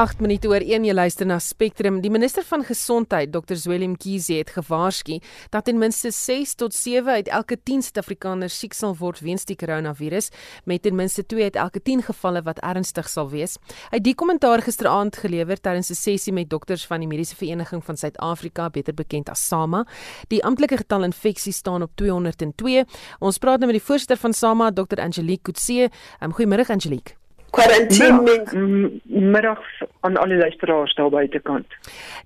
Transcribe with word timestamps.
8 0.00 0.22
minute 0.24 0.48
oor 0.48 0.64
1 0.64 0.86
jy 0.88 0.92
luister 0.96 1.26
na 1.28 1.36
Spectrum. 1.44 1.98
Die 2.00 2.08
minister 2.08 2.44
van 2.48 2.62
Gesondheid, 2.64 3.34
Dr. 3.34 3.58
Zwelin 3.60 3.90
Mkhize, 3.92 4.38
het 4.38 4.52
gewaarsku 4.54 5.18
dat 5.52 5.66
ten 5.66 5.76
minste 5.76 6.08
6 6.08 6.54
tot 6.56 6.72
7 6.72 7.18
uit 7.18 7.28
elke 7.28 7.58
10 7.60 7.84
Suid-Afrikaners 7.84 8.56
siek 8.62 8.72
sal 8.72 8.96
word 8.96 9.20
weens 9.20 9.44
die 9.44 9.58
koronavirus, 9.60 10.30
met 10.64 10.86
ten 10.86 10.96
minste 10.96 11.26
2 11.28 11.50
uit 11.50 11.60
elke 11.60 11.84
10 11.84 12.06
gevalle 12.08 12.40
wat 12.48 12.62
ernstig 12.64 13.12
sal 13.12 13.28
wees. 13.28 13.58
Hy 13.90 14.00
het 14.00 14.08
die 14.08 14.16
kommentaar 14.16 14.64
gisteraand 14.64 15.20
gelewer 15.20 15.60
tydens 15.60 15.92
'n 15.92 16.00
sessie 16.00 16.32
met 16.32 16.48
dokters 16.48 16.86
van 16.86 17.00
die 17.00 17.08
Mediese 17.08 17.36
Vereniging 17.36 17.84
van 17.84 17.96
Suid-Afrika, 17.96 18.70
beter 18.70 18.94
bekend 18.94 19.28
as 19.28 19.46
SAMA. 19.48 19.84
Die 20.28 20.42
amptelike 20.42 20.76
getal 20.76 21.04
infeksies 21.04 21.56
staan 21.56 21.82
op 21.82 21.90
202. 21.96 22.86
Ons 23.20 23.38
praat 23.38 23.60
nou 23.60 23.70
met 23.70 23.76
die 23.76 23.86
voorsitter 23.86 24.16
van 24.16 24.32
SAMA, 24.32 24.70
Dr. 24.70 25.00
Angelique 25.00 25.42
Kutse. 25.42 25.90
Um, 26.22 26.32
Goeiemôre 26.32 26.70
Angelique. 26.70 27.19
Quarantine 27.50 28.90
middag 29.04 29.60
aan 30.00 30.16
al 30.16 30.28
die 30.28 30.38
luisteraars 30.38 30.94
daar 30.94 31.10
buitekant. 31.10 31.66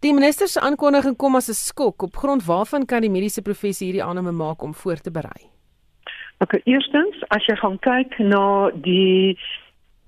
Die 0.01 0.13
minister 0.15 0.49
se 0.49 0.61
aankondiging 0.61 1.17
kom 1.17 1.35
as 1.35 1.49
'n 1.49 1.53
skok 1.53 2.03
op 2.03 2.17
grond 2.17 2.45
waarvan 2.45 2.85
kan 2.87 3.01
die 3.01 3.11
mediese 3.11 3.43
professie 3.43 3.87
hierdie 3.87 4.05
aanname 4.05 4.33
maak 4.33 4.63
om 4.63 4.75
voor 4.75 4.97
te 5.01 5.11
berei. 5.11 5.49
Okay, 6.39 6.61
eerstens, 6.65 7.25
as 7.29 7.47
jy 7.47 7.57
gaan 7.57 7.79
kyk 7.79 8.19
na 8.19 8.71
die 8.75 9.39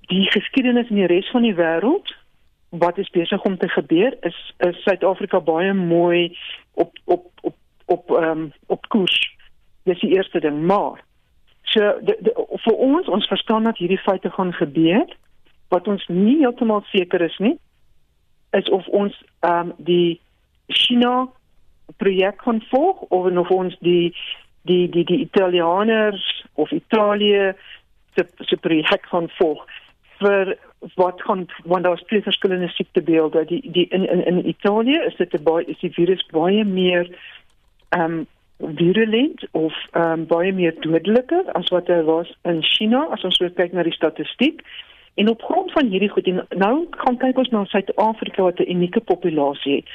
die 0.07 0.25
geskiedenis 0.31 0.89
in 0.89 0.95
die 0.95 1.07
res 1.07 1.29
van 1.31 1.41
die 1.41 1.55
wêreld, 1.55 2.15
wat 2.69 2.97
is 2.97 3.09
besig 3.09 3.43
om 3.43 3.57
te 3.57 3.69
gebeur? 3.69 4.17
Is 4.21 4.53
is 4.57 4.83
Suid-Afrika 4.83 5.39
baie 5.39 5.73
mooi 5.73 6.37
op 6.73 6.91
op 7.05 7.25
op 7.41 7.55
op 7.85 8.11
ehm 8.11 8.29
um, 8.29 8.53
op 8.67 8.87
koers. 8.87 9.35
Dis 9.83 9.99
die 9.99 10.15
eerste 10.15 10.39
ding, 10.39 10.65
maar 10.65 11.05
So 11.67 11.79
de, 12.01 12.17
de, 12.19 12.46
vir 12.67 12.83
ons 12.89 13.07
ons 13.07 13.27
verstaan 13.31 13.63
dat 13.63 13.79
hierdie 13.79 14.03
feite 14.03 14.29
gaan 14.35 14.51
gebeur. 14.53 15.07
Wat 15.71 15.87
ons 15.87 16.03
nie 16.11 16.37
heeltemal 16.41 16.83
seker 16.91 17.23
is 17.23 17.37
nie 17.43 17.55
is 18.55 18.69
of 18.69 18.87
ons 18.87 19.15
ehm 19.39 19.71
um, 19.71 19.73
die 19.77 20.19
China 20.67 21.27
projek 21.97 22.37
kan 22.43 22.61
volg 22.69 23.01
of 23.01 23.31
of 23.43 23.49
ons 23.51 23.75
die 23.79 24.15
die 24.61 24.89
die 24.89 25.03
die 25.03 25.19
Italianers 25.19 26.45
of 26.53 26.71
Italië 26.71 27.53
se 28.15 28.27
se 28.39 28.57
projek 28.57 29.07
kan 29.09 29.29
volg 29.39 29.65
vir 30.19 30.57
wat 30.95 31.21
gaan 31.21 31.45
want 31.63 31.83
daar 31.83 31.99
is 31.99 32.07
twee 32.07 32.21
verskillende 32.21 32.69
siektebeelde. 32.69 33.45
Die 33.45 33.71
die 33.71 33.87
in 33.89 34.07
in 34.09 34.25
in 34.25 34.47
Italië 34.47 35.03
is 35.07 35.15
dit 35.15 35.43
baie 35.43 35.65
is 35.65 35.79
die 35.79 35.93
virus 35.93 36.25
baie 36.31 36.65
meer 36.65 37.07
ehm 37.89 38.03
um, 38.11 38.27
virulent 38.57 39.47
of 39.51 39.73
um, 39.93 40.25
baie 40.25 40.51
meer 40.53 40.75
dodeliker 40.81 41.45
as 41.53 41.69
wat 41.73 41.87
hy 41.87 42.01
was 42.07 42.29
in 42.43 42.63
China 42.65 43.05
as 43.13 43.23
ons 43.23 43.37
so 43.37 43.49
kyk 43.49 43.73
na 43.73 43.85
die 43.85 43.95
statistiek. 43.95 44.63
En 45.17 45.29
op 45.29 45.41
grond 45.41 45.71
van 45.71 45.89
hierdie 45.89 46.09
goed 46.09 46.27
en 46.29 46.43
nou 46.57 46.75
gaan 47.03 47.17
kyk 47.17 47.37
ons 47.37 47.49
na 47.53 47.65
Suid-Afrika 47.65 48.43
wat 48.43 48.59
'n 48.59 48.69
unieke 48.69 49.01
populasie 49.01 49.75
het. 49.75 49.85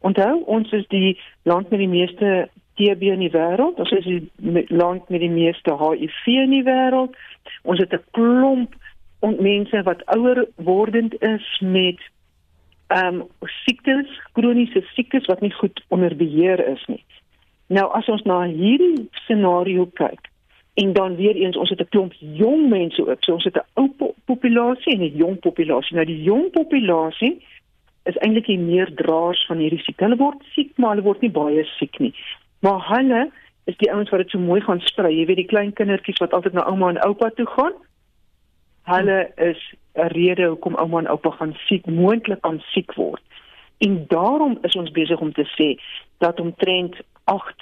Onthou, 0.00 0.42
ons 0.46 0.72
is 0.72 0.86
die 0.88 1.18
land 1.42 1.70
met 1.70 1.78
die 1.78 1.88
meeste 1.88 2.48
TB 2.74 3.02
in 3.02 3.22
die 3.24 3.30
wêreld. 3.30 3.78
Ons 3.78 3.90
is 3.90 4.04
die 4.04 4.30
land 4.68 5.08
met 5.08 5.20
die 5.20 5.30
meeste 5.30 5.76
HIV 5.78 6.26
in 6.26 6.50
die 6.50 6.66
wêreld. 6.66 7.14
Ons 7.62 7.78
het 7.78 7.92
'n 7.92 8.04
klomp 8.10 8.74
mense 9.40 9.82
wat 9.82 10.04
ouer 10.06 10.46
wordend 10.56 11.22
is 11.22 11.60
met 11.60 12.00
ehm 12.86 13.20
um, 13.20 13.28
siektes, 13.64 14.20
kroniese 14.32 14.82
siektes 14.94 15.26
wat 15.26 15.40
nie 15.40 15.52
goed 15.52 15.84
onder 15.88 16.16
beheer 16.16 16.68
is 16.68 16.84
nie. 16.86 17.04
Nou 17.74 17.88
as 17.98 18.08
ons 18.12 18.22
na 18.28 18.44
hierdie 18.46 19.08
scenario 19.24 19.88
kyk 19.98 20.30
en 20.82 20.92
dan 20.92 21.16
weer 21.18 21.36
eens 21.38 21.56
ons 21.56 21.70
het 21.70 21.80
'n 21.80 21.90
klomp 21.94 22.12
jong 22.18 22.68
mense 22.68 23.00
ook. 23.08 23.22
So 23.22 23.32
ons 23.32 23.44
het 23.44 23.56
'n 23.56 23.66
ou 23.74 23.88
po 23.98 24.14
populasie 24.24 24.94
en 24.94 25.02
'n 25.02 25.16
jong 25.16 25.38
populasie. 25.40 25.96
Nou 25.96 26.06
die 26.06 26.22
jong 26.22 26.50
populasie 26.50 27.42
is 28.04 28.16
eintlik 28.16 28.46
die 28.46 28.58
meer 28.58 28.94
draers 28.94 29.46
van 29.46 29.58
hierdie 29.58 29.82
siekte. 29.82 30.04
Hulle 30.04 30.16
word 30.16 30.42
siek, 30.54 30.70
maar 30.76 30.90
hulle 30.90 31.02
word 31.02 31.20
nie 31.20 31.30
baie 31.30 31.64
siek 31.64 31.98
nie. 31.98 32.14
Maar 32.60 32.80
hulle 32.88 33.30
is 33.64 33.76
die 33.76 33.92
ouens 33.92 34.10
wat 34.10 34.20
dit 34.20 34.30
so 34.30 34.38
mooi 34.38 34.60
gaan 34.60 34.80
sprei. 34.80 35.14
Jy 35.16 35.26
weet 35.26 35.36
die 35.36 35.52
klein 35.52 35.72
kindertjies 35.72 36.20
wat 36.20 36.32
altyd 36.32 36.52
na 36.52 36.66
ouma 36.68 36.88
en 36.88 37.04
oupa 37.06 37.30
toe 37.30 37.46
gaan. 37.46 37.72
Hulle 38.82 39.32
is 39.36 39.74
'n 39.94 40.08
rede 40.12 40.46
hoekom 40.46 40.74
ouma 40.74 40.98
en 40.98 41.08
oupa 41.08 41.30
gaan 41.30 41.56
siek, 41.66 41.86
moontlik 41.86 42.38
aan 42.40 42.62
siek 42.72 42.94
word. 42.94 43.22
En 43.78 44.04
daarom 44.08 44.58
is 44.62 44.76
ons 44.76 44.90
besig 44.90 45.20
om 45.20 45.32
te 45.32 45.46
sê 45.56 45.80
dat 46.18 46.40
omtrent 46.40 46.96
8 47.24 47.54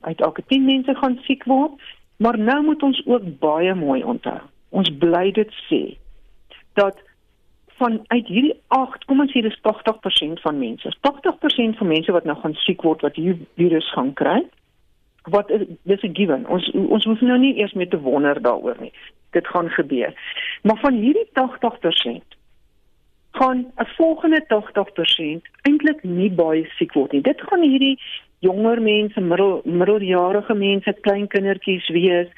uit 0.00 0.20
elke 0.20 0.42
10 0.46 0.64
mense 0.64 0.94
gaan 0.94 1.18
siek 1.22 1.44
word. 1.44 1.72
Maar 2.16 2.38
nou 2.38 2.64
moet 2.64 2.82
ons 2.82 3.02
ook 3.06 3.38
baie 3.38 3.74
mooi 3.74 4.02
onthou. 4.02 4.40
Ons 4.68 4.90
bly 4.98 5.30
dit 5.32 5.52
sê 5.70 5.82
dat 6.72 6.98
van 7.78 8.00
uit 8.06 8.26
hierdie 8.26 8.56
8, 8.74 9.04
kom 9.06 9.20
ons 9.22 9.32
sê 9.32 9.42
dis 9.42 9.58
80% 9.62 10.42
van 10.42 10.58
mense. 10.58 10.94
80% 11.06 11.78
van 11.78 11.86
mense 11.86 12.12
wat 12.12 12.26
nou 12.26 12.36
gaan 12.40 12.56
siek 12.64 12.82
word 12.82 13.04
wat 13.06 13.18
hierdie 13.18 13.46
virus 13.60 13.90
gaan 13.94 14.12
kry. 14.18 14.40
Wat 15.30 15.50
is 15.50 15.66
dis 15.82 16.02
'n 16.02 16.14
given. 16.14 16.46
Ons 16.46 16.70
ons 16.74 17.04
hoef 17.04 17.20
nou 17.20 17.38
nie 17.38 17.54
eers 17.58 17.72
met 17.72 17.90
te 17.90 18.00
wonder 18.00 18.42
daaroor 18.42 18.76
nie. 18.80 18.92
Dit 19.30 19.46
gaan 19.46 19.70
gebeur. 19.70 20.12
Maar 20.62 20.78
van 20.80 20.94
hierdie 20.94 21.28
80% 21.32 22.36
gaan 23.30 23.66
'n 23.76 23.86
volgende 23.96 24.44
80% 24.46 25.46
eintlik 25.62 26.02
nie 26.02 26.30
baie 26.30 26.64
siek 26.78 26.92
word 26.92 27.12
nie. 27.12 27.22
Dit 27.22 27.40
gaan 27.40 27.62
hierdie 27.62 27.98
jonger 28.44 28.80
mense, 28.82 29.20
middel 29.20 29.60
middeljarige 29.64 30.54
mense, 30.54 30.94
klein 31.02 31.26
kindertjies 31.28 31.88
wees 31.94 32.30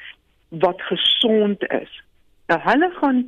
wat 0.49 0.81
gesond 0.89 1.63
is. 1.69 1.91
Nou 2.51 2.59
hulle 2.65 2.89
gaan 2.99 3.23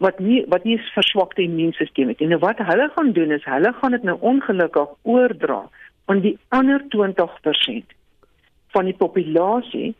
wat 0.00 0.18
nie 0.18 0.44
wat 0.48 0.64
nie 0.64 0.78
verswakte 0.94 1.42
immuunstelsel 1.42 2.12
het 2.12 2.20
nie. 2.20 2.30
Nou 2.32 2.40
wat 2.44 2.62
hulle 2.62 2.88
gaan 2.94 3.12
doen 3.16 3.34
is 3.36 3.44
hulle 3.48 3.72
gaan 3.80 3.96
dit 3.96 4.06
nou 4.06 4.16
ongelukkig 4.20 4.94
oordra 5.02 5.64
aan 6.04 6.20
die 6.24 6.38
ander 6.48 6.84
20% 6.96 7.94
van 8.76 8.88
die 8.90 8.96
populasie 8.96 9.94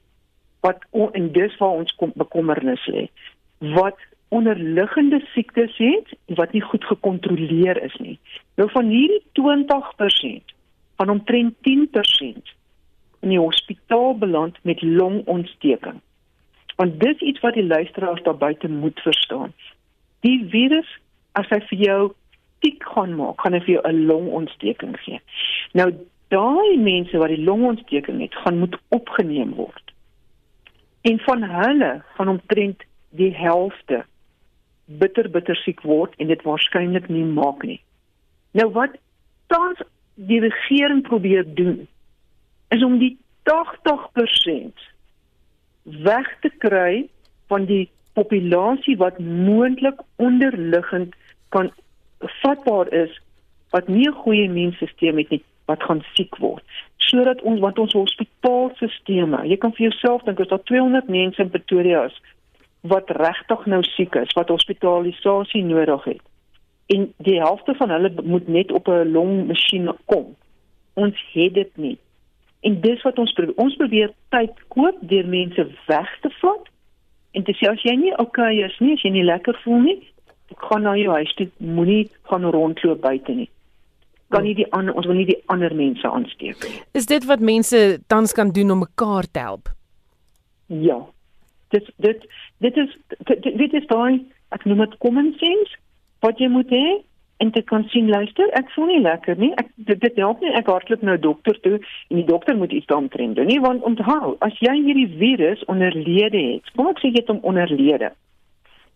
wat 0.65 0.85
en 1.13 1.31
dis 1.33 1.57
waar 1.61 1.81
ons 1.83 1.95
kom 2.01 2.13
bekommernis 2.17 2.87
lê. 2.87 3.09
Wat 3.77 3.99
onderliggende 4.35 5.21
siektes 5.35 5.77
het 5.77 6.15
wat 6.41 6.53
nie 6.53 6.63
goed 6.65 6.85
gekontroleer 6.85 7.83
is 7.83 7.95
nie. 8.01 8.19
Nou 8.57 8.71
van 8.73 8.89
hierdie 8.89 9.23
20% 9.41 10.54
van 10.97 11.11
omtrent 11.11 11.55
10% 11.69 12.55
in 13.21 13.33
die 13.33 13.41
hospitaal 13.41 14.19
beland 14.19 14.59
met 14.63 14.83
longontsteking. 14.83 16.01
Want 16.77 17.01
dis 17.01 17.19
iets 17.19 17.41
wat 17.41 17.55
die 17.55 17.67
luisteraars 17.67 18.23
daar 18.23 18.37
buite 18.37 18.69
moet 18.69 19.01
verstaan. 19.01 19.53
Die 20.21 20.47
virus 20.51 20.99
as 21.33 21.49
hy 21.51 21.61
vir 21.71 21.79
jou 21.79 22.01
siek 22.65 22.85
gaan 22.95 23.15
maak, 23.19 23.41
gaan 23.41 23.57
hy 23.57 23.61
vir 23.67 23.75
jou 23.75 23.85
'n 23.89 24.07
longontsteking 24.07 24.97
gee. 25.05 25.21
Nou 25.73 25.93
daai 26.29 26.77
mense 26.79 27.19
wat 27.19 27.29
die 27.29 27.45
longontsteking 27.45 28.21
het, 28.21 28.35
gaan 28.35 28.59
moet 28.59 28.77
opgeneem 28.89 29.55
word. 29.55 29.93
En 31.03 31.19
van 31.19 31.43
hulle 31.43 32.03
gaan 32.17 32.29
omtrent 32.29 32.83
die 33.11 33.35
helfte 33.35 34.05
bitter 34.85 35.31
bitter 35.31 35.57
siek 35.57 35.81
word 35.81 36.15
en 36.17 36.27
dit 36.27 36.43
waarskynlik 36.43 37.09
nie 37.09 37.25
maak 37.25 37.63
nie. 37.63 37.81
Nou 38.51 38.71
wat 38.73 38.97
tans 39.47 39.81
die 40.15 40.41
regering 40.41 41.03
probeer 41.03 41.45
doen 41.55 41.89
is 42.69 42.85
om 42.85 42.99
die 42.99 43.17
80% 43.51 44.85
weg 45.83 46.29
te 46.41 46.51
kry 46.59 47.09
van 47.47 47.65
die 47.65 47.91
populasie 48.13 48.97
wat 48.97 49.19
moontlik 49.19 50.01
onderliggend 50.17 51.15
kan 51.49 51.73
vatbaar 52.19 52.93
is 52.93 53.21
wat 53.71 53.89
nie 53.89 54.09
'n 54.09 54.21
goeie 54.23 54.43
immuunstelsel 54.43 55.17
het 55.17 55.31
nie 55.31 55.43
wat 55.65 55.83
gaan 55.83 56.05
siek 56.15 56.37
word. 56.37 56.65
Sodat 56.97 57.43
ons 57.43 57.61
wat 57.61 57.79
ons 57.79 57.93
hospitaalstelsels 57.93 59.49
jy 59.51 59.57
kan 59.57 59.73
vir 59.73 59.91
jouself 59.91 60.23
dink 60.23 60.41
as 60.41 60.49
daar 60.49 60.63
200 60.63 61.09
mense 61.09 61.43
in 61.43 61.51
Pretoria 61.51 62.05
is 62.05 62.21
wat 62.81 63.11
regtig 63.11 63.67
nou 63.67 63.83
siek 63.83 64.15
is 64.15 64.33
wat 64.33 64.49
hospitalisasie 64.49 65.65
nodig 65.65 66.05
het 66.05 66.23
en 66.87 67.13
die 67.17 67.39
helfte 67.41 67.75
van 67.75 67.91
hulle 67.91 68.13
moet 68.23 68.49
net 68.49 68.73
op 68.73 68.89
'n 68.89 69.13
longmasjien 69.13 69.91
kom. 70.05 70.37
Ons 70.95 71.25
het 71.33 71.55
dit 71.55 71.77
nie. 71.77 71.99
En 72.61 72.81
dis 72.81 73.03
wat 73.03 73.19
ons 73.19 73.33
probeer. 73.33 73.55
Ons 73.57 73.77
probeer 73.77 74.13
tyd 74.29 74.53
koop 74.69 74.97
deur 75.01 75.27
mense 75.27 75.67
weg 75.87 76.19
te 76.21 76.31
vat 76.41 76.69
en 77.31 77.43
te 77.43 77.53
sê 77.53 77.71
as 77.71 77.83
jy 77.83 77.97
nie 77.97 78.17
okay 78.19 78.63
is 78.65 78.79
nie, 78.79 78.93
as 78.93 79.03
jy 79.03 79.11
nie 79.11 79.25
lekker 79.25 79.59
voel 79.65 79.81
nie, 79.81 79.99
gaan 80.57 80.83
na 80.83 80.95
jou 80.97 81.13
huis 81.13 81.35
toe, 81.35 81.49
moenie 81.59 82.11
gaan 82.23 82.45
rondloop 82.45 83.01
buite 83.01 83.33
nie. 83.33 83.51
Kan 84.29 84.43
nie 84.43 84.55
die 84.55 84.73
ander 84.73 84.95
ons 84.95 85.07
wil 85.07 85.19
nie 85.19 85.27
die 85.27 85.43
ander 85.47 85.75
mense 85.75 86.09
aansteek 86.09 86.63
nie. 86.65 86.81
Is 86.93 87.07
dit 87.07 87.25
wat 87.25 87.41
mense 87.41 88.01
tans 88.07 88.33
kan 88.33 88.51
doen 88.51 88.71
om 88.71 88.79
mekaar 88.79 89.31
te 89.31 89.39
help? 89.39 89.69
Ja. 90.67 91.01
Dit 91.69 91.91
dit 91.97 92.27
dit 92.59 92.77
is 92.77 92.97
dit 93.43 93.73
is 93.73 93.87
daai 93.87 94.25
ek 94.49 94.65
noem 94.65 94.79
dit 94.79 94.99
common 94.99 95.35
sense 95.39 95.84
wat 96.25 96.41
jy 96.43 96.49
moet 96.49 96.71
hê 96.73 96.87
en 97.43 97.51
te 97.53 97.63
kan 97.71 97.87
sien 97.93 98.09
luister 98.09 98.51
ek 98.61 98.71
voel 98.75 98.93
nie 98.93 99.05
lekker 99.05 99.39
nie 99.39 99.53
ek 99.61 99.71
dit, 99.77 100.01
dit 100.01 100.21
help 100.23 100.41
nie 100.41 100.53
ek 100.61 100.71
hardloop 100.73 101.03
nou 101.03 101.17
dokter 101.29 101.61
toe 101.67 101.79
en 101.79 102.21
die 102.21 102.29
dokter 102.33 102.57
moet 102.57 102.73
iets 102.73 102.91
daaromtrent 102.93 103.37
doen 103.37 103.51
nie 103.53 103.61
want 103.61 103.87
onthou 103.91 104.37
as 104.49 104.61
jy 104.67 104.77
hierdie 104.81 105.11
virus 105.23 105.65
onderlede 105.75 106.45
het 106.51 106.77
kom 106.77 106.93
ek 106.93 107.03
sê 107.03 107.13
jy 107.13 107.23
het 107.23 107.35
hom 107.35 107.43
onderlede 107.53 108.15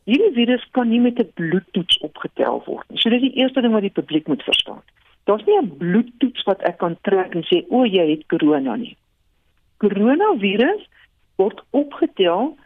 Hierdie 0.09 0.33
virus 0.33 0.63
kan 0.73 0.89
nie 0.89 1.01
met 1.05 1.19
'n 1.21 1.33
bloedtoets 1.37 1.99
opgetel 2.07 2.63
word 2.67 2.87
nie. 2.89 2.99
So 3.01 3.11
dis 3.11 3.21
die 3.21 3.37
eerste 3.41 3.61
ding 3.61 3.75
wat 3.77 3.85
die 3.85 3.99
publiek 3.99 4.27
moet 4.27 4.43
verstaan. 4.43 4.81
Daar's 5.29 5.45
nie 5.45 5.59
'n 5.59 5.77
bloedtoets 5.77 6.43
wat 6.49 6.63
ek 6.63 6.79
kan 6.79 6.97
trek 7.03 7.35
en 7.35 7.45
sê 7.45 7.65
o, 7.69 7.85
jy 7.85 8.07
het 8.11 8.27
corona 8.27 8.77
nie. 8.77 8.97
Coronavirus 9.77 10.89
word 11.37 11.61
opgetel 11.71 12.57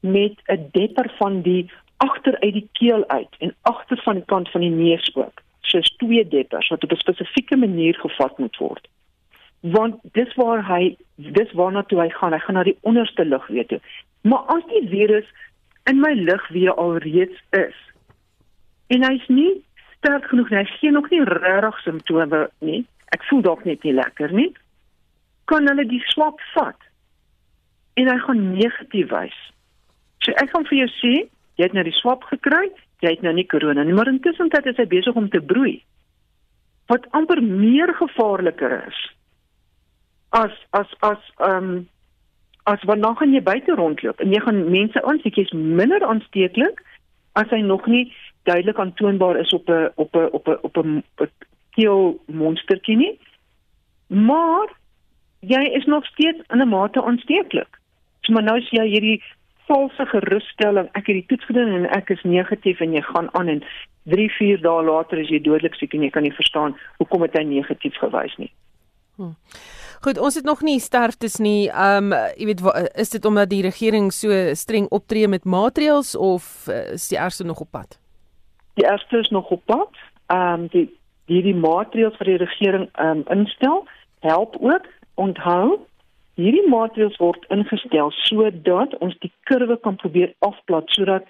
met 0.00 0.34
'n 0.46 0.68
depper 0.72 1.10
van 1.18 1.42
die 1.42 1.70
agter 2.06 2.38
uit 2.40 2.52
die 2.52 2.68
keel 2.72 3.04
uit 3.08 3.36
en 3.38 3.54
agter 3.70 4.00
van 4.04 4.20
die 4.20 4.28
kant 4.32 4.50
van 4.50 4.60
die 4.60 4.72
neus 4.72 5.10
ook. 5.14 5.42
Soos 5.60 5.88
twee 6.02 6.28
deppers 6.28 6.68
wat 6.68 6.84
op 6.84 6.92
'n 6.92 7.04
spesifieke 7.04 7.56
manier 7.56 7.94
gevat 7.94 8.38
moet 8.38 8.56
word. 8.56 8.88
Want 9.60 10.00
dis 10.12 10.34
waar 10.34 10.66
hy 10.68 10.96
dis 11.16 11.52
waarna 11.52 11.82
toe 11.82 12.00
hy 12.00 12.08
gaan. 12.08 12.32
Hy 12.32 12.38
gaan 12.38 12.54
na 12.54 12.62
die 12.62 12.78
onderste 12.80 13.24
lugweë 13.24 13.66
toe. 13.66 13.80
Maar 14.20 14.42
as 14.56 14.64
die 14.66 14.88
virus 14.88 15.28
in 15.84 16.00
my 16.00 16.12
lugweë 16.12 16.74
alreeds 16.76 17.40
is 17.50 17.76
en 18.86 19.04
hy's 19.04 19.26
nie 19.28 19.64
sterk 19.96 20.24
genoeg 20.24 20.50
nie. 20.50 20.58
Hy 20.58 20.64
gee 20.64 20.90
nog 20.90 21.10
nie 21.10 21.24
regtig 21.24 21.80
simptome 21.82 22.48
nie. 22.58 22.84
Ek 23.16 23.24
voel 23.28 23.42
dalk 23.42 23.64
net 23.64 23.82
nie 23.82 23.94
lekker 23.96 24.32
nie. 24.32 24.50
Kan 25.44 25.68
hulle 25.68 25.86
die 25.88 26.02
swab 26.12 26.40
vat? 26.54 26.80
En 27.94 28.08
hy 28.10 28.18
gaan 28.18 28.42
negatief 28.52 29.10
wys. 29.12 29.36
So 30.24 30.32
ek 30.40 30.50
gaan 30.52 30.66
vir 30.68 30.78
jou 30.78 30.90
sê, 30.98 31.14
jy 31.56 31.64
het 31.64 31.72
nou 31.72 31.84
die 31.84 31.98
swab 31.98 32.24
gekry, 32.24 32.70
jy 33.00 33.10
het 33.10 33.22
nou 33.22 33.34
nie 33.34 33.46
korona 33.46 33.82
nie, 33.82 33.94
maar 33.94 34.08
intussen 34.08 34.48
tyd 34.48 34.66
is 34.66 34.76
hy 34.76 34.86
besig 34.86 35.14
om 35.14 35.28
te 35.30 35.40
broei. 35.40 35.82
Wat 36.86 37.06
amper 37.12 37.42
meer 37.42 37.94
gevaarliker 37.94 38.84
is 38.88 39.02
as 40.34 40.54
as 40.70 40.86
as 41.00 41.22
ehm 41.38 41.56
um, 41.64 41.88
as 42.64 42.84
wanneer 42.88 43.16
gaan 43.16 43.32
jy 43.32 43.42
buite 43.44 43.74
rondloop 43.76 44.20
en 44.24 44.32
jy 44.32 44.40
gaan 44.40 44.62
mense 44.72 45.02
aansteek, 45.02 45.36
jy's 45.36 45.52
minder 45.52 46.04
aansteeklik 46.06 46.80
as 47.40 47.50
hy 47.52 47.60
nog 47.62 47.84
nie 47.86 48.06
duidelik 48.48 48.80
aantoonbaar 48.80 49.36
is 49.40 49.52
op 49.52 49.68
'n 49.68 49.90
op 50.04 50.16
'n 50.16 50.28
op 50.38 50.48
'n 50.48 50.58
op 50.68 50.76
'n 50.76 51.02
keel 51.76 52.18
monstertjie 52.26 52.96
nie. 52.96 53.18
Maar 54.08 54.68
jy 55.40 55.62
is 55.78 55.84
nog 55.84 56.06
steeds 56.06 56.40
in 56.48 56.62
'n 56.62 56.68
mate 56.68 57.02
aansteeklik. 57.02 57.78
So 58.22 58.32
maar 58.32 58.42
nou 58.42 58.58
as 58.58 58.70
jy 58.70 58.86
hierdie 58.88 59.22
valse 59.68 60.06
gerusstelling, 60.06 60.88
ek 60.92 61.06
het 61.08 61.20
die 61.20 61.26
toets 61.28 61.46
gedoen 61.48 61.72
en 61.78 61.86
ek 61.96 62.10
is 62.14 62.22
negatief 62.22 62.80
en 62.84 62.92
jy 62.92 63.02
gaan 63.06 63.30
aan 63.38 63.48
en 63.48 63.62
3, 64.12 64.28
4 64.38 64.60
dae 64.64 64.82
later 64.84 65.20
is 65.22 65.30
jy 65.32 65.40
dodelik 65.40 65.76
siek 65.78 65.94
en 65.96 66.04
jy 66.04 66.10
kan 66.12 66.26
nie 66.26 66.34
verstaan 66.36 66.76
hoekom 66.98 67.24
dit 67.24 67.38
hy 67.38 67.44
negatief 67.48 67.96
gewys 68.02 68.36
nie. 68.40 68.50
Hmm. 69.16 69.36
Goed, 70.04 70.18
ons 70.18 70.34
het 70.34 70.44
nog 70.44 70.60
nie 70.60 70.80
sterftes 70.80 71.38
nie. 71.40 71.70
Ehm 71.70 72.12
um, 72.12 72.16
jy 72.36 72.48
weet 72.50 72.62
is 73.00 73.14
dit 73.14 73.24
omdat 73.24 73.48
die 73.48 73.62
regering 73.64 74.10
so 74.12 74.28
streng 74.52 74.90
optree 74.92 75.28
met 75.28 75.46
maatreëls 75.48 76.12
of 76.16 76.66
uh, 76.68 76.92
is 76.98 77.08
die 77.08 77.18
ergste 77.18 77.44
nog 77.44 77.62
op 77.64 77.70
pad? 77.70 77.96
Die 78.74 78.84
eerste 78.84 79.18
is 79.18 79.30
nog 79.30 79.48
op 79.50 79.64
pad. 79.64 79.96
Ehm 80.26 80.66
um, 80.66 80.66
die 80.74 80.90
die 81.32 81.42
die 81.42 81.56
maatreëls 81.56 82.18
wat 82.18 82.28
die 82.28 82.42
regering 82.42 82.88
ehm 82.92 83.24
um, 83.24 83.24
instel, 83.38 83.86
help 84.20 84.56
ook. 84.60 84.84
Onthou, 85.14 85.78
hierdie 86.40 86.66
maatreëls 86.70 87.16
word 87.22 87.46
ingestel 87.54 88.10
sodat 88.24 88.94
ons 89.04 89.16
die 89.22 89.32
kurwe 89.50 89.76
kan 89.86 89.96
probeer 90.00 90.34
afplat 90.46 90.90
sodat 90.96 91.26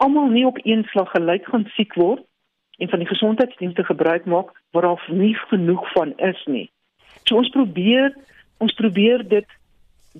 almal 0.00 0.30
nie 0.32 0.46
op 0.48 0.58
een 0.64 0.84
slag 0.92 1.10
gelyk 1.12 1.48
gaan 1.52 1.66
siek 1.76 1.94
word 2.00 2.24
en 2.80 2.88
van 2.88 3.02
die 3.02 3.10
gesondheidsdienste 3.10 3.84
gebruik 3.84 4.24
maak 4.24 4.54
waar 4.72 4.88
daar 4.88 5.08
nie 5.12 5.34
genoeg 5.50 5.84
van 5.92 6.14
is 6.16 6.40
nie. 6.46 6.70
So 7.28 7.36
ons 7.36 7.52
probeer 7.52 8.14
ons 8.64 8.72
probeer 8.78 9.26
dit 9.28 9.58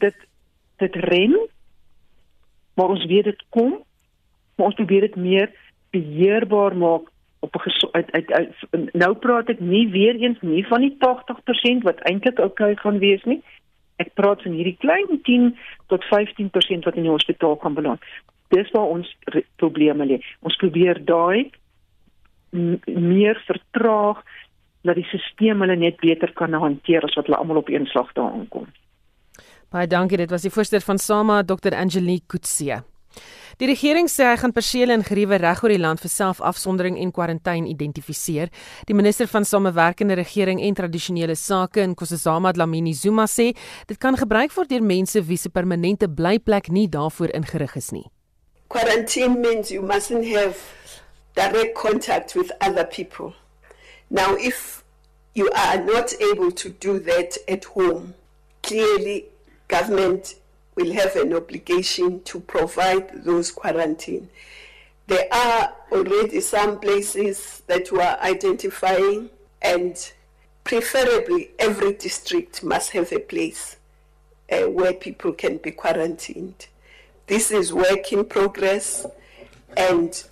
dit 0.04 0.26
dit 0.84 1.00
rem 1.08 1.38
maar 2.76 2.92
ons 2.92 3.06
weet 3.08 3.30
dit 3.32 3.46
kom 3.56 3.78
maar 4.56 4.68
ons 4.68 4.80
probeer 4.82 5.08
dit 5.08 5.16
meer 5.16 5.48
beheerbaar 5.96 6.76
maak 6.76 7.08
op 7.40 7.54
'n 7.56 7.88
uit, 7.92 8.12
uit 8.12 8.32
uit 8.32 8.92
nou 8.92 9.14
praat 9.14 9.48
ek 9.48 9.60
nie 9.60 9.88
weer 9.88 10.14
eens 10.14 10.40
nie 10.40 10.66
van 10.66 10.80
die 10.80 10.96
80% 10.98 11.82
wat 11.82 12.00
eintlik 12.00 12.38
oukei 12.38 12.76
gaan 12.76 12.98
wees 12.98 13.24
nie. 13.24 13.42
Ek 14.00 14.14
praat 14.18 14.42
van 14.46 14.56
hierdie 14.56 14.78
klein 14.80 15.20
10 15.28 15.50
tot 15.92 16.04
15% 16.08 16.88
wat 16.88 16.96
in 16.96 17.06
die 17.06 17.12
hospitaal 17.12 17.58
kan 17.60 17.76
beland. 17.76 18.04
Dis 18.50 18.70
waar 18.74 18.90
ons 18.90 19.08
probleme 19.62 20.06
lê. 20.08 20.20
Ons 20.40 20.56
probeer 20.58 20.98
daai 21.04 21.50
meer 22.50 23.38
vertraag 23.46 24.22
dat 24.82 24.96
die 24.96 25.06
stelsel 25.06 25.60
hulle 25.62 25.76
net 25.76 26.00
beter 26.00 26.32
kan 26.34 26.56
hanteer 26.56 27.04
as 27.04 27.14
wat 27.18 27.28
hulle 27.28 27.38
almal 27.38 27.60
op 27.60 27.68
een 27.68 27.86
slag 27.86 28.10
daar 28.16 28.32
aankom. 28.32 28.66
Baie 29.70 29.86
dankie. 29.86 30.18
Dit 30.18 30.32
was 30.32 30.42
die 30.42 30.50
voorsteur 30.50 30.82
van 30.82 30.98
SAMA, 30.98 31.42
Dr. 31.46 31.76
Angelique 31.76 32.26
Kutsie. 32.26 32.80
Die 33.60 33.66
regering 33.68 34.06
sê 34.08 34.24
hy 34.24 34.38
gaan 34.40 34.54
persele 34.56 34.94
en 34.96 35.02
geriewe 35.04 35.36
reg 35.36 35.58
oor 35.60 35.68
die 35.68 35.82
land 35.82 36.00
vir 36.00 36.08
selfafsondering 36.08 36.94
en 36.96 37.10
kwarantyne 37.12 37.68
identifiseer. 37.68 38.48
Die 38.88 38.96
minister 38.96 39.28
van 39.28 39.44
Samewerkende 39.44 40.16
Regering 40.16 40.62
en 40.64 40.78
Tradisionele 40.78 41.36
Sake 41.36 41.84
in 41.84 41.92
Kossazama 41.92 42.54
Dlamini 42.56 42.94
Zuma 42.96 43.26
sê 43.28 43.50
dit 43.90 44.00
kan 44.00 44.16
gebruik 44.16 44.56
word 44.56 44.72
deur 44.72 44.80
mense 44.80 45.20
wie 45.28 45.36
se 45.36 45.52
permanente 45.52 46.08
blyplek 46.08 46.72
nie 46.72 46.86
daarvoor 46.88 47.36
ingerig 47.36 47.76
is 47.76 47.92
nie. 47.92 48.06
Quarantine 48.72 49.36
means 49.44 49.68
you 49.68 49.84
mustn't 49.84 50.24
have 50.24 50.56
direct 51.36 51.76
contact 51.76 52.32
with 52.34 52.56
other 52.64 52.88
people. 52.88 53.34
Now 54.08 54.40
if 54.40 54.82
you 55.34 55.52
are 55.52 55.84
not 55.84 56.16
able 56.32 56.50
to 56.64 56.72
do 56.80 56.96
that 57.12 57.36
at 57.46 57.68
home, 57.76 58.14
clearly 58.62 59.26
government 59.68 60.39
will 60.80 60.92
have 60.92 61.14
an 61.16 61.34
obligation 61.34 62.22
to 62.22 62.40
provide 62.40 63.24
those 63.24 63.50
quarantine. 63.50 64.28
There 65.06 65.28
are 65.32 65.74
already 65.92 66.40
some 66.40 66.80
places 66.80 67.62
that 67.66 67.92
we 67.92 68.00
are 68.00 68.18
identifying, 68.20 69.28
and 69.60 70.12
preferably 70.64 71.50
every 71.58 71.92
district 71.94 72.62
must 72.62 72.90
have 72.92 73.12
a 73.12 73.18
place 73.18 73.76
uh, 74.50 74.62
where 74.70 74.92
people 74.92 75.32
can 75.32 75.58
be 75.58 75.72
quarantined. 75.72 76.66
This 77.26 77.50
is 77.50 77.72
work 77.72 78.12
in 78.12 78.24
progress, 78.24 79.06
and 79.76 80.22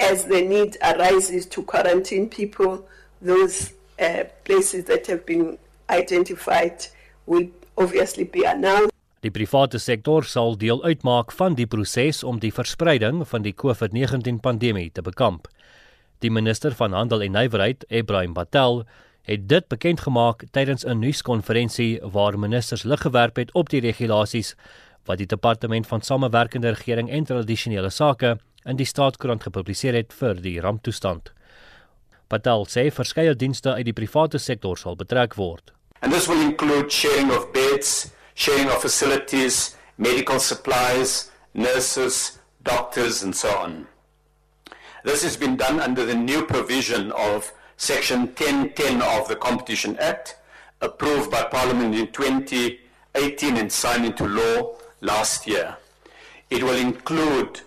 as 0.00 0.24
the 0.26 0.42
need 0.42 0.76
arises 0.82 1.46
to 1.46 1.62
quarantine 1.62 2.28
people, 2.28 2.86
those 3.22 3.72
uh, 4.00 4.24
places 4.44 4.84
that 4.84 5.06
have 5.06 5.24
been 5.24 5.58
identified 5.88 6.86
will 7.26 7.48
obviously 7.78 8.24
be 8.24 8.44
announced. 8.44 8.93
Die 9.24 9.32
private 9.32 9.78
sektor 9.80 10.26
sal 10.28 10.58
deel 10.60 10.82
uitmaak 10.84 11.30
van 11.32 11.54
die 11.56 11.64
proses 11.64 12.18
om 12.28 12.42
die 12.42 12.52
verspreiding 12.52 13.22
van 13.24 13.44
die 13.46 13.54
COVID-19 13.56 14.42
pandemie 14.44 14.90
te 14.92 15.00
bekamp. 15.00 15.46
Die 16.20 16.28
minister 16.28 16.74
van 16.76 16.92
Handel 16.92 17.22
en 17.24 17.32
Nywerheid, 17.32 17.86
Ebrahim 17.88 18.34
Patel, 18.36 18.82
het 19.24 19.46
dit 19.48 19.68
bekend 19.72 20.02
gemaak 20.04 20.44
tydens 20.52 20.84
'n 20.84 21.00
nuuskonferensie 21.00 22.00
waar 22.02 22.38
ministers 22.38 22.82
lig 22.82 23.00
gewerp 23.00 23.36
het 23.36 23.52
op 23.52 23.70
die 23.70 23.80
regulasies 23.80 24.54
wat 25.04 25.18
die 25.18 25.26
departement 25.26 25.86
van 25.86 26.02
samewerkende 26.02 26.68
regering 26.68 27.10
en 27.10 27.24
tradisionele 27.24 27.90
sake 27.90 28.38
in 28.64 28.76
die 28.76 28.86
staatskoerant 28.86 29.42
gepubliseer 29.42 29.94
het 29.94 30.12
vir 30.12 30.34
die 30.34 30.60
ramptoestand. 30.60 31.32
Patel 32.28 32.66
sê 32.66 32.90
verskeie 32.90 33.34
dienste 33.34 33.72
uit 33.72 33.84
die 33.84 33.92
private 33.92 34.38
sektor 34.38 34.76
sal 34.76 34.96
betrek 34.96 35.34
word. 35.34 35.72
And 36.02 36.12
this 36.12 36.28
will 36.28 36.42
include 36.42 36.90
sharing 36.90 37.30
of 37.30 37.52
beds 37.52 38.12
sharing 38.34 38.68
of 38.68 38.80
facilities, 38.80 39.76
medical 39.96 40.38
supplies, 40.38 41.30
nurses, 41.54 42.38
doctors, 42.62 43.22
and 43.22 43.34
so 43.34 43.50
on. 43.56 43.86
This 45.04 45.22
has 45.22 45.36
been 45.36 45.56
done 45.56 45.80
under 45.80 46.04
the 46.04 46.14
new 46.14 46.44
provision 46.46 47.12
of 47.12 47.52
Section 47.76 48.20
1010 48.20 49.02
of 49.02 49.28
the 49.28 49.36
Competition 49.36 49.96
Act, 49.98 50.36
approved 50.80 51.30
by 51.30 51.42
Parliament 51.44 51.94
in 51.94 52.06
2018 52.08 53.56
and 53.56 53.70
signed 53.70 54.06
into 54.06 54.26
law 54.26 54.76
last 55.00 55.46
year. 55.46 55.76
It 56.50 56.62
will 56.62 56.76
include 56.76 57.60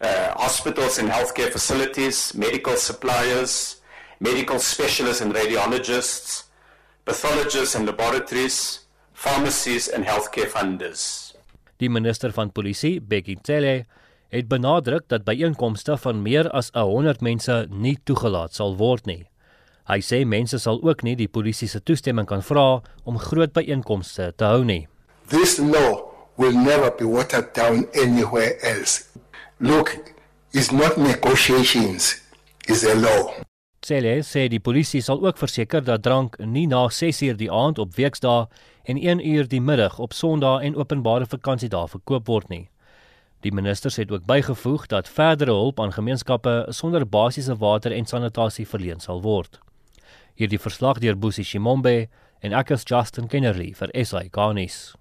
uh, 0.00 0.32
hospitals 0.34 0.98
and 0.98 1.08
healthcare 1.08 1.50
facilities, 1.50 2.34
medical 2.34 2.76
suppliers, 2.76 3.80
medical 4.20 4.58
specialists 4.58 5.22
and 5.22 5.34
radiologists, 5.34 6.44
pathologists 7.04 7.74
and 7.74 7.86
laboratories, 7.86 8.80
pharmacies 9.16 9.88
and 9.88 10.04
healthcare 10.04 10.48
funders. 10.52 11.34
Die 11.80 11.88
minister 11.90 12.32
van 12.32 12.52
polisie, 12.52 13.00
Bekkie 13.00 13.38
Cele, 13.42 13.86
het 14.28 14.48
benadruk 14.48 15.08
dat 15.08 15.24
byeenkomste 15.24 15.96
van 15.96 16.20
meer 16.22 16.50
as 16.50 16.68
100 16.74 17.22
mense 17.24 17.66
nie 17.70 17.96
toegelaat 18.04 18.54
sal 18.54 18.76
word 18.76 19.08
nie. 19.08 19.24
Hy 19.86 20.00
sê 20.02 20.24
mense 20.26 20.58
sal 20.60 20.82
ook 20.82 21.04
nie 21.06 21.14
die 21.16 21.30
polisie 21.30 21.68
se 21.70 21.80
toestemming 21.80 22.28
kan 22.28 22.42
vra 22.44 22.82
om 23.06 23.20
groot 23.22 23.54
byeenkomste 23.56 24.32
te 24.36 24.44
hou 24.44 24.64
nie. 24.66 24.84
This 25.30 25.58
law 25.58 26.12
will 26.36 26.52
never 26.52 26.90
be 26.90 27.06
watered 27.08 27.54
down 27.54 27.86
anywhere 27.94 28.58
else. 28.62 29.08
Look, 29.60 29.96
it's 30.52 30.72
not 30.72 30.98
negotiations, 30.98 32.20
it's 32.68 32.84
a 32.84 32.94
law. 32.94 33.32
Cele 33.86 34.16
sê 34.26 34.48
die 34.50 34.58
polisie 34.58 34.98
sal 35.04 35.20
ook 35.22 35.38
verseker 35.38 35.84
dat 35.86 36.02
drank 36.02 36.34
nie 36.42 36.64
na 36.66 36.88
6uur 36.90 37.36
die 37.38 37.50
aand 37.52 37.78
op 37.78 37.92
weksdae 37.94 38.48
en 38.90 38.98
1 38.98 39.22
uur 39.22 39.46
die 39.52 39.60
middag 39.62 40.00
op 40.02 40.16
Sondae 40.16 40.64
en 40.66 40.74
openbare 40.74 41.28
vakansiedae 41.30 41.86
verkoop 41.92 42.26
word 42.26 42.50
nie. 42.50 42.64
Die 43.46 43.54
ministers 43.54 44.00
het 44.02 44.10
ook 44.10 44.26
bygevoeg 44.26 44.88
dat 44.90 45.08
verdere 45.08 45.54
hulp 45.54 45.78
aan 45.80 45.94
gemeenskappe 45.94 46.56
sonder 46.74 47.06
basiese 47.06 47.54
water 47.62 47.94
en 47.94 48.10
sanitasie 48.10 48.66
verleen 48.66 49.00
sal 49.00 49.22
word. 49.22 49.60
Hierdie 50.34 50.58
verslag 50.58 50.98
deur 50.98 51.14
Boesie 51.14 51.46
Shimombe 51.46 52.08
en 52.42 52.58
ek 52.58 52.74
is 52.74 52.82
Justin 52.90 53.30
Kennerly 53.30 53.70
vir 53.78 53.94
SA 54.02 54.26
Garnis. 54.34 54.96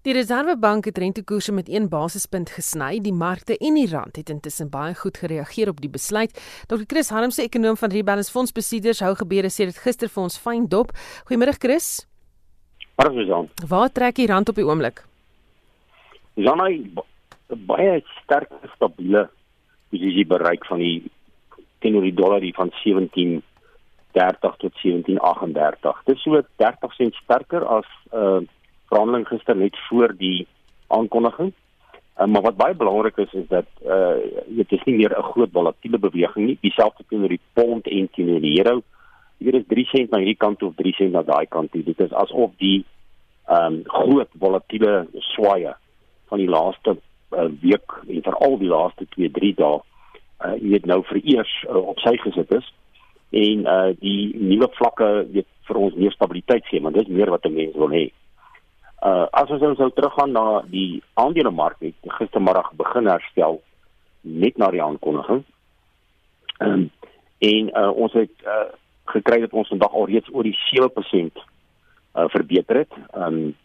Die 0.00 0.14
Reserwebank 0.16 0.86
het 0.88 0.98
rentekoerse 0.98 1.52
met 1.52 1.68
1 1.68 1.88
basispunt 1.92 2.48
gesny. 2.56 3.02
Die 3.04 3.12
markte 3.12 3.52
en 3.60 3.74
die 3.76 3.88
rand 3.90 4.16
het 4.16 4.30
intussen 4.32 4.70
baie 4.72 4.94
goed 4.96 5.18
gereageer 5.20 5.68
op 5.68 5.80
die 5.84 5.90
besluit. 5.92 6.32
Dr. 6.70 6.86
Chris 6.88 7.10
Harmse, 7.12 7.42
ekonom 7.42 7.76
van 7.76 7.92
Rebalance 7.92 8.32
Fonds 8.32 8.52
Besitters, 8.56 9.02
hou 9.04 9.12
gebeure 9.18 9.50
sê 9.52 9.66
dit 9.68 9.76
gister 9.76 10.08
vir 10.08 10.22
ons 10.22 10.38
fyn 10.40 10.64
dop. 10.72 10.94
Goeiemôre 11.28 11.52
Chris. 11.60 11.88
Hallo 12.96 13.12
Susan. 13.12 13.50
Waar 13.68 13.92
trek 13.92 14.16
die 14.16 14.28
rand 14.30 14.48
op 14.48 14.56
die 14.56 14.64
oomblik? 14.64 15.02
Susan, 16.38 16.62
hy 16.64 17.58
baie 17.68 17.98
sterk 18.22 18.54
stabiele 18.78 19.26
posisie 19.92 20.24
bereik 20.24 20.64
van 20.70 20.80
die 20.80 21.10
teenoor 21.84 22.06
die 22.08 22.14
dollar 22.16 22.40
die 22.40 22.54
van 22.56 22.72
17 22.80 23.42
30 24.16 24.56
tot 24.64 24.80
1738. 24.80 26.00
Dit 26.08 26.16
is 26.16 26.24
so 26.24 26.40
30 26.64 26.96
sent 26.96 27.20
sterker 27.20 27.68
as 27.68 27.92
uh 28.16 28.40
verhandeling 28.90 29.26
gister 29.28 29.56
net 29.56 29.76
voor 29.88 30.14
die 30.18 30.46
aankondiging. 30.90 31.52
Uh, 32.18 32.26
maar 32.26 32.42
wat 32.42 32.56
baie 32.56 32.74
belangrik 32.74 33.16
is 33.16 33.32
is 33.32 33.48
dat 33.48 33.68
uh 33.86 34.18
dit 34.46 34.72
is 34.76 34.84
nie 34.84 34.96
meer 34.96 35.14
'n 35.18 35.30
groot 35.32 35.52
volatiele 35.52 35.98
beweging 35.98 36.46
nie. 36.46 36.58
Dieselfde 36.60 37.04
teenoor 37.08 37.28
die 37.28 37.46
pond 37.52 37.86
en 37.86 38.08
teenoor 38.12 38.40
die 38.40 38.58
euro. 38.58 38.82
Hier 39.38 39.54
is 39.54 39.68
3 39.68 39.84
sent 39.84 40.10
na 40.10 40.18
hierdie 40.18 40.36
kant 40.36 40.62
of 40.62 40.74
3 40.76 40.92
sent 40.92 41.12
na 41.12 41.22
daai 41.22 41.46
kant. 41.46 41.72
Dit 41.72 42.00
is 42.00 42.12
asof 42.12 42.50
die 42.58 42.84
ehm 43.46 43.74
um, 43.74 43.82
groot 43.84 44.28
volatiele 44.38 45.06
swaaye 45.18 45.74
van 46.28 46.38
die 46.38 46.48
laaste 46.48 46.96
uh, 47.30 47.48
week 47.60 47.94
en 48.08 48.22
veral 48.22 48.58
die 48.58 48.68
laaste 48.68 49.06
2-3 49.16 49.54
dae 49.54 49.80
uh 50.44 50.54
jy 50.60 50.68
weet 50.74 50.86
nou 50.86 51.02
vir 51.02 51.20
eers 51.24 51.54
uh, 51.68 51.76
op 51.76 51.98
sy 51.98 52.16
gesit 52.16 52.52
is 52.52 52.68
en 53.30 53.66
uh 53.66 53.90
die 54.00 54.32
nuwe 54.36 54.68
vlakke 54.78 55.08
vir 55.70 55.78
ons 55.78 55.94
meer 55.94 56.14
stabiliteit 56.14 56.66
gee, 56.66 56.80
maar 56.80 56.92
dis 56.92 57.08
meer 57.08 57.30
wat 57.30 57.46
'n 57.46 57.54
mens 57.54 57.74
wil 57.74 57.90
hê. 57.90 58.10
Uh 59.00 59.26
as 59.32 59.48
ons 59.48 59.62
nou 59.64 59.74
sou 59.78 59.88
teruggaan 59.96 60.34
na 60.36 60.60
die 60.68 61.02
aandelemark 61.14 61.78
het 61.80 62.12
gistermiddag 62.18 62.72
begin 62.76 63.06
herstel 63.08 63.62
net 64.20 64.58
na 64.60 64.68
die 64.70 64.82
aankondiging. 64.82 65.44
Um, 66.60 66.90
en 67.38 67.70
uh 67.72 67.88
ons 67.96 68.12
het 68.12 68.44
uh 68.44 68.68
gekry 69.10 69.40
dat 69.40 69.56
ons 69.56 69.68
vandag 69.72 69.94
al 69.96 70.06
reeds 70.06 70.28
oor 70.32 70.44
die 70.44 70.58
7% 70.68 71.40
uh 71.40 72.28
verbeter 72.28 72.82
het. 72.84 72.92
Um, 73.16 73.56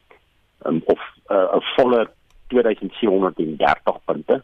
um 0.63 0.81
of 0.85 1.01
'n 1.29 1.33
uh, 1.35 1.61
volle 1.75 2.07
2730 2.47 3.99
punte. 4.05 4.43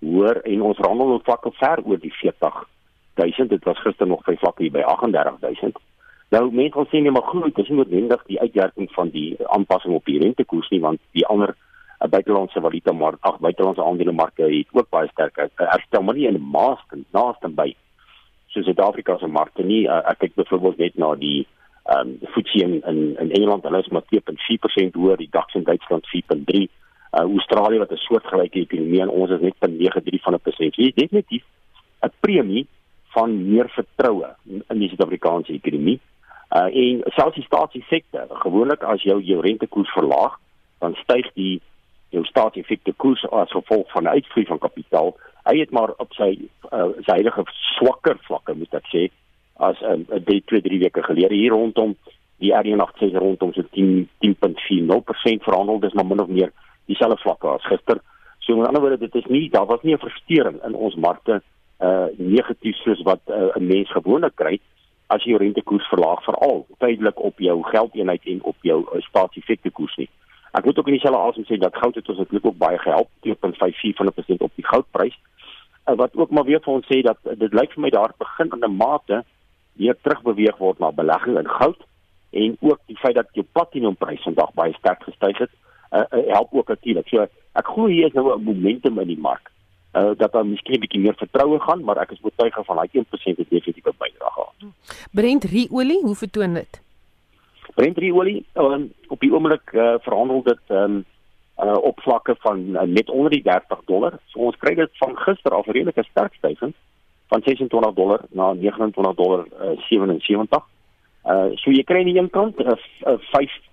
Hoor 0.00 0.36
en 0.44 0.62
ons 0.62 0.78
handel 0.78 1.14
op 1.14 1.24
vlakke 1.24 1.50
ver 1.52 1.80
oor 1.84 1.98
die 1.98 2.12
40000. 2.12 3.48
Dit 3.48 3.64
was 3.64 3.80
gister 3.80 4.06
nog 4.06 4.24
by 4.24 4.36
vlakke 4.36 4.70
by 4.70 4.82
38000. 4.84 5.78
Nou 6.34 6.50
mense 6.50 6.74
wil 6.74 6.88
sê 6.90 7.00
nee 7.00 7.14
maar 7.14 7.22
goed, 7.22 7.54
dis 7.54 7.68
nie 7.68 7.78
noodwendig 7.78 8.22
die 8.26 8.40
uitwerking 8.40 8.90
van 8.92 9.10
die 9.14 9.36
aanpassing 9.46 9.94
op 9.94 10.04
die 10.04 10.18
rentekoers 10.18 10.70
nie 10.70 10.80
want 10.80 11.00
die 11.14 11.26
ander 11.26 11.54
uh, 11.54 12.08
buitelandse 12.10 12.60
valuta 12.60 12.92
mark, 12.92 13.18
ag 13.20 13.38
buitelandse 13.38 13.84
aandelemarke 13.84 14.42
het 14.42 14.72
ook 14.72 14.90
baie 14.90 15.08
sterk 15.12 15.38
uh, 15.38 15.50
herstel 15.56 16.02
maar 16.02 16.18
nie 16.18 16.26
in 16.26 16.40
maaste 16.42 16.98
naaste 17.14 17.48
by 17.48 17.70
so 18.56 18.62
Suid-Afrika 18.62 19.18
se 19.18 19.26
markte 19.26 19.62
nie. 19.62 19.84
Uh, 19.86 20.00
ek 20.10 20.24
kyk 20.24 20.34
byvoorbeeld 20.40 20.82
net 20.82 20.98
na 20.98 21.12
die 21.20 21.46
ehm 21.86 22.16
um, 22.16 22.32
FTSE 22.34 22.64
in, 22.64 22.80
in 22.90 22.98
in 23.22 23.30
Engeland, 23.38 23.62
hulle 23.62 23.78
is 23.78 23.92
maar 23.94 24.02
2.4% 24.10 24.96
hoër, 24.98 25.20
die 25.22 25.30
DAX 25.30 25.54
in 25.54 25.66
Duitsland 25.68 26.08
4.3. 26.10 26.64
Uh, 26.66 27.20
Australië 27.20 27.78
wat 27.78 27.92
'n 27.92 28.02
soortgelyke 28.08 28.60
ekonomie 28.60 29.02
en 29.04 29.12
ons 29.12 29.30
is 29.30 29.40
net 29.40 29.54
0.93 29.60 30.22
van 30.26 30.34
'n 30.34 30.42
persent. 30.42 30.74
Dit 30.74 30.86
is 30.86 30.94
definitief 30.94 31.44
'n 32.02 32.12
premie 32.20 32.66
van 33.14 33.30
meer 33.52 33.68
vertroue 33.68 34.34
in 34.44 34.78
die 34.78 34.88
Suid-Afrikaanse 34.88 35.52
ekonomie. 35.52 36.00
Uh 36.50 36.70
en 36.70 37.02
selfs 37.14 37.34
die 37.34 37.44
staatsefekte, 37.44 38.26
gewoonlik 38.42 38.82
as 38.82 39.02
jou 39.02 39.20
jou 39.22 39.40
rentekoers 39.40 39.92
verlaag, 39.92 40.38
dan 40.78 40.94
styg 40.94 41.32
die 41.34 41.60
jou 42.14 42.24
staatsefekte 42.24 42.92
koers 42.96 43.24
as 43.30 43.50
gevolg 43.50 43.90
van 43.90 44.08
uitvloei 44.08 44.46
van 44.46 44.58
kapitaal. 44.58 45.16
Hy 45.46 45.58
het 45.58 45.70
maar 45.70 45.92
op 46.02 46.14
sy 46.14 46.30
uh, 46.70 46.90
sy 47.06 47.18
huidige 47.18 47.44
swakker 47.76 48.18
vlakke 48.28 48.54
moet 48.54 48.74
ek 48.74 48.86
sê 48.92 49.08
as 49.56 49.80
'n 49.80 50.06
um, 50.10 50.24
3 50.24 50.42
2 50.44 50.62
3 50.62 50.78
weke 50.84 51.02
gelede 51.02 51.34
hier 51.34 51.50
rondom 51.50 51.96
die 52.38 52.52
RN86 52.52 53.16
rondom 53.16 53.52
so 53.52 53.62
10 53.72 54.08
10.40% 54.20 55.46
verhandel 55.48 55.80
dis 55.80 55.94
maar 55.94 56.06
min 56.06 56.20
of 56.20 56.28
meer 56.28 56.52
dieselfde 56.86 57.18
vlakke 57.22 57.48
as 57.48 57.66
gister. 57.66 58.00
So 58.38 58.56
met 58.56 58.66
ander 58.66 58.80
woorde 58.80 58.98
dit 58.98 59.14
is 59.14 59.26
nie 59.26 59.50
daar 59.50 59.66
was 59.66 59.82
nie 59.82 59.94
'n 59.94 60.06
verstoring 60.08 60.62
in 60.64 60.74
ons 60.74 60.94
markte 60.94 61.42
uh 61.80 62.06
negatief 62.16 62.76
soos 62.76 63.02
wat 63.02 63.20
uh, 63.26 63.56
'n 63.56 63.66
mens 63.66 63.90
gewoonlik 63.90 64.34
kry 64.34 64.60
as 65.12 65.22
jy 65.24 65.34
jou 65.34 65.40
rentekoers 65.42 65.88
verlaag 65.88 66.22
veral 66.24 66.64
tydelik 66.82 67.20
op 67.22 67.38
jou 67.38 67.56
geldeenheid 67.70 68.24
en 68.32 68.42
op 68.42 68.56
jou 68.66 68.80
uh, 68.82 69.02
staatsefekte 69.06 69.70
koers 69.70 69.96
nie. 70.00 70.08
Ek 70.56 70.64
moet 70.64 70.78
ook 70.78 70.88
in 70.90 70.96
dieselfde 70.96 71.20
asem 71.20 71.46
sê 71.46 71.58
dat 71.60 71.76
goud 71.76 71.94
het 71.94 72.08
ons 72.08 72.18
natuurlik 72.18 72.46
ook 72.46 72.58
baie 72.58 72.78
gehelp 72.82 73.10
2.54% 73.26 74.44
op 74.48 74.52
die 74.58 74.66
goudprys. 74.66 75.16
Uh, 75.86 75.94
wat 76.00 76.16
ook 76.16 76.30
maar 76.30 76.48
weer 76.48 76.62
vir 76.64 76.74
ons 76.74 76.88
sê 76.90 77.02
dat 77.06 77.18
uh, 77.24 77.36
dit 77.38 77.54
lyk 77.54 77.74
vir 77.74 77.86
my 77.86 77.92
daar 77.94 78.14
begin 78.18 78.50
in 78.56 78.64
'n 78.64 78.76
mate 78.76 79.22
weer 79.76 79.96
terugbeweeg 80.02 80.58
word 80.58 80.78
na 80.78 80.90
belegging 80.90 81.38
in 81.38 81.48
goud 81.58 81.82
en 82.32 82.56
ook 82.60 82.80
die 82.86 82.98
feit 82.98 83.14
dat 83.14 83.28
jou 83.32 83.46
platinumprys 83.52 84.22
vandag 84.22 84.54
baie 84.54 84.74
sterk 84.78 85.02
gestyg 85.02 85.38
het, 85.38 85.52
uh, 85.92 86.02
uh, 86.10 86.32
help 86.34 86.48
ook 86.52 86.68
natuurlik. 86.68 87.08
So 87.08 87.28
ek 87.54 87.66
glo 87.66 87.86
hier 87.86 88.06
is 88.06 88.12
nou 88.12 88.34
'n 88.34 88.42
momentum 88.42 88.98
in 88.98 89.06
die 89.14 89.20
mark 89.20 89.52
uh, 89.96 90.10
dat 90.16 90.32
daar 90.32 90.46
miskien 90.46 90.76
'n 90.76 90.80
bietjie 90.80 91.00
meer 91.00 91.14
vertroue 91.16 91.60
gaan, 91.60 91.84
maar 91.84 91.96
ek 91.96 92.10
is 92.10 92.22
oortuig 92.22 92.64
van 92.64 92.76
daai 92.76 92.88
1% 92.92 93.36
het 93.36 93.50
definitief 93.50 93.84
'n 93.84 93.98
bydrae 93.98 94.30
gehad. 94.30 94.54
Brent 95.12 95.44
ruolie, 95.44 96.00
hoe 96.02 96.14
vertoon 96.14 96.54
dit? 96.54 96.82
Brent 97.74 97.98
ruolie, 97.98 98.44
um, 98.54 98.92
op 99.08 99.20
die 99.20 99.32
oomblik 99.32 99.72
uh, 99.72 99.94
verhandel 100.00 100.42
dit 100.42 100.60
um, 100.68 101.04
uh, 101.58 101.76
op 101.80 102.00
vlakke 102.00 102.36
van 102.38 102.58
uh, 102.58 102.82
net 102.82 103.10
onder 103.10 103.30
die 103.30 103.42
30 103.42 103.80
dollar. 103.84 104.18
So 104.26 104.38
ons 104.38 104.56
kry 104.56 104.74
dit 104.74 104.90
van 104.92 105.16
gister 105.16 105.52
af 105.52 105.66
redelik 105.66 105.96
'n 105.96 106.08
sterk 106.10 106.34
stygings 106.34 106.76
van 107.26 107.42
26 107.44 107.92
dollar 107.92 108.20
na 108.28 108.52
29 108.52 109.14
dollar 109.14 109.46
uh, 109.60 109.78
77. 109.88 110.64
Uh 111.24 111.50
so 111.54 111.70
jy 111.70 111.82
kry 111.82 111.98
aan 111.98 112.12
die 112.12 112.18
een 112.18 112.30
kant 112.30 112.58
'n 112.58 112.78
uh, 113.06 113.18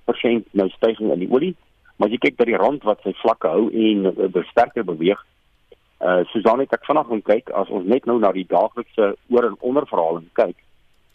5% 0.10 0.44
nou 0.52 0.70
stygings 0.70 1.14
in 1.14 1.20
die 1.20 1.32
olie, 1.32 1.56
maar 1.96 2.08
as 2.08 2.14
jy 2.14 2.20
kyk 2.20 2.36
by 2.36 2.46
die 2.46 2.58
rand 2.58 2.84
wat 2.84 3.00
sy 3.02 3.14
vlakke 3.14 3.48
hou 3.48 3.70
en 3.70 4.06
uh, 4.06 4.44
sterker 4.50 4.84
beweeg, 4.84 5.26
Uh 6.04 6.26
Susan 6.32 6.60
het 6.60 6.74
ek 6.76 6.86
vanaand 6.86 7.08
gaan 7.08 7.22
kyk 7.22 7.50
as 7.56 7.70
ons 7.72 7.86
net 7.88 8.06
nou 8.06 8.18
na 8.20 8.32
die 8.36 8.48
daaglikse 8.48 9.14
oor 9.32 9.46
en 9.48 9.56
onderverhaling 9.60 10.28
kyk, 10.36 10.58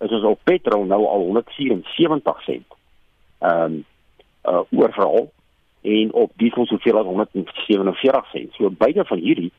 is 0.01 0.15
ons 0.17 0.25
op 0.31 0.41
petrol 0.49 0.87
nou 0.89 1.03
al 1.05 1.27
174 1.27 2.45
sent. 2.47 2.79
Ehm 3.45 3.65
um, 3.65 3.85
uh 4.49 4.63
oorverhaal 4.73 5.29
en 5.83 6.13
op 6.13 6.33
diesel 6.41 6.67
soveel 6.67 6.99
as 6.99 7.07
147 7.07 8.31
sent. 8.33 8.55
So 8.57 8.71
beide 8.71 9.05
van 9.05 9.21
hierdie 9.21 9.53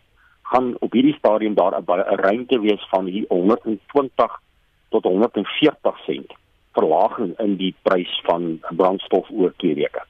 gaan 0.49 0.73
op 0.79 0.97
hierdie 0.97 1.15
stadium 1.17 1.53
daar 1.53 1.77
'n 1.77 1.85
ruimte 2.25 2.59
wees 2.59 2.87
van 2.89 3.05
hier 3.05 3.25
120 3.29 4.41
tot 4.89 5.03
140 5.03 5.97
sent 6.05 6.33
verlaging 6.73 7.39
in 7.39 7.55
die 7.57 7.75
prys 7.81 8.21
van 8.25 8.59
brandstof 8.69 9.29
oor 9.29 9.53
twee 9.57 9.75
weke. 9.75 10.03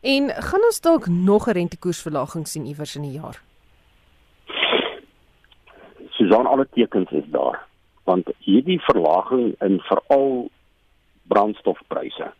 En 0.00 0.30
gaan 0.30 0.64
ons 0.64 0.80
dalk 0.80 1.06
nog 1.06 1.46
'n 1.46 1.50
rentekoersverlaging 1.50 2.48
sien 2.48 2.66
iewers 2.66 2.96
in 2.96 3.02
die 3.02 3.20
jaar? 3.20 3.42
Susan 6.22 6.46
alle 6.46 6.68
tekens 6.70 7.10
is 7.10 7.24
daar. 7.26 7.66
Want 8.04 8.30
hierdie 8.38 8.80
verlaging 8.80 9.54
in 9.58 9.80
veral 9.80 10.50
brandstofpryse 11.22 12.32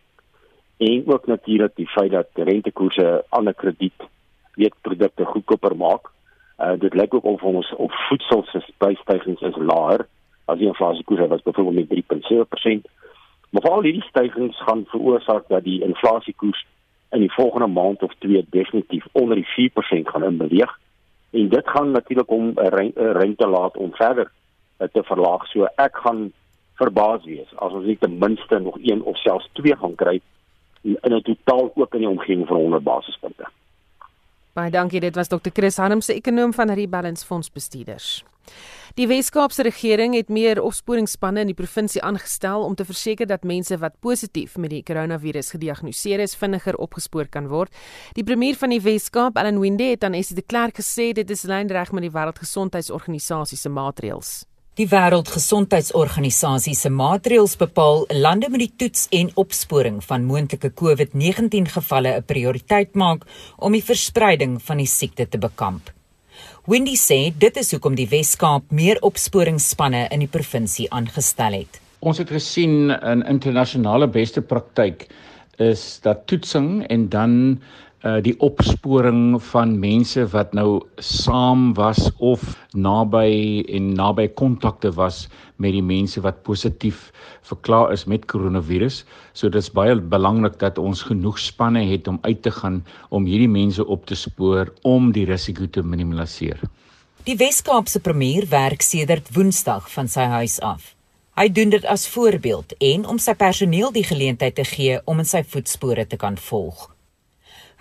en 0.77 1.03
ook 1.07 1.25
natuurlik 1.27 1.75
die 1.75 1.87
feit 1.87 2.11
dat 2.11 2.27
rentekoerse 2.33 3.25
ander 3.29 3.53
krediet 3.53 4.07
weet 4.55 4.75
produkte 4.81 5.25
goedkoper 5.25 5.75
maak 5.75 6.11
uh, 6.59 6.73
dit 6.79 6.93
lyk 6.93 7.13
ook 7.13 7.23
of 7.23 7.43
ons 7.43 7.73
op 7.75 7.91
voedsel 8.07 8.43
se 8.51 8.61
prysstygings 8.77 9.41
is 9.41 9.55
laer 9.55 10.07
as 10.45 10.57
die 10.57 10.67
inflasiekoers 10.67 11.27
was 11.27 11.41
byvoorbeeld 11.41 11.89
met 11.89 12.03
3.7% 12.83 12.91
maar 13.49 13.69
al 13.71 13.81
hierdie 13.81 14.07
stygings 14.09 14.63
gaan 14.63 14.85
veroorsaak 14.95 15.47
dat 15.47 15.63
die 15.63 15.81
inflasiekoers 15.83 16.65
in 17.11 17.19
die 17.19 17.33
volgende 17.33 17.67
maand 17.67 18.03
of 18.03 18.13
twee 18.19 18.45
definitief 18.49 19.05
onder 19.11 19.35
die 19.35 19.71
4% 19.71 20.11
gaan 20.13 20.23
inbeweeg 20.23 20.79
en 21.33 21.49
dit 21.49 21.67
gaan 21.67 21.91
natuurlik 21.91 22.31
om 22.31 22.53
'n 22.55 22.93
rente 22.95 23.47
laat 23.47 23.77
om 23.77 23.93
verder 23.93 24.31
uh, 24.79 24.87
te 24.87 25.03
verlaag. 25.03 25.47
So 25.47 25.67
ek 25.75 25.97
gaan 25.97 26.31
verbaas 26.73 27.23
wees 27.23 27.49
as 27.55 27.71
ons 27.71 27.85
nie 27.85 27.97
ten 27.97 28.17
minste 28.17 28.59
nog 28.59 28.77
een 28.81 29.03
of 29.03 29.17
selfs 29.17 29.49
twee 29.53 29.75
gaan 29.75 29.95
kry 29.95 30.21
in 30.83 31.15
'n 31.15 31.21
totaal 31.21 31.71
ook 31.75 31.93
in 31.93 31.99
die 31.99 32.09
omgewing 32.09 32.47
van 32.47 32.57
100 32.57 32.83
basispunte. 32.83 33.47
Baie 34.53 34.71
dankie. 34.71 34.99
Dit 34.99 35.15
was 35.15 35.27
Dr. 35.27 35.49
Chris 35.53 35.77
Harm 35.77 36.01
se 36.01 36.13
ekonom 36.13 36.53
van 36.53 36.69
Rebalance 36.69 37.25
Fonds 37.25 37.51
bestuurders. 37.51 38.23
Die 38.93 39.07
Wes-Kaapse 39.09 39.63
regering 39.65 40.13
het 40.13 40.27
meer 40.29 40.59
opsporingsspanne 40.61 41.41
in 41.41 41.49
die 41.49 41.57
provinsie 41.57 41.97
aangestel 42.05 42.61
om 42.61 42.75
te 42.77 42.85
verseker 42.85 43.25
dat 43.25 43.41
mense 43.41 43.73
wat 43.81 43.95
positief 44.05 44.53
met 44.61 44.69
die 44.69 44.83
koronavirus 44.85 45.49
gediagnoseer 45.55 46.21
is, 46.21 46.35
vinniger 46.37 46.77
opgespoor 46.77 47.25
kan 47.33 47.47
word. 47.49 47.73
Die 48.13 48.21
premier 48.23 48.53
van 48.53 48.69
die 48.69 48.77
Wes-Kaap, 48.85 49.39
Allan 49.41 49.57
Winde, 49.63 49.87
het 49.95 50.05
aan 50.05 50.13
Essie 50.13 50.37
de 50.37 50.45
Klerk 50.45 50.77
gesê 50.77 51.09
dit 51.17 51.25
is 51.33 51.41
lynreg 51.49 51.89
met 51.89 52.05
die 52.05 52.11
Wêreldgesondheidsorganisasie 52.13 53.57
se 53.57 53.73
maatreëls. 53.73 54.45
Die 54.77 54.85
Wêreldgesondheidsorganisasie 54.93 56.75
se 56.77 56.93
maatreëls 56.93 57.57
bepaal 57.57 58.05
lande 58.13 58.51
moet 58.53 58.67
die 58.67 58.75
toets 58.85 59.07
en 59.09 59.33
opsporing 59.33 60.03
van 60.05 60.29
moontlike 60.29 60.69
COVID-19 60.69 61.65
gevalle 61.79 62.13
'n 62.13 62.29
prioriteit 62.29 62.93
maak 62.93 63.25
om 63.57 63.71
die 63.73 63.83
verspreiding 63.83 64.61
van 64.61 64.77
die 64.77 64.91
siekte 64.99 65.25
te 65.25 65.41
bekamp. 65.41 65.89
Wendy 66.63 66.93
sê 66.95 67.33
dit 67.35 67.57
is 67.59 67.73
hoekom 67.75 67.97
die 67.99 68.05
Wes-Kaap 68.07 68.69
meer 68.71 69.01
opsporingsspanne 69.03 70.05
in 70.15 70.21
die 70.23 70.29
provinsie 70.31 70.85
aangestel 70.95 71.57
het. 71.57 71.79
Ons 71.99 72.21
het 72.21 72.29
gesien 72.31 72.87
in 72.87 73.23
internasionale 73.27 74.07
beste 74.07 74.39
praktyk 74.39 75.09
is 75.59 75.99
dat 76.07 76.21
toetsing 76.31 76.85
en 76.87 77.09
dan 77.11 77.33
uh 78.03 78.19
die 78.23 78.35
opsporing 78.43 79.39
van 79.51 79.77
mense 79.79 80.25
wat 80.33 80.51
nou 80.53 80.83
saam 80.99 81.71
was 81.77 82.09
of 82.19 82.41
naby 82.75 83.63
en 83.71 83.93
naby 83.95 84.27
kontakte 84.27 84.91
was 84.91 85.27
met 85.55 85.71
die 85.71 85.83
mense 85.83 86.19
wat 86.21 86.43
positief 86.43 87.11
verklaar 87.47 87.93
is 87.93 88.03
met 88.05 88.27
koronavirus. 88.27 89.03
So 89.33 89.47
dit 89.49 89.61
is 89.63 89.71
baie 89.71 89.95
belangrik 89.95 90.59
dat 90.59 90.77
ons 90.77 91.05
genoeg 91.07 91.39
spanne 91.39 91.85
het 91.87 92.07
om 92.07 92.19
uit 92.21 92.41
te 92.43 92.51
gaan 92.51 92.83
om 93.09 93.25
hierdie 93.25 93.51
mense 93.51 93.85
op 93.85 94.05
te 94.05 94.15
spoor 94.19 94.73
om 94.83 95.11
die 95.15 95.25
risiko 95.25 95.67
te 95.67 95.83
minimaliseer. 95.83 96.59
Die 97.23 97.37
Wes-Kaapse 97.39 98.01
premier 98.03 98.49
werk 98.51 98.81
sedert 98.83 99.31
Woensdag 99.31 99.87
van 99.91 100.11
sy 100.11 100.27
huis 100.27 100.59
af. 100.59 100.91
Hy 101.39 101.47
doen 101.49 101.71
dit 101.71 101.85
as 101.87 102.03
voorbeeld 102.11 102.75
en 102.83 103.07
om 103.07 103.17
sy 103.17 103.33
personeel 103.33 103.95
die 103.95 104.03
geleentheid 104.03 104.59
te 104.59 104.67
gee 104.67 104.99
om 105.05 105.23
in 105.23 105.29
sy 105.29 105.41
voetspore 105.47 106.03
te 106.05 106.19
kan 106.19 106.35
volg. 106.37 106.92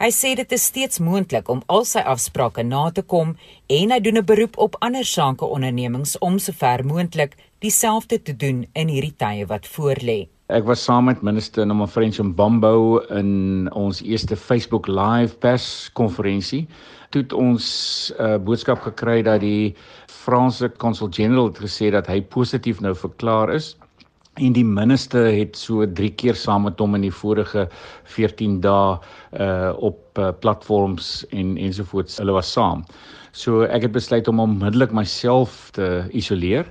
Hy 0.02 0.08
sê 0.10 0.32
dit 0.34 0.52
is 0.56 0.64
steeds 0.66 0.98
moontlik 0.98 1.46
om 1.52 1.60
al 1.70 1.84
sy 1.86 2.00
afsprake 2.12 2.64
na 2.66 2.88
te 2.90 3.04
kom 3.06 3.36
en 3.70 3.92
hy 3.94 3.98
doen 4.02 4.18
'n 4.18 4.26
beroep 4.26 4.56
op 4.64 4.74
ander 4.86 5.04
sakeondernemings 5.06 6.16
om 6.18 6.40
sover 6.42 6.82
moontlik 6.82 7.36
dieselfde 7.62 8.18
te 8.18 8.34
doen 8.36 8.66
in 8.74 8.88
hierdie 8.88 9.14
tye 9.16 9.46
wat 9.46 9.68
voorlê. 9.74 10.26
Ek 10.48 10.66
was 10.66 10.82
saam 10.82 11.04
met 11.04 11.22
minister 11.22 11.66
Nomma 11.66 11.86
French 11.86 12.18
in 12.18 12.34
Bambo 12.34 12.98
in 13.10 13.70
ons 13.72 14.02
eerste 14.02 14.36
Facebook 14.36 14.88
live 14.88 15.38
pers 15.38 15.90
konferensie. 15.92 16.66
Toe 17.10 17.22
het 17.22 17.32
ons 17.32 18.12
'n 18.18 18.22
uh, 18.22 18.38
boodskap 18.38 18.80
gekry 18.80 19.22
dat 19.22 19.40
die 19.40 19.76
Franse 20.08 20.68
consul 20.78 21.12
general 21.12 21.46
het 21.46 21.62
gesê 21.62 21.90
dat 21.90 22.06
hy 22.06 22.20
positief 22.22 22.80
nou 22.80 22.94
verklaar 22.94 23.54
is 23.54 23.76
en 24.40 24.54
die 24.56 24.64
minister 24.64 25.26
het 25.28 25.56
so 25.58 25.84
3 25.84 26.10
keer 26.16 26.36
saam 26.38 26.64
met 26.64 26.80
hom 26.80 26.96
in 26.96 27.04
die 27.04 27.12
vorige 27.12 27.66
14 28.14 28.60
dae 28.64 28.96
uh 29.40 29.72
op 29.76 30.18
uh, 30.18 30.30
platforms 30.40 31.24
en 31.30 31.56
ensovoorts 31.56 32.18
hulle 32.20 32.32
was 32.36 32.52
saam. 32.52 32.84
So 33.32 33.64
ek 33.64 33.88
het 33.88 33.92
besluit 33.92 34.28
om 34.28 34.40
onmiddellik 34.40 34.92
myself 34.92 35.70
te 35.76 36.04
isoleer 36.12 36.68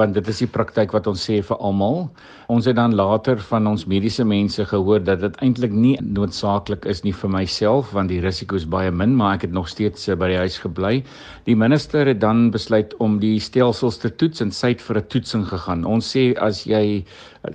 want 0.00 0.16
dit 0.16 0.28
is 0.32 0.40
die 0.42 0.48
praktyk 0.50 0.94
wat 0.96 1.08
ons 1.10 1.22
sê 1.28 1.38
vir 1.44 1.58
almal. 1.60 2.06
Ons 2.50 2.66
het 2.66 2.78
dan 2.78 2.96
later 2.98 3.38
van 3.50 3.68
ons 3.70 3.84
mediese 3.90 4.24
mense 4.26 4.64
gehoor 4.72 5.02
dat 5.04 5.20
dit 5.22 5.36
eintlik 5.44 5.74
nie 5.76 5.92
noodsaaklik 6.00 6.88
is 6.90 7.04
nie 7.04 7.12
vir 7.20 7.30
myself 7.36 7.92
want 7.96 8.10
die 8.12 8.22
risiko 8.24 8.58
is 8.58 8.66
baie 8.74 8.90
min, 8.90 9.14
maar 9.18 9.36
ek 9.38 9.46
het 9.48 9.54
nog 9.56 9.68
steeds 9.70 10.08
uh, 10.08 10.16
by 10.18 10.32
die 10.32 10.40
huis 10.40 10.58
gebly. 10.64 10.94
Die 11.46 11.58
minister 11.58 12.08
het 12.08 12.22
dan 12.24 12.48
besluit 12.54 12.96
om 13.04 13.20
die 13.22 13.36
stelsels 13.42 14.00
te 14.02 14.10
toets 14.10 14.42
en 14.44 14.50
sy 14.56 14.74
het 14.74 14.84
vir 14.88 15.02
'n 15.02 15.06
toetsing 15.12 15.46
gegaan. 15.52 15.84
Ons 15.84 16.10
sê 16.16 16.32
as 16.48 16.64
jy 16.66 17.04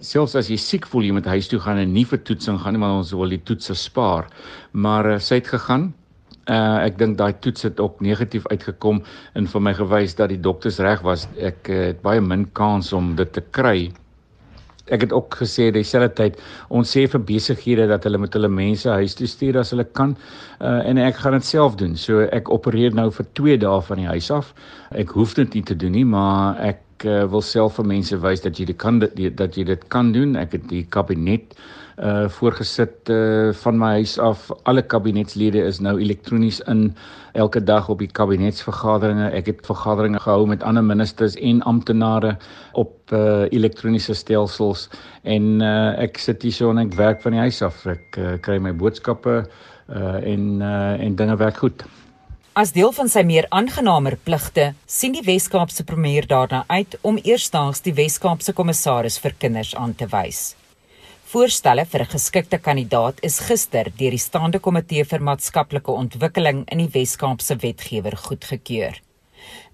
selfs 0.01 0.35
as 0.35 0.49
jy 0.49 0.57
siek 0.57 0.87
voel, 0.87 1.09
jy 1.09 1.17
moet 1.19 1.33
huis 1.35 1.47
toe 1.51 1.59
gaan 1.59 1.77
en 1.81 1.93
nie 1.93 2.05
vir 2.05 2.23
toetsing 2.23 2.61
gaan 2.61 2.73
nie, 2.73 2.81
want 2.81 3.03
ons 3.03 3.13
wil 3.13 3.29
die 3.29 3.43
toetse 3.43 3.75
spaar. 3.75 4.29
Maar 4.73 5.15
uh, 5.15 5.19
sy 5.19 5.41
het 5.41 5.47
gegaan 5.47 5.93
Uh 6.45 6.77
ek 6.85 6.99
dink 6.99 7.17
daai 7.17 7.33
toets 7.41 7.65
het 7.65 7.79
ook 7.81 8.01
negatief 8.05 8.43
uitgekom 8.51 8.99
en 9.33 9.47
vir 9.49 9.61
my 9.65 9.71
gewys 9.73 10.13
dat 10.15 10.29
die 10.29 10.37
dokters 10.37 10.77
reg 10.77 11.01
was. 11.01 11.25
Ek 11.41 11.69
uh, 11.73 11.79
het 11.89 12.01
baie 12.05 12.21
min 12.21 12.45
kans 12.53 12.91
om 12.93 13.15
dit 13.17 13.31
te 13.33 13.41
kry. 13.57 13.89
Ek 14.93 15.01
het 15.01 15.13
ook 15.17 15.33
gesê 15.39 15.71
dieselfde 15.73 16.11
tyd 16.13 16.37
ons 16.69 16.85
sê 16.85 17.07
vir 17.09 17.23
besighede 17.25 17.87
dat 17.89 18.05
hulle 18.05 18.19
moet 18.21 18.37
hulle 18.37 18.51
mense 18.53 18.85
huis 18.85 19.17
toe 19.17 19.25
stuur 19.25 19.57
as 19.57 19.73
hulle 19.73 19.87
kan 19.97 20.13
uh 20.61 20.83
en 20.85 21.01
ek 21.01 21.17
gaan 21.23 21.33
dit 21.39 21.47
self 21.49 21.79
doen. 21.81 21.95
So 21.97 22.27
ek 22.29 22.51
opereer 22.53 22.93
nou 22.93 23.09
vir 23.09 23.25
2 23.41 23.57
dae 23.65 23.79
van 23.87 24.03
die 24.03 24.11
huis 24.11 24.29
af. 24.29 24.53
Ek 24.93 25.15
hoef 25.17 25.33
dit 25.39 25.57
nie 25.57 25.63
te 25.65 25.73
doen 25.73 25.97
nie, 25.97 26.05
maar 26.05 26.61
ek 26.61 27.07
uh, 27.09 27.23
wil 27.25 27.41
self 27.41 27.81
vir 27.81 27.89
mense 27.95 28.21
wys 28.21 28.45
dat 28.45 28.61
jy 28.61 28.69
dit 28.69 28.77
kan 28.77 29.01
dat 29.01 29.57
jy 29.57 29.65
dit 29.65 29.89
kan 29.89 30.13
doen. 30.13 30.37
Ek 30.37 30.53
het 30.59 30.69
die 30.69 30.85
kabinet 30.85 31.57
uh 31.57 31.84
voorgesit 32.27 33.09
uh 33.09 33.53
van 33.53 33.77
my 33.79 33.91
huis 33.99 34.17
af. 34.19 34.49
Alle 34.63 34.81
kabinetslede 34.81 35.61
is 35.63 35.79
nou 35.79 35.95
elektronies 35.99 36.59
in 36.67 36.89
elke 37.33 37.63
dag 37.63 37.89
op 37.89 37.99
die 37.99 38.11
kabinetsvergaderings. 38.11 39.33
Ek 39.35 39.47
het 39.51 39.65
vergaderings 39.67 40.23
gehou 40.23 40.47
met 40.47 40.63
ander 40.63 40.83
ministers 40.83 41.35
en 41.35 41.61
amptenare 41.63 42.35
op 42.73 43.11
uh 43.15 43.45
elektroniese 43.51 44.13
stelsels 44.13 44.89
en 45.23 45.61
uh 45.61 45.95
ek 46.03 46.17
sit 46.19 46.43
hier 46.43 46.55
so 46.55 46.69
en 46.69 46.83
ek 46.83 46.95
werk 46.99 47.21
van 47.23 47.31
die 47.31 47.43
huis 47.47 47.61
af. 47.61 47.85
Ek 47.85 48.19
uh, 48.19 48.35
kry 48.41 48.59
my 48.59 48.75
boodskappe 48.75 49.45
uh 49.89 50.17
en 50.19 50.59
uh 50.61 50.99
en 50.99 51.15
dinge 51.15 51.37
werk 51.39 51.63
goed. 51.63 51.85
As 52.55 52.71
deel 52.71 52.93
van 52.95 53.09
sy 53.11 53.25
meer 53.27 53.47
aangenamer 53.51 54.15
pligte, 54.23 54.69
sien 54.87 55.11
die 55.11 55.23
Wes-Kaapse 55.25 55.83
premier 55.83 56.23
daarna 56.27 56.63
uit 56.67 56.95
om 57.03 57.19
eersdaags 57.19 57.83
die 57.83 57.93
Wes-Kaapse 57.93 58.53
kommissaris 58.55 59.19
vir 59.19 59.35
kinders 59.37 59.75
aan 59.75 59.95
te 59.95 60.07
wys. 60.07 60.55
Voorstelle 61.35 61.83
vir 61.83 62.01
'n 62.01 62.13
geskikte 62.15 62.57
kandidaat 62.57 63.17
is 63.21 63.39
gister 63.39 63.89
deur 63.99 64.13
die 64.15 64.25
staande 64.25 64.59
komitee 64.59 65.03
vir 65.03 65.19
maatskaplike 65.19 65.91
ontwikkeling 65.91 66.63
in 66.71 66.77
die 66.77 66.91
Wes-Kaapse 66.93 67.57
wetgewer 67.59 68.15
goedgekeur. 68.15 69.01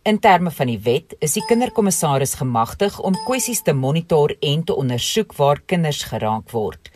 In 0.03 0.17
terme 0.19 0.51
van 0.51 0.67
die 0.67 0.79
wet 0.79 1.13
is 1.19 1.33
die 1.33 1.45
kinderkommissaris 1.49 2.33
gemagtig 2.41 2.99
om 2.99 3.13
kwessies 3.27 3.61
te 3.61 3.73
monitor 3.73 4.33
en 4.41 4.63
te 4.63 4.73
ondersoek 4.73 5.37
waar 5.37 5.61
kinders 5.65 6.03
geraak 6.03 6.49
word. 6.51 6.89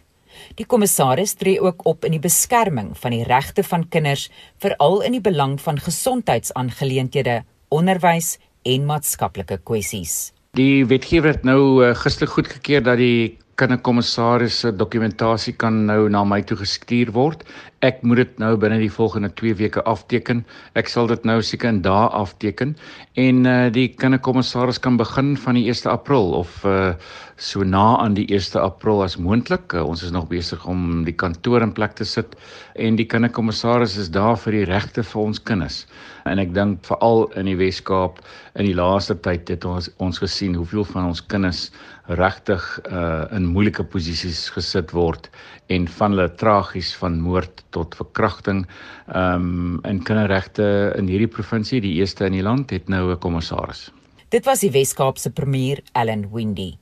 Die 0.55 0.65
kommissaris 0.65 1.33
tree 1.35 1.61
ook 1.61 1.85
op 1.85 2.03
in 2.05 2.11
die 2.11 2.25
beskerming 2.27 2.97
van 2.97 3.11
die 3.11 3.23
regte 3.23 3.63
van 3.63 3.87
kinders, 3.89 4.31
veral 4.57 5.01
in 5.01 5.11
die 5.11 5.21
belang 5.21 5.61
van 5.61 5.77
gesondheidsaangeleenthede, 5.77 7.43
onderwys 7.69 8.39
en 8.63 8.85
maatskaplike 8.85 9.57
kwessies. 9.63 10.33
Die 10.55 10.85
wetgewer 10.85 11.33
het 11.35 11.43
nou 11.43 11.85
uh, 11.85 11.95
gister 11.95 12.27
goedgekeur 12.27 12.81
dat 12.83 12.97
die 12.97 13.37
kinderkommissaris 13.55 14.57
se 14.63 14.71
dokumentasie 14.75 15.53
kan 15.55 15.85
nou 15.87 16.09
na 16.11 16.23
my 16.27 16.41
toe 16.43 16.57
gestuur 16.59 17.11
word. 17.15 17.45
Ek 17.83 18.01
moet 18.07 18.17
dit 18.21 18.37
nou 18.39 18.53
binne 18.57 18.77
die 18.79 18.91
volgende 18.91 19.29
2 19.35 19.57
weke 19.59 19.81
afteken. 19.83 20.45
Ek 20.79 20.87
sal 20.87 21.09
dit 21.11 21.25
nou 21.27 21.41
seker 21.43 21.73
in 21.73 21.81
dae 21.83 22.07
afteken 22.15 22.75
en 23.19 23.45
uh 23.45 23.67
die 23.75 23.89
kinderkommissaris 23.91 24.79
kan 24.79 24.95
begin 24.97 25.35
van 25.37 25.59
die 25.59 25.65
1 25.67 25.91
April 25.91 26.31
of 26.39 26.63
uh 26.65 26.93
so 27.35 27.63
na 27.67 27.97
aan 27.99 28.13
die 28.15 28.25
1 28.31 28.55
April 28.61 29.03
as 29.03 29.17
moontlik. 29.19 29.73
Uh, 29.73 29.83
ons 29.83 30.03
is 30.03 30.11
nog 30.11 30.29
besig 30.31 30.65
om 30.65 31.03
die 31.03 31.15
kantoor 31.15 31.61
in 31.61 31.73
plek 31.75 31.97
te 31.99 32.07
sit 32.07 32.35
en 32.79 32.95
die 32.95 33.05
kinderkommissaris 33.05 33.97
is 33.99 34.09
daar 34.09 34.39
vir 34.39 34.61
die 34.61 34.65
regte 34.71 35.03
vir 35.03 35.21
ons 35.21 35.41
kinders. 35.43 35.83
En 36.25 36.39
ek 36.39 36.55
dink 36.55 36.79
veral 36.87 37.27
in 37.35 37.51
die 37.51 37.57
Wes-Kaap 37.59 38.23
in 38.55 38.69
die 38.69 38.77
laaste 38.77 39.19
tyd 39.19 39.51
het 39.51 39.67
ons 39.67 39.91
ons 39.99 40.21
gesien 40.23 40.55
hoeveel 40.55 40.87
van 40.95 41.11
ons 41.11 41.21
kinders 41.21 41.67
regtig 42.07 42.63
uh 42.87 43.27
in 43.35 43.51
moeilike 43.51 43.83
posisies 43.83 44.47
gesit 44.55 44.93
word 44.95 45.29
en 45.67 45.87
van 45.87 46.11
hulle 46.15 46.29
tragies 46.35 46.93
van 46.95 47.19
moord 47.21 47.63
tot 47.69 47.95
verkrachting. 47.95 48.65
Ehm 49.07 49.45
um, 49.49 49.79
in 49.83 50.03
kinderregte 50.03 50.93
in 50.97 51.07
hierdie 51.07 51.31
provinsie, 51.31 51.81
die 51.81 51.95
eerste 51.99 52.25
in 52.25 52.37
die 52.37 52.45
land, 52.45 52.69
het 52.69 52.89
nou 52.89 53.11
'n 53.11 53.19
kommissaris. 53.19 53.91
Dit 54.29 54.45
was 54.45 54.59
die 54.59 54.71
Wes-Kaapse 54.71 55.31
premier, 55.31 55.83
Allan 55.91 56.29
Windy. 56.31 56.77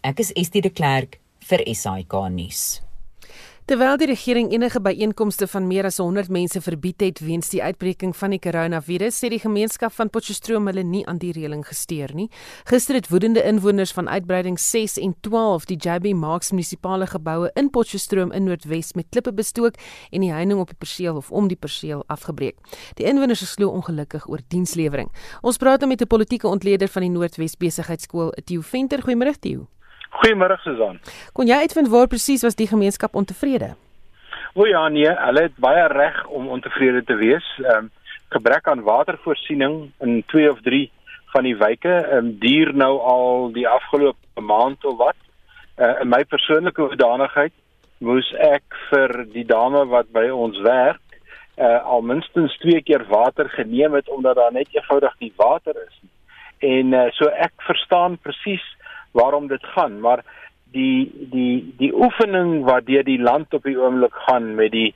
Ek 0.00 0.18
is 0.18 0.32
Estie 0.32 0.62
de 0.62 0.70
Klerk 0.70 1.20
vir 1.38 1.62
SAK 1.74 2.12
nuus. 2.30 2.87
Terwyl 3.68 3.98
die 4.00 4.06
regering 4.08 4.46
enige 4.48 4.80
byeenkomste 4.80 5.44
van 5.52 5.66
meer 5.68 5.84
as 5.84 5.98
100 6.00 6.30
mense 6.32 6.60
verbied 6.64 7.02
het 7.04 7.18
weens 7.20 7.50
die 7.52 7.60
uitbreking 7.60 8.14
van 8.16 8.32
die 8.32 8.38
koronavirus, 8.40 9.18
sê 9.20 9.28
die 9.28 9.42
gemeenskap 9.42 9.92
van 9.92 10.08
Potchefstroom 10.08 10.70
hulle 10.70 10.86
nie 10.88 11.02
aan 11.04 11.20
die 11.20 11.34
reëling 11.36 11.66
gesteer 11.68 12.14
nie. 12.16 12.30
Gister 12.72 12.96
het 12.96 13.10
woedende 13.12 13.44
inwoners 13.44 13.92
van 13.92 14.08
uitbreiding 14.08 14.56
6 14.56 14.96
en 15.04 15.12
12 15.20 15.68
die 15.68 15.76
JB 15.76 16.16
Marks 16.16 16.54
munisipale 16.56 17.12
geboue 17.12 17.52
in 17.60 17.68
Potchefstroom 17.68 18.32
in 18.32 18.48
Noordwes 18.48 18.94
met 18.96 19.12
klippe 19.12 19.36
bestook 19.36 19.76
en 20.08 20.24
die 20.24 20.32
heining 20.32 20.64
op 20.64 20.72
die 20.72 20.80
perseel 20.80 21.20
of 21.20 21.28
om 21.28 21.52
die 21.52 21.60
perseel 21.60 22.06
afgebreek. 22.08 22.56
Die 22.96 23.04
inwoners 23.04 23.44
is 23.44 23.58
glo 23.60 23.68
ongelukkig 23.68 24.30
oor 24.32 24.40
dienslewering. 24.48 25.12
Ons 25.42 25.60
praat 25.60 25.84
nou 25.84 25.92
met 25.92 26.00
'n 26.00 26.08
politieke 26.08 26.48
ontleder 26.48 26.88
van 26.88 27.02
die 27.02 27.12
Noordwes 27.12 27.60
Besigheidsskool, 27.60 28.32
Theo 28.44 28.62
Venter. 28.62 29.04
Goeiemôre 29.04 29.38
Theo. 29.38 29.68
Goeiemôre 30.10 30.56
Susan. 30.64 30.98
Kon 31.32 31.46
jy 31.46 31.60
uitvind 31.64 31.90
waar 31.92 32.08
presies 32.08 32.42
was 32.42 32.56
die 32.58 32.68
gemeenskap 32.70 33.14
ontevrede? 33.14 33.74
O 34.54 34.66
ja, 34.66 34.88
nee, 34.88 35.08
hulle 35.08 35.42
het 35.48 35.56
baie 35.60 35.86
reg 35.92 36.26
om 36.26 36.48
ontevrede 36.48 37.04
te 37.04 37.14
wees. 37.14 37.46
Ehm 37.64 37.88
um, 37.88 37.90
gebrek 38.28 38.66
aan 38.68 38.82
watervoorsiening 38.84 39.90
in 40.04 40.22
2 40.28 40.50
of 40.50 40.58
3 40.60 40.90
van 41.32 41.46
die 41.48 41.56
wyke 41.56 41.94
um, 42.12 42.34
duur 42.38 42.74
nou 42.76 42.98
al 43.00 43.52
die 43.52 43.64
afgelope 43.68 44.40
maand 44.40 44.84
of 44.84 44.98
wat. 44.98 45.16
Uh, 45.78 46.00
in 46.02 46.10
my 46.12 46.24
persoonlike 46.24 46.82
hoedanigheid 46.82 47.54
moes 48.04 48.28
ek 48.36 48.76
vir 48.90 49.24
die 49.32 49.46
dame 49.48 49.86
wat 49.88 50.12
by 50.12 50.26
ons 50.28 50.60
werk 50.60 51.00
uh, 51.58 51.80
al 51.84 52.04
minstens 52.06 52.56
twee 52.62 52.82
keer 52.82 53.04
water 53.10 53.48
geneem 53.50 53.94
het 53.94 54.08
omdat 54.08 54.36
daar 54.36 54.52
net 54.52 54.68
eenvoudig 54.74 55.14
nie 55.18 55.32
water 55.36 55.74
is 55.86 55.96
nie. 56.02 56.12
En 56.58 56.92
uh, 56.92 57.06
so 57.14 57.30
ek 57.30 57.54
verstaan 57.66 58.18
presies 58.22 58.64
waarom 59.12 59.48
dit 59.48 59.64
gaan, 59.74 60.00
maar 60.00 60.24
die 60.72 61.28
die 61.32 61.74
die 61.78 61.92
oefening 61.94 62.64
wat 62.64 62.86
deur 62.86 63.04
die 63.04 63.20
land 63.20 63.54
op 63.54 63.64
die 63.64 63.78
oomblik 63.80 64.14
gaan 64.28 64.54
met 64.54 64.72
die 64.72 64.94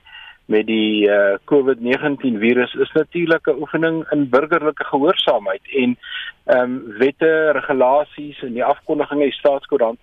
met 0.53 0.67
die 0.67 1.09
uh, 1.09 1.39
COVID-19 1.49 2.39
virus 2.43 2.75
is 2.75 2.93
natuurlik 2.93 3.47
'n 3.47 3.61
oefening 3.63 4.05
in 4.11 4.29
burgerlike 4.29 4.85
gehoorsaamheid 4.85 5.63
en 5.83 5.97
ehm 6.45 6.63
um, 6.63 6.99
wette, 6.99 7.53
regulasies 7.53 8.43
en 8.43 8.53
die 8.53 8.65
afkondigings 8.65 9.23
in 9.23 9.31
die 9.31 9.39
staatskoerant 9.39 10.01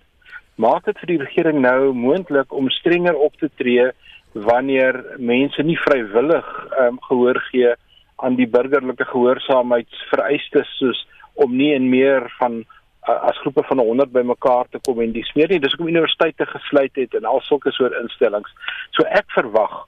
maak 0.54 0.84
dit 0.84 0.98
vir 0.98 1.06
die 1.06 1.22
regering 1.24 1.60
nou 1.60 1.92
moontlik 1.92 2.52
om 2.52 2.70
strenger 2.70 3.14
op 3.14 3.36
te 3.36 3.50
tree 3.56 3.90
wanneer 4.32 5.04
mense 5.18 5.62
nie 5.62 5.78
vrywillig 5.86 6.48
ehm 6.78 6.86
um, 6.86 6.98
gehoor 7.08 7.40
gee 7.50 7.74
aan 8.16 8.34
die 8.34 8.48
burgerlike 8.48 9.04
gehoorsaamheidsvereistes 9.04 10.76
soos 10.78 11.06
om 11.34 11.56
nie 11.56 11.72
in 11.74 11.88
meer 11.88 12.32
van 12.38 12.64
as 13.08 13.38
groepe 13.40 13.62
van 13.64 13.78
100 13.78 14.12
bymekaar 14.12 14.68
te 14.70 14.78
kom 14.84 15.00
en 15.00 15.12
dis 15.12 15.32
meer 15.34 15.48
nie 15.48 15.60
dis 15.60 15.72
hoekom 15.72 15.88
universiteite 15.88 16.46
gesluit 16.46 16.96
het 17.00 17.14
en 17.16 17.24
al 17.24 17.40
sulke 17.46 17.72
soort 17.72 17.96
instellings. 18.02 18.52
So 18.96 19.06
ek 19.08 19.30
verwag 19.34 19.86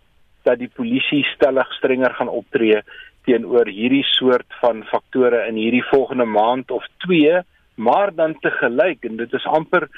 dat 0.49 0.59
die 0.59 0.71
polisie 0.73 1.23
stellig 1.35 1.69
strenger 1.77 2.15
gaan 2.19 2.33
optree 2.33 2.81
teenoor 3.29 3.69
hierdie 3.71 4.05
soort 4.17 4.49
van 4.63 4.83
faktore 4.91 5.45
in 5.49 5.61
hierdie 5.61 5.85
volgende 5.93 6.27
maand 6.27 6.71
of 6.75 6.87
2, 7.07 7.43
maar 7.75 8.15
dan 8.15 8.35
te 8.41 8.51
gelyk 8.51 9.05
en 9.07 9.21
dit 9.21 9.33
is 9.33 9.47
amper 9.47 9.89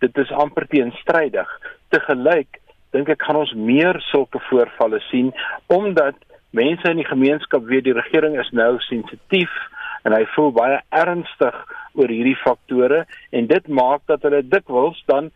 dit 0.00 0.16
is 0.18 0.30
amper 0.32 0.64
teenstrydig. 0.70 1.50
Te 1.92 2.00
gelyk 2.06 2.60
dink 2.94 3.10
ek 3.12 3.26
gaan 3.26 3.42
ons 3.42 3.52
meer 3.54 4.00
sulke 4.08 4.40
voorvalle 4.48 5.02
sien 5.10 5.34
omdat 5.68 6.16
mense 6.56 6.88
in 6.90 7.02
die 7.02 7.10
gemeenskap 7.10 7.66
weet 7.68 7.84
die 7.86 7.94
regering 7.94 8.38
is 8.40 8.48
nou 8.56 8.78
sensitief 8.86 9.52
en 10.04 10.16
hy 10.16 10.24
voel 10.34 10.52
baie 10.52 10.80
ernstig 10.88 11.56
oor 11.92 12.08
hierdie 12.08 12.38
faktore 12.44 13.04
en 13.30 13.46
dit 13.46 13.68
maak 13.68 14.02
dat 14.06 14.22
hulle 14.22 14.42
dikwels 14.42 15.02
dan 15.06 15.30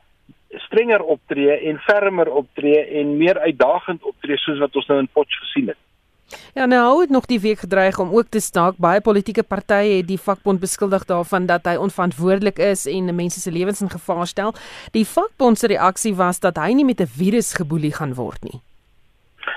strenger 0.67 1.03
optree 1.03 1.57
en 1.71 1.81
fermer 1.83 2.31
optree 2.31 2.85
en 3.01 3.17
meer 3.19 3.39
uitdagend 3.39 4.03
optree 4.03 4.39
soos 4.39 4.63
wat 4.63 4.77
ons 4.77 4.87
nou 4.91 4.99
in 5.03 5.11
Potch 5.13 5.41
gesien 5.43 5.73
het. 5.73 5.81
Ja, 6.55 6.67
nou 6.67 7.01
het 7.01 7.11
nog 7.11 7.27
die 7.27 7.41
week 7.41 7.59
gedreig 7.59 7.99
om 7.99 8.15
ook 8.15 8.29
te 8.29 8.41
staak. 8.41 8.77
Baie 8.77 9.01
politieke 9.01 9.43
partye 9.43 9.99
het 9.99 10.09
die 10.09 10.19
vakbond 10.19 10.61
beskuldig 10.61 11.05
daarvan 11.05 11.47
dat 11.47 11.67
hy 11.69 11.75
onverantwoordelik 11.77 12.59
is 12.59 12.87
en 12.91 13.15
mense 13.15 13.41
se 13.41 13.53
lewens 13.53 13.83
in 13.83 13.91
gevaar 13.91 14.27
stel. 14.27 14.55
Die 14.93 15.07
vakbond 15.07 15.59
se 15.59 15.67
reaksie 15.67 16.15
was 16.15 16.41
dat 16.41 16.57
hy 16.57 16.73
nie 16.73 16.85
met 16.85 17.01
'n 17.01 17.07
virus 17.07 17.55
geboelie 17.55 17.93
gaan 17.93 18.15
word 18.15 18.43
nie. 18.43 18.61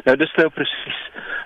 Nou 0.05 0.17
dis 0.17 0.33
nou 0.35 0.49
presies 0.49 0.99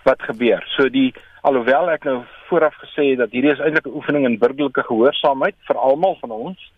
wat 0.03 0.21
gebeur. 0.21 0.63
So 0.75 0.89
die 0.89 1.13
alhoewel 1.41 1.89
ek 1.89 2.03
nou 2.03 2.23
vooraf 2.51 2.75
gesê 2.83 3.15
dat 3.19 3.31
hierdie 3.31 3.53
is 3.53 3.63
eintlik 3.63 3.87
'n 3.87 3.97
oefening 3.99 4.25
in 4.29 4.39
burgerlike 4.43 4.83
gehoorsaamheid 4.83 5.55
vir 5.67 5.77
almal 5.77 6.17
van 6.21 6.31
ons, 6.31 6.71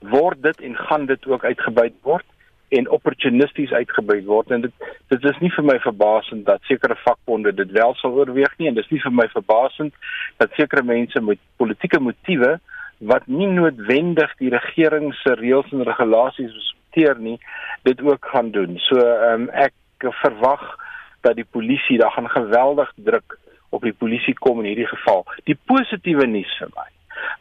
word 0.00 0.42
dit 0.42 0.60
en 0.60 0.74
gaan 0.76 1.06
dit 1.06 1.26
ook 1.26 1.44
uitgebuit 1.44 1.96
word 2.02 2.26
en 2.68 2.90
opportunisties 2.90 3.72
uitgebuit 3.72 4.24
word 4.24 4.50
en 4.50 4.60
dit 4.66 4.74
dit 5.08 5.24
is 5.24 5.38
nie 5.40 5.50
vir 5.50 5.64
my 5.64 5.78
verbasend 5.80 6.44
dat 6.46 6.60
sekere 6.68 6.96
vakbonde 7.04 7.52
dit 7.52 7.70
wel 7.72 7.94
sal 8.00 8.18
oorweeg 8.20 8.58
nie 8.58 8.68
en 8.68 8.76
dis 8.76 8.90
nie 8.90 9.00
vir 9.00 9.14
my 9.20 9.28
verbasend 9.32 9.94
dat 10.36 10.52
sekere 10.58 10.82
mense 10.82 11.20
met 11.20 11.40
politieke 11.56 12.00
motiewe 12.00 12.58
wat 12.98 13.26
nie 13.26 13.46
noodwendig 13.46 14.34
die 14.42 14.50
regering 14.50 15.14
se 15.22 15.34
reëls 15.40 15.72
en 15.72 15.86
regulasies 15.86 16.52
respekteer 16.52 17.18
nie 17.18 17.38
dit 17.82 18.00
ook 18.02 18.24
gaan 18.32 18.50
doen. 18.50 18.78
So 18.78 18.98
ehm 18.98 19.42
um, 19.42 19.50
ek 19.50 19.74
verwag 20.22 20.76
dat 21.22 21.36
die 21.36 21.46
polisie 21.46 21.98
daar 21.98 22.10
gaan 22.10 22.28
geweldig 22.28 22.92
druk 22.96 23.38
op 23.68 23.82
die 23.82 23.92
polisie 23.92 24.34
kom 24.34 24.60
in 24.60 24.70
hierdie 24.72 24.86
geval. 24.86 25.24
Die 25.44 25.58
positiewe 25.64 26.26
nuus 26.26 26.54
vir 26.58 26.70
my 26.76 26.88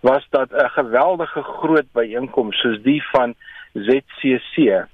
was 0.02 0.26
dat 0.30 0.52
'n 0.52 0.70
geweldige 0.70 1.42
groot 1.42 1.90
byeenkoms 1.92 2.58
soos 2.62 2.82
die 2.82 3.04
van 3.12 3.36
ZCC 3.74 4.58
ehm 4.58 4.88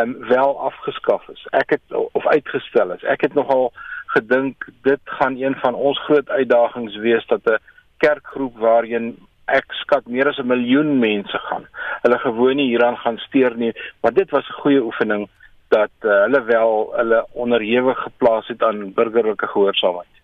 um, 0.00 0.28
wel 0.28 0.60
afgeskaf 0.60 1.28
is. 1.28 1.46
Ek 1.50 1.70
het 1.70 1.82
of 2.12 2.26
uitgestel 2.26 2.92
is. 2.92 3.02
Ek 3.02 3.20
het 3.20 3.34
nogal 3.34 3.72
gedink 4.06 4.68
dit 4.82 5.00
gaan 5.04 5.36
een 5.36 5.54
van 5.54 5.74
ons 5.74 5.98
groot 5.98 6.28
uitdagings 6.28 6.96
wees 6.96 7.26
dat 7.26 7.40
'n 7.44 7.58
kerkgroep 7.96 8.58
waarheen 8.58 9.16
ek 9.44 9.72
skat 9.72 10.06
meer 10.06 10.28
as 10.28 10.38
'n 10.38 10.46
miljoen 10.46 10.98
mense 10.98 11.38
gaan. 11.38 11.66
Hulle 12.02 12.18
gewoon 12.18 12.56
nie 12.56 12.68
hieraan 12.68 12.96
gaan 12.96 13.18
steur 13.18 13.56
nie, 13.56 13.72
maar 14.00 14.12
dit 14.12 14.30
was 14.30 14.48
'n 14.48 14.60
goeie 14.60 14.82
oefening 14.82 15.28
dat 15.68 15.90
uh, 16.00 16.10
hulle 16.10 16.42
wel 16.44 16.92
hulle 16.96 17.26
onderhewig 17.32 17.98
geplaas 17.98 18.46
het 18.46 18.62
aan 18.62 18.92
burgerlike 18.92 19.46
gehoorsaamheid. 19.46 20.14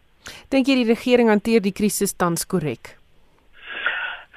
Dink 0.50 0.66
jy 0.66 0.74
die 0.74 0.90
regering 0.94 1.28
hanteer 1.28 1.60
die 1.60 1.72
krisis 1.72 2.12
tans 2.14 2.46
korrek? 2.46 2.96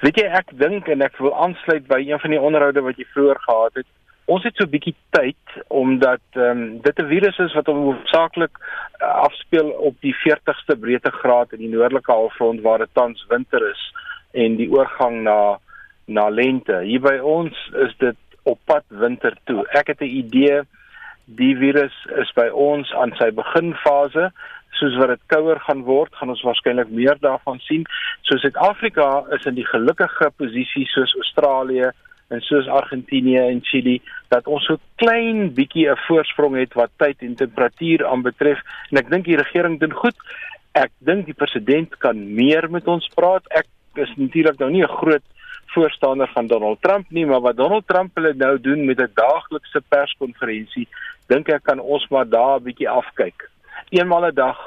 Weet 0.02 0.16
jy 0.16 0.26
ek 0.28 0.50
dink 0.58 0.88
en 0.88 1.02
ek 1.02 1.18
wil 1.18 1.34
aansluit 1.34 1.86
by 1.88 2.00
een 2.04 2.20
van 2.20 2.30
die 2.30 2.40
onderhoude 2.40 2.82
wat 2.82 2.98
jy 2.98 3.06
vroeër 3.14 3.38
gehad 3.46 3.74
het 3.74 3.86
ons 4.26 4.42
het 4.42 4.56
so 4.56 4.64
'n 4.64 4.70
bietjie 4.70 4.94
tyd 5.10 5.46
omdat 5.68 6.24
ehm 6.32 6.50
um, 6.50 6.80
dit 6.80 6.98
'n 6.98 7.08
virus 7.08 7.38
is 7.38 7.54
wat 7.54 7.66
hoofsaaklik 7.66 8.54
uh, 8.58 9.06
afspeel 9.26 9.68
op 9.70 9.94
die 10.00 10.14
40ste 10.24 10.74
breedtegraad 10.80 11.52
in 11.52 11.58
die 11.58 11.74
noordelike 11.74 12.12
halfrond 12.12 12.60
waar 12.60 12.78
dit 12.78 12.92
tans 12.92 13.26
winter 13.28 13.70
is 13.70 13.82
en 14.32 14.56
die 14.56 14.70
oorgang 14.70 15.22
na 15.22 15.58
na 16.06 16.28
lente. 16.28 16.80
Hier 16.82 17.00
by 17.00 17.18
ons 17.18 17.70
is 17.74 17.94
dit 17.98 18.16
op 18.42 18.58
pad 18.64 18.84
winter 18.88 19.34
toe. 19.44 19.66
Ek 19.70 19.86
het 19.86 20.00
'n 20.00 20.16
idee 20.22 20.62
die 21.24 21.56
virus 21.56 21.94
is 22.16 22.32
by 22.34 22.48
ons 22.48 22.92
aan 22.94 23.12
sy 23.18 23.30
beginfase 23.30 24.32
soos 24.78 24.96
wat 25.00 25.08
dit 25.14 25.22
kouer 25.32 25.60
gaan 25.66 25.82
word, 25.86 26.14
gaan 26.14 26.32
ons 26.34 26.42
waarskynlik 26.46 26.90
meer 26.90 27.18
daarvan 27.20 27.60
sien. 27.66 27.84
So 28.22 28.38
Suid-Afrika 28.38 29.24
is 29.36 29.46
in 29.48 29.56
die 29.58 29.66
gelukkige 29.66 30.30
posisie 30.36 30.86
soos 30.92 31.14
Australië 31.20 31.92
en 32.34 32.40
soos 32.40 32.68
Argentinië 32.68 33.38
en 33.38 33.60
Chili 33.62 34.00
dat 34.32 34.48
ons 34.50 34.64
so 34.66 34.80
klein 35.02 35.52
bietjie 35.54 35.88
'n 35.90 36.02
voorsprong 36.08 36.56
het 36.56 36.74
wat 36.74 36.90
tyd 36.98 37.22
en 37.22 37.34
temperatuur 37.34 38.06
aanbetref 38.06 38.58
en 38.90 38.98
ek 38.98 39.10
dink 39.10 39.24
die 39.24 39.40
regering 39.42 39.80
doen 39.80 39.92
goed. 39.92 40.16
Ek 40.74 40.90
dink 40.98 41.26
die 41.26 41.34
president 41.34 41.96
kan 41.98 42.34
meer 42.34 42.70
met 42.70 42.86
ons 42.86 43.08
praat. 43.14 43.42
Ek 43.50 43.66
is 43.94 44.12
natuurlik 44.16 44.58
nou 44.58 44.70
nie 44.70 44.82
'n 44.82 44.98
groot 45.00 45.22
voorstander 45.66 46.28
van 46.34 46.46
Donald 46.46 46.82
Trump 46.82 47.10
nie, 47.10 47.26
maar 47.26 47.40
wat 47.40 47.56
Donald 47.56 47.86
Trump 47.86 48.14
hulle 48.14 48.34
nou 48.34 48.60
doen 48.60 48.84
met 48.84 49.00
'n 49.00 49.10
daaglikse 49.14 49.80
perskonferensie, 49.88 50.88
dink 51.26 51.48
ek 51.48 51.62
kan 51.62 51.80
ons 51.80 52.08
maar 52.08 52.28
daar 52.28 52.58
'n 52.58 52.62
bietjie 52.62 52.88
afkyk. 52.88 53.50
Eenmal 53.90 54.26
'n 54.26 54.34
dag 54.34 54.58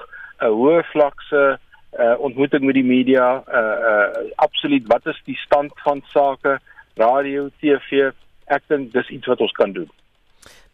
'n 0.41 0.51
hoë 0.51 0.83
vlakse 0.91 1.59
uh, 1.99 2.15
ontmoeting 2.19 2.63
met 2.63 2.75
die 2.75 2.85
media, 2.85 3.43
uh 3.47 3.77
uh 3.89 4.31
absoluut 4.35 4.87
wat 4.87 5.05
is 5.05 5.21
die 5.25 5.37
stand 5.37 5.71
van 5.83 6.01
sake? 6.13 6.59
radio, 6.99 7.49
TV. 7.61 8.11
Ek 8.49 8.65
dink 8.71 8.91
dis 8.93 9.13
iets 9.15 9.29
wat 9.29 9.41
ons 9.45 9.55
kan 9.57 9.73
doen. 9.75 9.87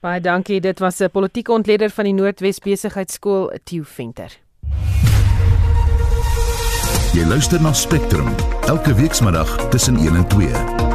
Baie 0.03 0.21
dankie. 0.21 0.59
Dit 0.61 0.79
was 0.79 0.99
'n 1.01 1.09
politieke 1.09 1.51
ontleder 1.51 1.89
van 1.89 2.05
die 2.05 2.13
Noordwes 2.13 2.59
Besigheidsskool, 2.59 3.51
Theo 3.63 3.83
Venter. 3.83 4.31
Jy 7.13 7.23
luister 7.27 7.61
na 7.61 7.73
Spectrum 7.73 8.27
elke 8.67 8.93
weekmiddag 8.93 9.69
tussen 9.69 9.95
1 9.95 10.15
en 10.15 10.27
2. 10.27 10.94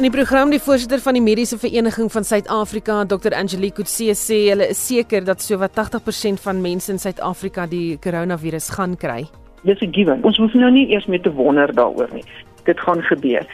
In 0.00 0.06
die 0.08 0.16
program 0.16 0.48
die 0.48 0.62
voorsitter 0.64 1.02
van 1.04 1.12
die 1.12 1.20
Mediese 1.20 1.58
Vereniging 1.60 2.08
van 2.12 2.24
Suid-Afrika, 2.24 3.04
Dr. 3.04 3.34
Angelique 3.36 3.82
Kutse 3.82 4.14
sê 4.16 4.38
hulle 4.48 4.70
is 4.72 4.80
seker 4.80 5.26
dat 5.28 5.44
sowat 5.44 5.76
80% 5.76 6.40
van 6.40 6.62
mense 6.64 6.88
in 6.88 6.98
Suid-Afrika 6.98 7.66
die 7.68 7.98
koronavirus 8.00 8.70
gaan 8.78 8.96
kry 8.96 9.26
dis 9.62 9.80
'n 9.80 9.92
given. 9.92 10.22
Ons 10.22 10.36
hoef 10.36 10.54
nou 10.54 10.70
nie 10.70 10.88
eers 10.88 11.06
met 11.06 11.22
te 11.22 11.32
wonder 11.32 11.74
daaroor 11.74 12.08
nie. 12.12 12.24
Dit 12.64 12.80
gaan 12.80 13.02
gebeur. 13.02 13.46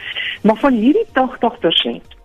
Maar 0.43 0.55
van 0.55 0.73
hierdie 0.73 1.05
80% 1.13 2.15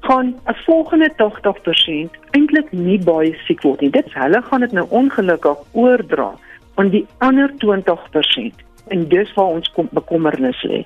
gaan 0.00 0.34
'n 0.46 0.54
volgende 0.54 1.12
80% 1.16 2.10
eintlik 2.30 2.72
nie 2.72 2.98
baie 2.98 3.36
siek 3.46 3.62
word 3.62 3.80
nie. 3.80 3.90
Dit 3.90 4.14
hulle 4.14 4.42
gaan 4.42 4.60
dit 4.60 4.72
nou 4.72 4.86
ongelukkig 4.88 5.58
oordra 5.72 6.34
aan 6.74 6.88
die 6.88 7.06
ander 7.18 7.52
20% 7.58 8.54
en 8.88 9.08
dis 9.08 9.34
waar 9.34 9.46
ons 9.46 9.72
kom 9.72 9.88
bekommernis 9.90 10.62
lê. 10.62 10.84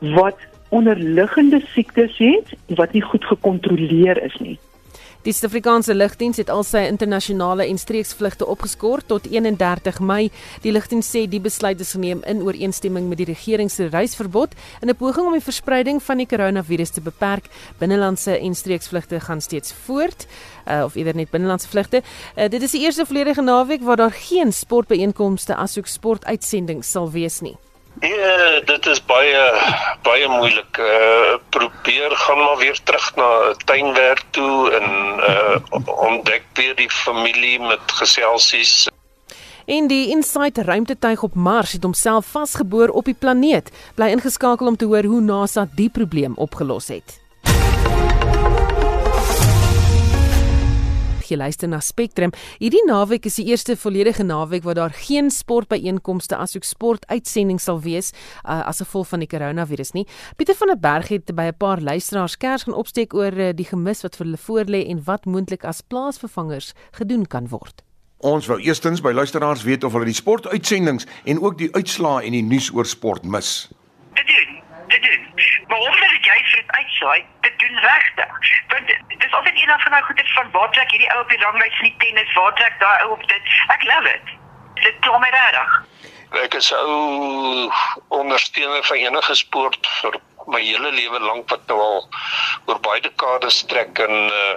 Wat 0.00 0.36
onderliggende 0.70 1.62
siektes 1.74 2.18
het 2.18 2.54
wat 2.78 2.92
nie 2.92 3.02
goed 3.02 3.24
gekontroleer 3.24 4.22
is 4.22 4.36
nie. 4.40 4.58
Die 5.20 5.34
Suid-Afrikaanse 5.36 5.92
lugdiens 5.92 6.38
het 6.40 6.48
al 6.48 6.62
sy 6.64 6.80
internasionale 6.88 7.66
en 7.68 7.76
streeksvlugte 7.78 8.46
opgeskort 8.48 9.04
tot 9.12 9.26
31 9.28 9.98
Mei. 10.00 10.30
Die 10.64 10.72
lugdiens 10.72 11.10
sê 11.12 11.26
die 11.28 11.42
besluit 11.44 11.80
is 11.84 11.92
geneem 11.92 12.22
in 12.24 12.40
ooreenstemming 12.40 13.04
met 13.10 13.20
die 13.20 13.28
regering 13.28 13.68
se 13.68 13.90
reisverbod 13.92 14.56
in 14.80 14.88
'n 14.88 14.96
poging 14.96 15.26
om 15.26 15.36
die 15.36 15.44
verspreiding 15.44 16.02
van 16.02 16.16
die 16.16 16.26
koronavirus 16.26 16.90
te 16.90 17.00
beperk. 17.00 17.52
Binnelandse 17.78 18.38
en 18.38 18.54
streeksvlugte 18.54 19.20
gaan 19.20 19.40
steeds 19.40 19.72
voort 19.72 20.26
uh, 20.66 20.84
of 20.84 20.94
eerder 20.94 21.14
net 21.14 21.30
binnelandse 21.30 21.68
vlugte. 21.68 22.02
Uh, 22.36 22.48
dit 22.48 22.62
is 22.62 22.70
die 22.70 22.80
eerste 22.80 23.06
volledige 23.06 23.42
naweek 23.42 23.82
waar 23.82 23.96
daar 23.96 24.12
geen 24.12 24.52
sportbyeenkomste 24.52 25.54
asook 25.54 25.86
sportuitsendings 25.86 26.90
sal 26.90 27.10
wees 27.10 27.40
nie. 27.40 27.56
Ja, 28.00 28.60
dit 28.64 28.86
is 28.86 29.00
baie 29.04 29.40
baie 30.02 30.28
moeilik. 30.28 30.78
Uh 30.78 31.36
probeer 31.48 32.10
gaan 32.10 32.38
maar 32.38 32.56
weer 32.56 32.78
terug 32.82 33.14
na 33.16 33.54
tuinwerk 33.64 34.22
toe 34.30 34.70
en 34.70 34.88
uh 35.28 35.98
ontdek 36.08 36.42
weer 36.54 36.74
die 36.76 36.90
familie 36.90 37.60
met 37.60 37.92
geselsies. 38.00 38.88
En 39.66 39.86
die 39.86 40.08
Insight 40.08 40.58
ruimtetuig 40.58 41.22
op 41.22 41.34
Mars 41.34 41.72
het 41.72 41.82
homself 41.82 42.26
vasgeboor 42.26 42.88
op 42.88 43.04
die 43.04 43.14
planeet. 43.14 43.70
Bly 43.94 44.06
ingeskakel 44.16 44.66
om 44.66 44.76
te 44.76 44.84
hoor 44.84 45.04
hoe 45.04 45.20
NASA 45.20 45.68
die 45.74 45.90
probleem 45.90 46.32
opgelos 46.36 46.88
het. 46.88 47.20
Jy 51.30 51.38
luister 51.40 51.68
na 51.70 51.80
Spectrum. 51.80 52.32
Hierdie 52.60 52.82
naweek 52.86 53.26
is 53.26 53.38
die 53.40 53.46
eerste 53.50 53.76
volledige 53.76 54.24
naweek 54.26 54.64
waar 54.66 54.78
daar 54.78 54.94
geen 54.94 55.30
sportbyeenkomste 55.30 56.36
asook 56.36 56.64
sportuitsendings 56.64 57.64
sal 57.68 57.80
wees 57.84 58.12
uh, 58.44 58.60
as 58.66 58.82
gevolg 58.82 59.08
van 59.12 59.24
die 59.24 59.30
koronavirus 59.30 59.94
nie. 59.96 60.06
Pieter 60.36 60.58
van 60.58 60.72
der 60.74 60.80
Berg 60.80 61.08
het 61.08 61.34
by 61.34 61.50
'n 61.50 61.58
paar 61.58 61.80
luisteraars 61.80 62.36
kers 62.36 62.62
gaan 62.64 62.74
opsteek 62.74 63.14
oor 63.14 63.32
uh, 63.32 63.52
die 63.54 63.66
gemis 63.66 64.02
wat 64.02 64.16
vir 64.16 64.26
hulle 64.26 64.44
voorlê 64.46 64.88
en 64.88 65.04
wat 65.04 65.26
moontlik 65.26 65.64
as 65.64 65.80
plaasvervangers 65.80 66.74
gedoen 66.92 67.26
kan 67.26 67.48
word. 67.48 67.82
Ons 68.20 68.46
wou 68.46 68.60
eerstens 68.60 69.00
by 69.00 69.12
luisteraars 69.12 69.62
weet 69.64 69.84
of 69.84 69.92
hulle 69.92 70.04
die 70.04 70.14
sportuitsendings 70.14 71.06
en 71.24 71.40
ook 71.40 71.58
die 71.58 71.70
uitslae 71.72 72.26
en 72.26 72.32
die 72.32 72.42
nuus 72.42 72.68
oor 72.72 72.86
sport 72.86 73.24
mis. 73.24 73.70
Dit 74.14 74.26
doen. 74.26 74.60
Dit 74.88 75.02
doen. 75.02 75.49
Maar 75.70 75.78
omdat 75.78 76.24
jy 76.26 76.38
vir 76.50 76.58
dit 76.60 76.70
uitsaai, 76.70 77.24
dit 77.46 77.58
doen 77.62 77.76
regtig. 77.84 78.32
Want 78.72 78.86
dis 79.22 79.32
altyd 79.38 79.60
een 79.60 79.80
van 79.84 79.92
daai 79.94 80.02
goeie 80.02 80.32
van 80.34 80.50
waar 80.56 80.70
trek 80.74 80.90
hierdie 80.90 81.10
ou 81.14 81.20
op 81.22 81.28
die 81.30 81.38
ranglys 81.44 81.78
in 81.78 81.88
die 81.90 81.96
tennis, 82.02 82.32
waar 82.34 82.54
trek 82.58 82.74
daai 82.80 83.02
ou 83.04 83.12
op 83.14 83.28
dit. 83.28 83.54
Ek 83.74 83.86
love 83.92 84.14
it. 84.14 84.34
Dit 84.82 84.98
klim 85.06 85.22
my 85.22 85.30
regtig. 85.36 85.78
Ek 86.42 86.54
is 86.58 86.72
ou 86.74 87.70
ondersteuner 88.18 88.82
van 88.90 89.06
enige 89.06 89.38
sport 89.38 89.86
vir 90.00 90.18
my 90.50 90.60
hele 90.64 90.90
lewe 90.90 91.20
lank 91.22 91.50
wat 91.54 91.66
nou 91.70 91.78
al 91.84 92.06
oor 92.66 92.78
baie 92.82 93.02
dekades 93.04 93.62
trek 93.70 93.98
en 94.02 94.14
uh, 94.34 94.54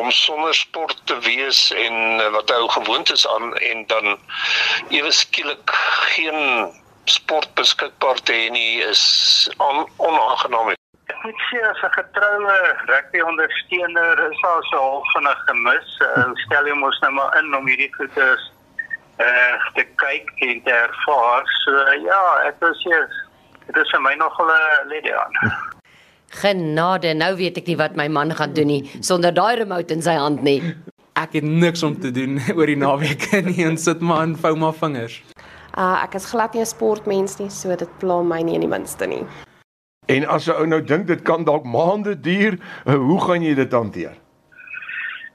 om 0.00 0.10
sonder 0.16 0.54
sport 0.56 1.00
te 1.10 1.18
wees 1.26 1.64
en 1.76 1.96
uh, 2.20 2.28
wat 2.36 2.52
ou 2.56 2.68
gewoond 2.72 3.12
is 3.12 3.26
aan 3.28 3.52
en 3.72 3.84
dan 3.92 4.16
ewe 4.88 5.12
skielik 5.12 5.76
geen 6.14 6.72
sport 7.04 7.54
beskikbaar 7.54 8.20
te 8.22 8.32
hê 8.32 8.50
nie 8.50 8.82
is 8.86 9.02
on, 9.58 9.86
onaangenaam 9.96 10.72
moet 11.22 11.42
sê 11.50 11.58
as 11.70 11.82
'n 11.82 11.92
getroue 11.98 12.56
rugby 12.90 13.20
ondersteuner 13.20 14.30
is 14.30 14.40
daar 14.42 14.62
so 14.70 14.76
half 14.76 15.12
van 15.12 15.28
'n 15.28 15.36
gemis. 15.46 15.90
Uh, 16.00 16.30
stel 16.44 16.66
jy 16.66 16.74
mos 16.74 16.98
nou 17.00 17.12
maar 17.12 17.38
in 17.38 17.54
om 17.54 17.66
hierdie 17.66 17.94
goeie 17.94 18.28
uh 19.26 19.54
te 19.74 19.84
kyk 20.04 20.30
en 20.36 20.62
te 20.62 20.70
ervaar. 20.70 21.42
So 21.64 21.70
uh, 21.70 21.94
ja, 22.02 22.22
ek 22.48 22.56
wil 22.58 22.74
sê 22.84 22.94
dit 23.66 23.76
is 23.76 23.90
vir 23.90 24.00
my 24.00 24.14
nogal 24.14 24.50
'n 24.50 24.88
lede 24.88 25.14
aan. 25.22 25.34
Genade, 26.42 27.14
nou 27.14 27.36
weet 27.36 27.56
ek 27.56 27.66
nie 27.66 27.76
wat 27.76 27.96
my 27.96 28.08
man 28.08 28.34
gaan 28.34 28.52
doen 28.52 28.66
nie 28.66 28.90
sonder 29.00 29.34
daai 29.34 29.56
remote 29.56 29.94
in 29.94 30.02
sy 30.02 30.14
hand 30.14 30.42
nie. 30.42 30.74
Ek 31.14 31.32
het 31.32 31.44
niks 31.44 31.82
om 31.82 32.00
te 32.00 32.10
doen 32.10 32.40
oor 32.56 32.66
die 32.66 32.76
naweek 32.76 33.30
nie 33.50 33.64
en 33.64 33.78
sit 33.78 34.00
maar 34.00 34.22
in 34.22 34.36
vou 34.36 34.56
maar 34.56 34.74
vingers. 34.74 35.22
Uh 35.76 36.02
ek 36.02 36.14
is 36.14 36.26
glad 36.30 36.52
nie 36.54 36.60
'n 36.60 36.66
sportmens 36.66 37.38
nie, 37.38 37.50
so 37.50 37.76
dit 37.76 37.98
pla 37.98 38.22
my 38.22 38.42
nie 38.42 38.54
in 38.54 38.60
die 38.60 38.68
minste 38.68 39.06
nie. 39.06 39.24
En 40.06 40.26
as 40.26 40.46
'n 40.46 40.50
ou 40.52 40.66
nou 40.66 40.82
dink 40.82 41.06
dit 41.06 41.22
kan 41.22 41.44
dalk 41.44 41.64
maande 41.64 42.20
duur, 42.20 42.58
eh, 42.84 42.94
hoe 42.94 43.20
gaan 43.20 43.42
jy 43.42 43.54
dit 43.54 43.72
hanteer? 43.72 44.14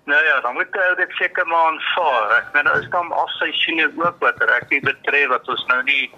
Nou 0.05 0.23
ja, 0.23 0.41
dan 0.41 0.53
moet 0.53 0.67
jy 0.71 0.95
dit 0.95 1.11
seker 1.11 1.47
maar 1.47 1.65
aanvaar. 1.71 2.37
Ek 2.37 2.53
meen 2.53 2.63
nou 2.63 2.79
is 2.79 2.89
dan 2.89 3.11
afseisoene 3.11 3.91
ook 3.97 4.15
wat 4.19 4.37
rugby 4.39 4.79
betref 4.79 5.27
wat 5.27 5.47
ons 5.47 5.65
nou 5.67 5.83
nie 5.83 6.11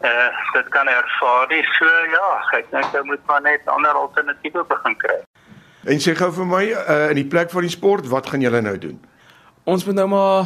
eh 0.00 0.08
uh, 0.08 0.52
dit 0.52 0.68
kan 0.68 0.88
ervaar 0.88 1.46
nie. 1.48 1.64
So 1.78 1.84
ja, 1.84 2.58
ek 2.58 2.70
dink 2.70 2.92
jy 2.92 3.02
moet 3.04 3.26
maar 3.26 3.40
net 3.40 3.60
ander 3.64 3.92
alternatiewe 3.92 4.64
begin 4.64 4.96
kry. 4.96 5.20
En 5.84 6.00
sê 6.00 6.14
gou 6.14 6.32
vir 6.32 6.46
my 6.46 6.64
uh, 6.64 7.08
in 7.10 7.14
die 7.14 7.28
plek 7.28 7.50
van 7.50 7.60
die 7.60 7.70
sport, 7.70 8.08
wat 8.08 8.28
gaan 8.28 8.40
julle 8.40 8.60
nou 8.60 8.78
doen? 8.78 9.00
Ons 9.64 9.84
moet 9.84 9.94
nou 9.94 10.08
maar 10.08 10.44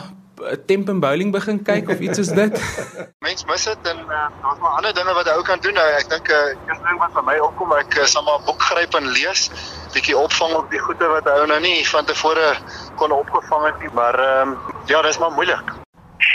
temp 0.67 0.89
en 0.89 1.01
bowling 1.01 1.33
begin 1.33 1.63
kyk 1.63 1.89
of 1.89 1.99
iets 1.99 2.19
is 2.19 2.33
dit. 2.39 2.61
Mens 3.27 3.45
mis 3.45 3.65
dit 3.65 3.89
en 3.93 3.99
uh, 3.99 4.27
daar's 4.43 4.59
maar 4.61 4.77
ander 4.81 4.95
dinge 4.95 5.15
wat 5.15 5.27
jy 5.27 5.37
ook 5.39 5.49
kan 5.51 5.61
doen. 5.61 5.77
Nou, 5.79 5.87
ek 6.01 6.09
dink 6.09 6.29
'n 6.29 6.33
uh, 6.33 6.73
een 6.73 6.83
ding 6.89 6.99
wat 6.99 7.13
vir 7.13 7.25
my 7.31 7.39
opkom, 7.39 7.77
ek 7.79 7.95
uh, 7.99 8.05
sal 8.05 8.27
maar 8.27 8.41
'n 8.41 8.45
boek 8.49 8.63
gryp 8.63 8.95
en 8.95 9.07
lees, 9.17 9.51
bietjie 9.93 10.19
opvang 10.19 10.55
op 10.55 10.71
die 10.71 10.83
goeie 10.87 11.09
wat 11.17 11.25
hy 11.25 11.47
nou 11.47 11.61
nie 11.61 11.89
van 11.89 12.05
tevore 12.05 12.57
kon 12.97 13.11
opgevang 13.11 13.65
het 13.71 13.79
nie, 13.81 13.93
maar 13.93 14.19
ehm 14.19 14.49
um, 14.49 14.59
ja, 14.87 15.03
dis 15.03 15.19
maar 15.19 15.33
moeilik. 15.33 15.85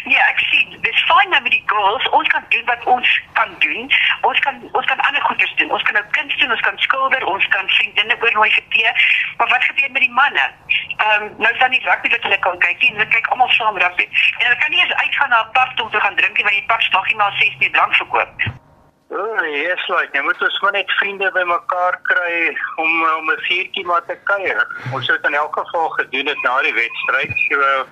Ja, 0.09 0.21
ek 0.31 0.39
sien, 0.49 0.73
dis 0.81 1.01
fyn 1.09 1.31
nou 1.33 1.41
met 1.43 1.51
die 1.51 1.63
goals. 1.65 2.05
Ons 2.17 2.27
kan 2.33 2.43
doen 2.53 2.65
wat 2.65 2.85
ons 2.85 3.09
kan 3.33 3.51
doen. 3.63 3.91
Ons 4.29 4.39
kan 4.45 4.55
ons 4.71 4.85
kan 4.91 4.99
ander 5.07 5.21
goeders 5.21 5.55
doen. 5.55 5.71
Ons 5.71 5.83
kan 5.87 5.97
nou 5.97 6.05
kuns 6.17 6.37
doen, 6.37 6.51
ons 6.51 6.65
kan 6.67 6.77
skilder, 6.85 7.25
ons 7.25 7.47
kan 7.55 7.69
vriendinne 7.77 8.17
oornooi 8.21 8.49
vir 8.55 8.65
tee. 8.75 8.93
Maar 9.37 9.49
wat 9.53 9.67
gebeur 9.69 9.91
met 9.91 10.05
die 10.05 10.15
manne? 10.21 10.45
Ehm 10.99 11.23
um, 11.23 11.33
nou 11.37 11.55
staan 11.55 11.71
die 11.71 11.83
rugby 11.83 12.09
wat 12.09 12.23
hulle 12.27 12.39
kan 12.39 12.57
kyk. 12.59 12.79
Hulle 12.79 13.07
kyk 13.07 13.27
almal 13.27 13.51
saam 13.57 13.77
rugby. 13.77 14.05
En 14.37 14.45
hulle 14.45 14.59
kan 14.61 14.71
nie 14.71 14.81
eens 14.83 14.93
uitgaan 14.93 15.29
na 15.29 15.41
'n 15.43 15.51
pub 15.51 15.83
om 15.85 15.91
te 15.91 15.99
gaan 15.99 16.15
drink 16.15 16.35
nie, 16.37 16.47
want 16.47 16.57
die 16.59 16.69
pubs 16.71 16.89
mag 16.89 17.05
nie 17.07 17.15
maar 17.15 17.35
6 17.37 17.55
uur 17.59 17.75
lank 17.81 17.95
verkoop. 17.95 18.33
Oh, 19.09 19.45
yes, 19.45 19.87
like, 19.87 20.17
jy 20.17 20.21
moet 20.21 20.41
ons 20.41 20.59
maar 20.61 20.71
net 20.71 20.91
vriende 20.91 21.31
bymekaar 21.31 21.99
kry 22.01 22.57
om 22.75 22.91
om 23.17 23.31
'n 23.31 23.45
vuurtjie 23.47 23.85
maar 23.85 24.05
te 24.05 24.17
kuier. 24.23 24.67
Ons 24.93 25.07
het 25.07 25.25
in 25.25 25.33
elk 25.33 25.59
geval 25.59 25.89
gedoen 25.89 26.25
dit 26.25 26.43
na 26.43 26.61
die 26.61 26.73
wedstryd. 26.73 27.33
So 27.47 27.87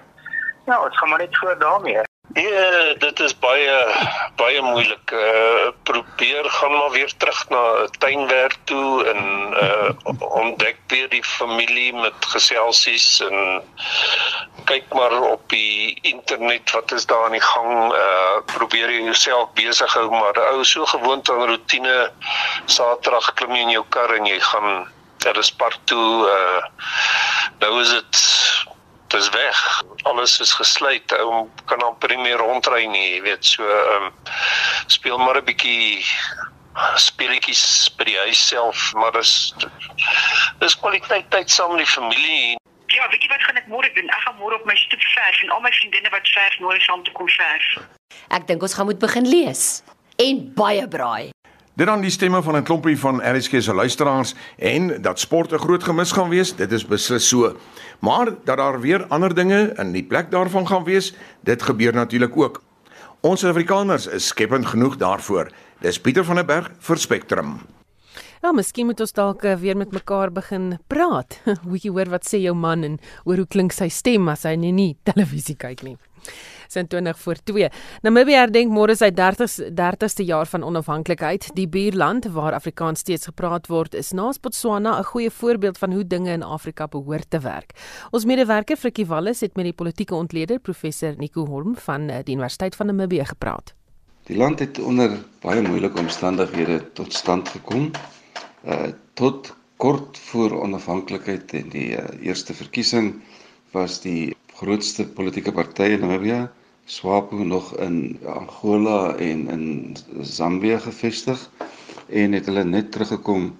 Ja, 0.67 0.83
ons 0.83 0.97
gaan 0.97 1.09
maar 1.09 1.19
net 1.19 1.37
voor 1.37 1.59
daarmee. 1.59 2.06
Ja, 2.33 2.93
dit 2.99 3.19
is 3.19 3.33
baie 3.39 3.75
baie 4.35 4.61
moeilik. 4.61 5.11
Uh 5.11 5.69
probeer 5.83 6.49
gaan 6.49 6.71
maar 6.71 6.91
weer 6.91 7.13
terug 7.17 7.49
na 7.49 7.87
tuinwerk 7.97 8.57
toe 8.63 9.05
en 9.05 9.53
uh 9.63 9.89
ontdek 10.19 10.77
weer 10.87 11.09
die 11.09 11.23
familie 11.23 11.93
met 11.93 12.13
geselsies 12.19 13.21
en 13.21 13.63
kyk 14.65 14.93
maar 14.93 15.15
op 15.21 15.49
die 15.49 15.99
internet 16.01 16.71
wat 16.71 16.91
is 16.91 17.05
daar 17.05 17.25
aan 17.25 17.37
die 17.37 17.41
gang. 17.41 17.93
Uh 17.93 18.43
probeer 18.45 18.91
jouself 18.91 19.53
besig 19.53 19.93
hou 19.93 20.09
maar 20.11 20.37
ou 20.51 20.65
so 20.65 20.85
gewoond 20.85 21.31
aan 21.31 21.47
rotine. 21.47 22.11
Saterdag 22.65 23.33
klim 23.33 23.55
jy 23.55 23.61
in 23.69 23.75
jou 23.79 23.85
kar 23.89 24.13
en 24.19 24.27
jy 24.27 24.39
gaan 24.51 24.87
ter 25.23 25.43
spark 25.43 25.79
toe. 25.83 26.27
Uh 26.27 26.61
nou 27.59 27.81
is 27.81 27.89
dit 27.89 28.23
dis 29.13 29.29
weg. 29.29 29.83
Alles 30.03 30.39
is 30.39 30.53
gesluit. 30.53 31.11
Ou 31.19 31.47
kan 31.65 31.83
amper 31.85 32.09
nie 32.09 32.23
meer 32.25 32.37
rondry 32.41 32.85
nie, 32.85 33.15
jy 33.15 33.21
weet. 33.21 33.45
So 33.45 33.63
ehm 33.63 34.09
um, 34.09 34.13
speel 34.87 35.17
maar 35.17 35.41
'n 35.41 35.45
bietjie 35.45 36.05
speletjies 36.95 37.89
by 37.97 38.05
die 38.11 38.17
huis 38.17 38.47
self, 38.47 38.93
maar 38.93 39.11
dis 39.11 39.53
dis 40.61 40.77
kwaliteit 40.79 41.29
tyd 41.33 41.49
saam 41.49 41.73
met 41.75 41.85
die 41.85 41.93
familie. 41.93 42.57
Ja, 42.93 43.07
weet 43.11 43.23
jy 43.23 43.29
wat 43.29 43.43
gaan 43.43 43.59
ek 43.59 43.67
môre 43.67 43.89
doen? 43.93 44.09
Ek 44.09 44.23
gaan 44.25 44.37
môre 44.39 44.55
op 44.59 44.65
my 44.65 44.75
stoep 44.75 45.03
verf 45.13 45.41
en 45.43 45.49
al 45.55 45.63
my 45.65 45.71
vriendinne 45.71 46.11
wat 46.13 46.29
verf 46.35 46.59
nodig 46.59 46.83
saam 46.85 47.03
te 47.03 47.11
kom 47.17 47.29
verf. 47.29 47.67
Ek 48.29 48.47
dink 48.47 48.61
ons 48.61 48.73
gaan 48.77 48.85
moet 48.89 49.01
begin 49.01 49.27
lees 49.27 49.81
en 50.21 50.45
baie 50.57 50.87
braai. 50.87 51.29
Dit 51.77 51.85
dan 51.85 52.01
die 52.01 52.09
stemme 52.09 52.39
van 52.41 52.55
'n 52.57 52.63
klompie 52.63 52.99
van 52.99 53.21
RSG 53.21 53.61
se 53.61 53.73
luisteraars 53.73 54.35
en 54.57 55.01
dat 55.01 55.19
sport 55.19 55.51
'n 55.51 55.57
groot 55.57 55.83
gemis 55.83 56.11
gaan 56.11 56.29
wees, 56.29 56.55
dit 56.55 56.71
is 56.71 56.85
beslis 56.85 57.27
so. 57.27 57.55
Maar 57.99 58.25
dat 58.43 58.57
daar 58.57 58.79
weer 58.79 59.05
ander 59.07 59.35
dinge 59.35 59.73
in 59.77 59.91
die 59.91 60.03
plek 60.03 60.31
daarvan 60.31 60.67
gaan 60.67 60.83
wees, 60.83 61.13
dit 61.43 61.63
gebeur 61.63 61.93
natuurlik 61.93 62.37
ook. 62.37 62.61
Ons 63.21 63.45
Afrikaners 63.45 64.07
is 64.07 64.27
skepend 64.27 64.65
genoeg 64.65 64.97
daarvoor. 64.97 65.51
Dis 65.79 66.01
Pieter 66.01 66.25
van 66.25 66.35
der 66.35 66.45
Berg 66.45 66.71
vir 66.79 66.97
Spectrum. 66.97 67.59
Ja, 68.41 68.51
miskien 68.51 68.85
moet 68.85 68.99
ons 68.99 69.13
dalk 69.13 69.43
eh, 69.43 69.55
weer 69.55 69.77
met 69.77 69.91
mekaar 69.91 70.31
begin 70.31 70.79
praat. 70.87 71.41
Hoekie 71.69 71.91
hoor 71.91 72.09
wat 72.09 72.25
sê 72.25 72.37
jou 72.37 72.55
man 72.55 72.83
en 72.83 72.99
hoor 73.23 73.35
hoe 73.35 73.47
klink 73.47 73.71
sy 73.71 73.89
stem 73.89 74.27
as 74.27 74.43
hy 74.43 74.55
nie, 74.55 74.71
nie 74.71 74.97
televisie 75.03 75.55
kyk 75.55 75.83
nie 75.83 75.97
sin 76.67 76.87
20 76.87 77.19
voor 77.19 77.35
2. 77.43 77.69
Namibië 78.01 78.37
herdenk 78.41 78.71
môre 78.71 78.95
sy 78.95 79.09
30 79.11 79.57
30ste 79.77 80.25
jaar 80.27 80.47
van 80.47 80.63
onafhanklikheid. 80.63 81.49
Die 81.55 81.67
buurland 81.67 82.25
waar 82.35 82.53
Afrikaans 82.53 82.99
steeds 82.99 83.25
gepraat 83.25 83.67
word, 83.67 83.95
is 83.95 84.11
naas 84.11 84.39
Botswana 84.39 84.99
'n 84.99 85.03
goeie 85.03 85.31
voorbeeld 85.31 85.77
van 85.77 85.91
hoe 85.91 86.07
dinge 86.07 86.31
in 86.31 86.43
Afrika 86.43 86.87
behoort 86.87 87.29
te 87.29 87.39
werk. 87.39 87.71
Ons 88.11 88.25
medewerker 88.25 88.77
Frikkie 88.77 89.05
Wallis 89.05 89.39
het 89.41 89.55
met 89.55 89.65
die 89.65 89.73
politieke 89.73 90.15
ontleder 90.15 90.59
professor 90.59 91.13
Nico 91.17 91.45
Horm 91.45 91.75
van 91.75 92.09
eh, 92.09 92.23
die 92.23 92.33
Universiteit 92.33 92.75
van 92.75 92.85
Namibië 92.85 93.25
gepraat. 93.25 93.73
Die 94.23 94.37
land 94.37 94.59
het 94.59 94.79
onder 94.79 95.11
baie 95.41 95.61
moeilike 95.61 95.99
omstandighede 95.99 96.91
tot 96.93 97.13
stand 97.13 97.49
gekom. 97.49 97.91
Uh 98.65 98.91
tot 99.13 99.55
kort 99.77 100.17
voor 100.17 100.61
onafhanklikheid 100.61 101.53
en 101.53 101.69
die 101.69 101.89
uh, 101.97 102.03
eerste 102.21 102.53
verkiesing 102.53 103.15
was 103.71 104.01
die 104.01 104.35
grootste 104.57 105.05
politieke 105.05 105.51
party 105.53 105.83
in 105.93 105.99
Namibië, 106.01 106.47
SWAPO 106.85 107.43
nog 107.43 107.75
in 107.77 108.17
Angola 108.25 109.15
en 109.15 109.49
in 109.49 109.97
Zambië 110.21 110.79
gevestig 110.79 111.49
en 112.09 112.31
het 112.31 112.45
hulle 112.49 112.63
net 112.63 112.91
teruggekom 112.91 113.51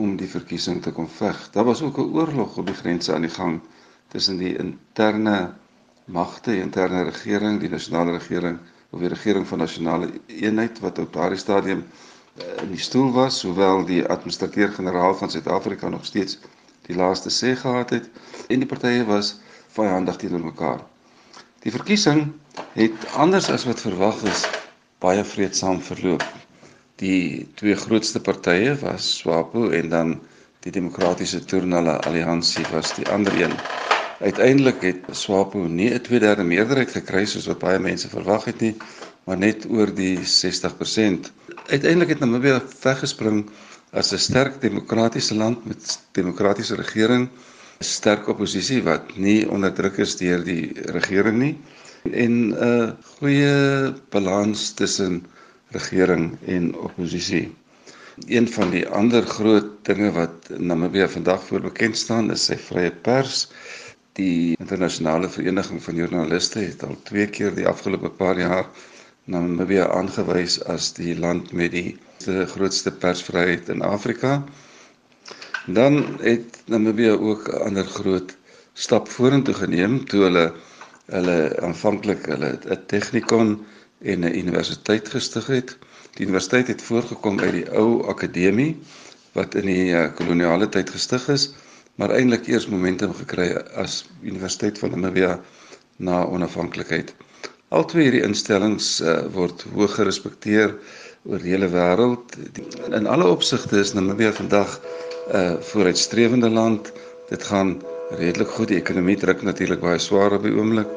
om 0.00 0.14
die 0.16 0.28
verkiesing 0.28 0.80
te 0.82 0.92
kom 0.92 1.08
veg. 1.08 1.50
Daar 1.52 1.64
was 1.68 1.82
ook 1.82 1.98
'n 1.98 2.14
oorlog 2.16 2.56
op 2.56 2.66
die 2.66 2.74
grense 2.74 3.14
aan 3.14 3.26
die 3.28 3.30
gang 3.30 3.60
tussen 4.08 4.38
die 4.38 4.56
interne 4.56 5.54
magte, 6.04 6.50
die 6.50 6.60
interne 6.60 7.02
regering, 7.02 7.60
die 7.60 7.68
nasionale 7.68 8.12
regering 8.16 8.58
of 8.90 9.00
die 9.00 9.08
regering 9.08 9.46
van 9.46 9.58
nasionale 9.58 10.08
eenheid 10.26 10.80
wat 10.80 10.98
op 10.98 11.12
daardie 11.12 11.38
stadium 11.38 11.84
in 12.62 12.70
die 12.70 12.80
stoel 12.80 13.12
was, 13.12 13.38
sowel 13.38 13.84
die 13.84 14.06
administrateur-generaal 14.06 15.14
van 15.14 15.30
Suid-Afrika 15.30 15.88
nog 15.88 16.04
steeds 16.04 16.38
die 16.86 16.96
laaste 16.96 17.30
sê 17.30 17.56
gehad 17.56 17.90
het 17.90 18.08
en 18.48 18.58
die 18.58 18.68
partye 18.68 19.04
was 19.04 19.40
vyandig 19.76 20.16
teenoor 20.20 20.44
mekaar. 20.44 20.80
Die 21.62 21.72
verkiesing 21.72 22.32
het 22.76 23.06
anders 23.16 23.50
as 23.50 23.64
wat 23.68 23.80
verwag 23.80 24.22
is 24.28 24.44
baie 25.02 25.24
vreedsaam 25.24 25.80
verloop. 25.82 26.24
Die 27.02 27.48
twee 27.58 27.76
grootste 27.76 28.20
partye 28.20 28.74
was 28.82 29.08
SWAPO 29.18 29.70
en 29.78 29.88
dan 29.88 30.12
die 30.62 30.72
Demokratiese 30.72 31.40
Toernale 31.44 31.96
Alliansie 32.06 32.64
was 32.70 32.94
die 32.94 33.08
ander 33.10 33.34
een. 33.40 33.54
Uiteindelik 34.22 34.82
het 34.86 35.08
SWAPO 35.10 35.64
nie 35.66 35.90
'n 35.94 36.00
tweederde 36.00 36.44
meerderheid 36.44 36.90
gekry 36.90 37.24
soos 37.26 37.46
wat 37.46 37.58
baie 37.58 37.78
mense 37.78 38.08
verwag 38.08 38.44
het 38.44 38.60
nie, 38.60 38.76
maar 39.24 39.38
net 39.38 39.66
oor 39.70 39.94
die 39.94 40.18
60% 40.18 41.32
uiteindelik 41.66 42.08
het 42.08 42.18
Namibië 42.20 42.60
weggespring 42.82 43.50
as 43.92 44.12
'n 44.12 44.18
sterk 44.18 44.60
demokratiese 44.60 45.34
land 45.34 45.64
met 45.66 45.98
demokratiese 46.12 46.74
regering, 46.74 47.28
sterk 47.80 48.28
oppositie 48.28 48.82
wat 48.82 49.16
nie 49.16 49.48
onderdruk 49.48 49.98
is 50.04 50.16
deur 50.16 50.44
die 50.44 50.72
regering 50.96 51.38
nie 51.38 51.54
en 52.10 52.34
'n 52.52 52.96
goeie 53.18 53.94
balans 54.10 54.72
tussen 54.74 55.24
regering 55.70 56.36
en 56.46 56.74
oppositie. 56.76 57.50
Een 58.26 58.48
van 58.48 58.70
die 58.70 58.88
ander 58.88 59.22
groot 59.26 59.70
dinge 59.88 60.10
wat 60.12 60.48
Namibië 60.58 61.06
vandag 61.08 61.44
voor 61.46 61.60
bekend 61.60 61.96
staan 61.96 62.30
is 62.30 62.44
sy 62.44 62.56
vrye 62.56 62.90
pers. 62.90 63.46
Die 64.18 64.56
internasionale 64.60 65.28
vereniging 65.28 65.82
van 65.82 65.94
joernaliste 65.96 66.58
het 66.58 66.82
al 66.84 66.96
twee 67.08 67.26
keer 67.26 67.54
die 67.54 67.66
afgelope 67.66 68.10
paar 68.10 68.38
jaar 68.38 68.66
Namibië 69.24 69.86
aangewys 69.88 70.58
as 70.64 70.92
die 70.98 71.14
land 71.18 71.52
met 71.52 71.70
die 71.72 71.96
grootste 72.52 72.90
persvryheid 72.92 73.68
in 73.68 73.82
Afrika. 73.82 74.42
Dan 75.66 76.18
het 76.20 76.62
Namibië 76.66 77.10
ook 77.10 77.48
'n 77.48 77.62
ander 77.62 77.84
groot 77.84 78.36
stap 78.72 79.08
vorentoe 79.08 79.54
geneem 79.54 80.04
toe 80.04 80.22
hulle 80.22 80.52
hulle 81.06 81.60
aanvanklik 81.60 82.26
hulle 82.26 82.58
'n 82.68 82.86
tegnikon 82.86 83.66
en 84.02 84.24
'n 84.24 84.36
universiteit 84.38 85.08
gestig 85.08 85.46
het. 85.46 85.78
Die 86.14 86.26
universiteit 86.26 86.66
het 86.66 86.82
voorgekom 86.82 87.40
uit 87.40 87.52
die 87.52 87.70
ou 87.70 88.06
akademie 88.08 88.76
wat 89.32 89.54
in 89.54 89.66
die 89.66 89.90
uh, 89.92 90.14
koloniale 90.14 90.68
tyd 90.68 90.90
gestig 90.90 91.28
is, 91.28 91.54
maar 91.94 92.10
eintlik 92.10 92.46
eers 92.46 92.66
momentum 92.66 93.14
gekry 93.14 93.52
as 93.74 94.10
Universiteit 94.22 94.78
van 94.78 94.90
Namibië 94.90 95.38
na 95.96 96.24
onafhanklikheid. 96.26 97.14
Al 97.68 97.84
twee 97.84 98.02
hierdie 98.02 98.26
instellings 98.26 99.00
uh, 99.00 99.22
word 99.32 99.62
hoog 99.74 99.94
gerespekteer 99.94 100.74
oor 101.24 101.38
die 101.42 101.52
hele 101.54 101.68
wêreld. 101.70 102.36
In 102.90 103.06
alle 103.06 103.28
opsigte 103.30 103.78
is 103.78 103.92
Namibië 103.94 104.32
vandag 104.34 104.78
'n 104.78 105.36
uh, 105.36 105.52
vooruitstrewende 105.70 106.50
land. 106.50 106.92
Dit 107.28 107.42
gaan 107.42 107.82
redelik 108.18 108.48
goed. 108.48 108.68
Die 108.68 108.80
ekonomie 108.80 109.16
druk 109.16 109.42
natuurlik 109.42 109.80
baie 109.80 109.98
swaar 109.98 110.32
op 110.32 110.42
die 110.42 110.54
oomblik, 110.54 110.88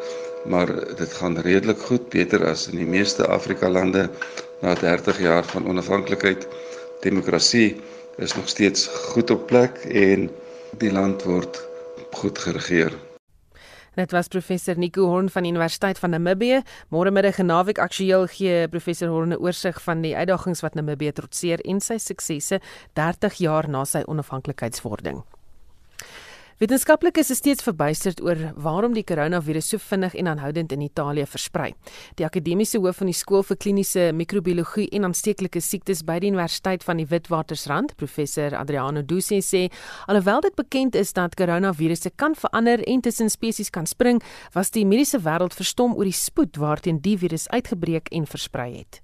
maar 0.46 0.68
dit 0.98 1.14
gaan 1.14 1.38
redelik 1.38 1.80
goed, 1.80 2.10
beter 2.10 2.46
as 2.50 2.68
in 2.68 2.78
die 2.82 2.90
meeste 2.90 3.28
Afrika 3.28 3.70
lande 3.70 4.10
na 4.62 4.74
30 4.74 5.22
jaar 5.22 5.46
van 5.54 5.68
onafhanklikheid. 5.68 6.48
Demokrasie 7.02 7.82
is 8.18 8.36
nog 8.36 8.50
steeds 8.50 8.88
goed 8.88 9.30
op 9.30 9.48
plek 9.48 9.78
en 9.92 10.30
die 10.78 10.92
land 10.92 11.24
word 11.24 11.62
goed 12.12 12.40
geregeer. 12.40 12.94
Dit 13.96 14.12
was 14.12 14.28
professor 14.28 14.78
Nico 14.78 15.06
Horn 15.08 15.30
van 15.30 15.46
Universiteit 15.46 16.00
van 16.00 16.10
Namibië. 16.10 16.64
Môre 16.92 17.12
middag 17.12 17.38
en 17.40 17.48
naweek 17.48 17.80
aktueel 17.80 18.28
gee 18.28 18.68
professor 18.68 19.08
Horn 19.08 19.32
'n 19.32 19.40
oorsig 19.40 19.82
van 19.82 20.02
die 20.02 20.16
uitdagings 20.16 20.62
wat 20.62 20.76
Namibië 20.76 21.12
trotseer 21.12 21.60
en 21.64 21.80
sy 21.80 21.98
suksesse 21.98 22.60
30 22.94 23.34
jaar 23.34 23.70
na 23.70 23.86
sy 23.86 24.04
onafhanklikheidswording. 24.06 25.24
Wetenskaplikes 26.56 27.34
is 27.34 27.42
steeds 27.42 27.64
verbuisterd 27.68 28.22
oor 28.24 28.40
waarom 28.64 28.94
die 28.96 29.04
koronavirus 29.04 29.74
so 29.74 29.82
vinnig 29.90 30.14
en 30.16 30.30
aanhoudend 30.32 30.72
in 30.72 30.86
Italië 30.86 31.26
versprei. 31.28 31.74
Die 32.16 32.24
akademiese 32.24 32.80
hoof 32.80 33.02
van 33.02 33.12
die 33.12 33.18
skool 33.20 33.44
vir 33.44 33.60
kliniese 33.60 34.06
mikrobiologie 34.16 34.86
en 34.96 35.10
aansteeklike 35.10 35.60
siektes 35.60 36.06
by 36.08 36.16
die 36.24 36.32
Universiteit 36.32 36.88
van 36.88 37.04
die 37.04 37.10
Witwatersrand, 37.12 37.98
professor 38.00 38.56
Adriano 38.56 39.04
Duce 39.04 39.42
sê, 39.44 39.66
alhoewel 40.08 40.48
dit 40.48 40.56
bekend 40.56 40.96
is 40.96 41.12
dat 41.20 41.36
koronavirusse 41.36 42.14
kan 42.16 42.40
verander 42.40 42.88
en 42.88 43.04
tussen 43.04 43.28
spesies 43.28 43.68
kan 43.68 43.84
spring, 43.84 44.24
was 44.56 44.72
die 44.72 44.88
mediese 44.88 45.20
wêreld 45.28 45.60
verstom 45.60 46.00
oor 46.00 46.08
die 46.08 46.16
spoed 46.16 46.56
waarteen 46.56 47.04
die 47.04 47.18
virus 47.20 47.50
uitgebreek 47.52 48.08
en 48.16 48.32
versprei 48.32 48.78
het. 48.78 49.02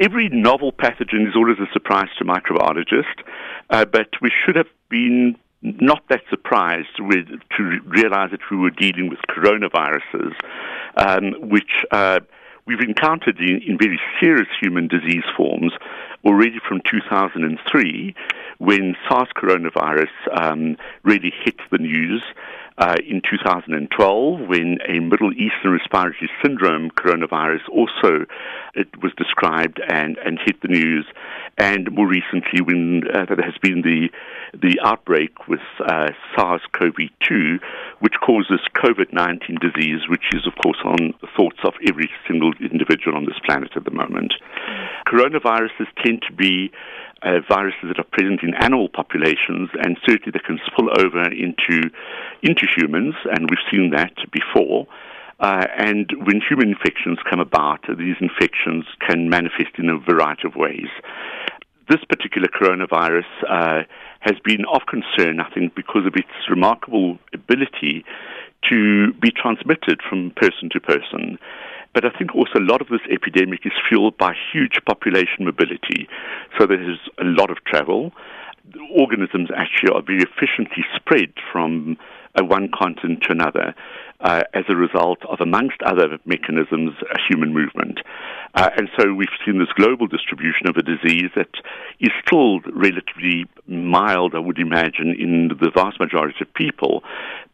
Every 0.00 0.32
novel 0.32 0.72
pathogen 0.72 1.28
is 1.28 1.36
always 1.36 1.60
a 1.60 1.68
surprise 1.76 2.16
to 2.16 2.24
microbiologists, 2.24 3.28
uh, 3.68 3.84
but 3.84 4.08
we 4.24 4.32
should 4.32 4.56
have 4.56 4.72
been 4.88 5.36
not 5.64 6.02
that 6.10 6.20
surprised 6.28 7.00
with, 7.00 7.26
to 7.56 7.80
realize 7.86 8.30
that 8.30 8.40
we 8.50 8.56
were 8.56 8.70
dealing 8.70 9.08
with 9.08 9.18
coronaviruses, 9.30 10.32
um, 10.96 11.48
which 11.48 11.84
uh, 11.90 12.20
we've 12.66 12.80
encountered 12.80 13.38
in, 13.38 13.62
in, 13.66 13.78
very 13.78 13.98
serious 14.20 14.48
human 14.60 14.88
disease 14.88 15.24
forms 15.36 15.72
already 16.24 16.58
from 16.68 16.80
2003 16.90 18.14
when 18.58 18.94
SARS 19.08 19.28
coronavirus 19.36 20.12
um, 20.38 20.76
really 21.02 21.32
hit 21.44 21.56
the 21.70 21.78
news. 21.78 22.22
Uh, 22.76 22.96
in 23.08 23.22
2012, 23.22 24.48
when 24.48 24.78
a 24.88 24.98
Middle 24.98 25.32
Eastern 25.32 25.72
respiratory 25.78 26.28
syndrome 26.42 26.90
coronavirus 26.90 27.68
also 27.70 28.26
it 28.74 28.88
was 29.00 29.12
described 29.16 29.80
and, 29.88 30.18
and 30.18 30.40
hit 30.44 30.60
the 30.60 30.66
news, 30.66 31.06
and 31.56 31.92
more 31.92 32.08
recently 32.08 32.60
when 32.62 33.02
uh, 33.14 33.26
there 33.26 33.44
has 33.44 33.56
been 33.62 33.82
the 33.82 34.08
the 34.58 34.80
outbreak 34.84 35.46
with 35.46 35.60
uh, 35.80 36.10
SARS-CoV-2, 36.36 37.60
which 38.00 38.14
causes 38.24 38.60
COVID-19 38.76 39.60
disease, 39.60 40.08
which 40.08 40.24
is 40.32 40.44
of 40.46 40.54
course 40.60 40.78
on 40.84 41.14
the 41.20 41.28
thoughts 41.36 41.58
of 41.64 41.74
every 41.88 42.10
single 42.26 42.52
individual 42.60 43.16
on 43.16 43.24
this 43.24 43.38
planet 43.44 43.70
at 43.76 43.84
the 43.84 43.90
moment. 43.90 44.34
Coronaviruses 45.06 45.86
tend 46.04 46.22
to 46.26 46.32
be 46.32 46.72
uh, 47.24 47.40
viruses 47.48 47.84
that 47.88 47.98
are 47.98 48.10
present 48.12 48.42
in 48.42 48.54
animal 48.54 48.88
populations, 48.88 49.70
and 49.82 49.96
certainly 50.06 50.32
they 50.32 50.44
can 50.44 50.60
spill 50.66 50.88
over 50.98 51.24
into 51.32 51.90
into 52.42 52.66
humans, 52.76 53.14
and 53.32 53.48
we've 53.50 53.66
seen 53.70 53.90
that 53.90 54.14
before. 54.30 54.86
Uh, 55.40 55.66
and 55.76 56.12
when 56.24 56.40
human 56.40 56.68
infections 56.70 57.18
come 57.28 57.40
about, 57.40 57.80
these 57.98 58.16
infections 58.20 58.84
can 59.00 59.28
manifest 59.28 59.72
in 59.78 59.90
a 59.90 59.98
variety 59.98 60.46
of 60.46 60.54
ways. 60.54 60.88
This 61.88 62.02
particular 62.08 62.48
coronavirus 62.48 63.28
uh, 63.48 63.82
has 64.20 64.38
been 64.44 64.64
of 64.72 64.82
concern, 64.86 65.40
I 65.40 65.50
think, 65.52 65.74
because 65.74 66.06
of 66.06 66.14
its 66.16 66.32
remarkable 66.48 67.18
ability 67.34 68.04
to 68.70 69.12
be 69.14 69.30
transmitted 69.30 70.00
from 70.08 70.30
person 70.30 70.70
to 70.72 70.80
person. 70.80 71.38
But 71.94 72.04
I 72.04 72.10
think 72.10 72.34
also 72.34 72.58
a 72.58 72.66
lot 72.66 72.80
of 72.80 72.88
this 72.88 73.00
epidemic 73.10 73.64
is 73.64 73.72
fueled 73.88 74.18
by 74.18 74.34
huge 74.52 74.78
population 74.84 75.46
mobility. 75.46 76.08
So 76.58 76.66
there's 76.66 76.98
a 77.18 77.24
lot 77.24 77.50
of 77.50 77.58
travel. 77.64 78.12
The 78.70 78.80
organisms 78.92 79.50
actually 79.56 79.94
are 79.94 80.02
very 80.02 80.22
efficiently 80.22 80.84
spread 80.96 81.32
from 81.52 81.96
one 82.42 82.68
continent 82.76 83.22
to 83.22 83.32
another 83.32 83.74
uh, 84.20 84.42
as 84.54 84.64
a 84.68 84.76
result 84.76 85.18
of, 85.28 85.40
amongst 85.40 85.82
other 85.82 86.18
mechanisms, 86.24 86.92
a 87.12 87.18
human 87.28 87.52
movement. 87.52 88.00
Uh, 88.54 88.70
and 88.76 88.88
so 88.98 89.12
we've 89.12 89.28
seen 89.44 89.58
this 89.58 89.68
global 89.76 90.06
distribution 90.06 90.66
of 90.66 90.76
a 90.76 90.82
disease 90.82 91.30
that 91.36 91.50
is 92.00 92.10
still 92.26 92.60
relatively 92.72 93.46
mild, 93.66 94.34
I 94.34 94.38
would 94.38 94.58
imagine, 94.58 95.14
in 95.18 95.48
the 95.48 95.70
vast 95.74 96.00
majority 96.00 96.38
of 96.40 96.52
people, 96.54 97.02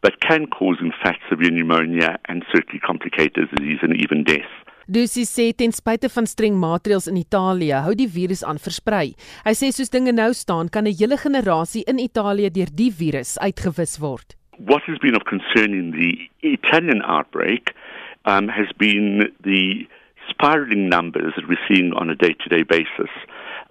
but 0.01 0.21
can 0.21 0.47
cause, 0.47 0.77
in 0.79 0.93
fact, 1.03 1.19
severe 1.29 1.51
pneumonia 1.51 2.17
and 2.25 2.45
certainly 2.51 2.79
complicate 2.79 3.33
the 3.35 3.45
disease 3.55 3.79
and 3.81 3.95
even 4.01 4.23
death. 4.23 4.49
Hy 4.91 5.05
sê 5.07 5.53
ten 5.55 5.71
spyte 5.71 6.09
van 6.11 6.25
streng 6.27 6.57
maatreëls 6.59 7.07
in 7.07 7.15
Italië 7.15 7.79
hou 7.85 7.93
die 7.95 8.09
virus 8.11 8.41
aan 8.43 8.59
versprei. 8.59 9.13
Hy 9.45 9.53
sê 9.55 9.69
soos 9.71 9.93
dinge 9.93 10.11
nou 10.11 10.33
staan, 10.33 10.67
kan 10.67 10.83
'n 10.83 10.97
hele 10.97 11.17
generasie 11.17 11.85
in 11.87 11.99
Italië 11.99 12.51
deur 12.51 12.67
die 12.75 12.91
virus 12.91 13.37
uitgewis 13.39 13.99
word. 13.99 14.40
What 14.65 14.83
has 14.83 14.99
been 14.99 15.15
of 15.15 15.23
concern 15.25 15.73
in 15.73 15.91
the 15.91 16.29
Italian 16.41 17.01
outbreak 17.03 17.73
um, 18.25 18.47
has 18.47 18.67
been 18.77 19.31
the 19.43 19.87
spiraling 20.29 20.87
numbers 20.87 21.33
that 21.35 21.47
we're 21.49 21.57
seeing 21.67 21.93
on 21.93 22.09
a 22.09 22.15
day 22.15 22.33
to 22.43 22.49
day 22.49 22.63
basis. 22.63 23.09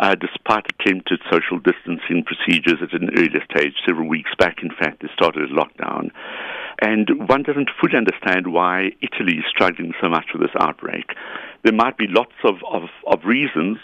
uh, 0.01 0.15
despite 0.15 0.65
attempted 0.81 1.21
social 1.31 1.59
distancing 1.59 2.25
procedures 2.25 2.81
at 2.83 2.99
an 2.99 3.11
earlier 3.17 3.45
stage, 3.53 3.75
several 3.87 4.09
weeks 4.09 4.31
back, 4.39 4.63
in 4.63 4.71
fact, 4.71 5.03
they 5.03 5.09
started 5.13 5.51
a 5.51 5.55
lockdown. 5.55 6.11
And 6.81 7.29
one 7.29 7.43
doesn't 7.43 7.69
fully 7.79 7.97
understand 7.97 8.53
why 8.53 8.93
Italy 9.03 9.37
is 9.37 9.45
struggling 9.51 9.93
so 10.01 10.09
much 10.09 10.27
with 10.33 10.41
this 10.41 10.57
outbreak. 10.59 11.13
There 11.65 11.75
might 11.75 11.99
be 11.99 12.07
lots 12.09 12.33
of, 12.45 12.57
of, 12.73 12.85
of 13.07 13.27
reasons. 13.27 13.77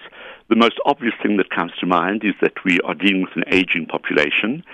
The 0.48 0.56
most 0.56 0.80
obvious 0.86 1.12
thing 1.22 1.36
that 1.36 1.50
comes 1.50 1.72
to 1.80 1.86
mind 1.86 2.22
is 2.24 2.34
that 2.40 2.64
we 2.64 2.80
are 2.86 2.94
dealing 2.94 3.22
with 3.22 3.36
an 3.36 3.52
aging 3.52 3.84
population. 3.86 4.64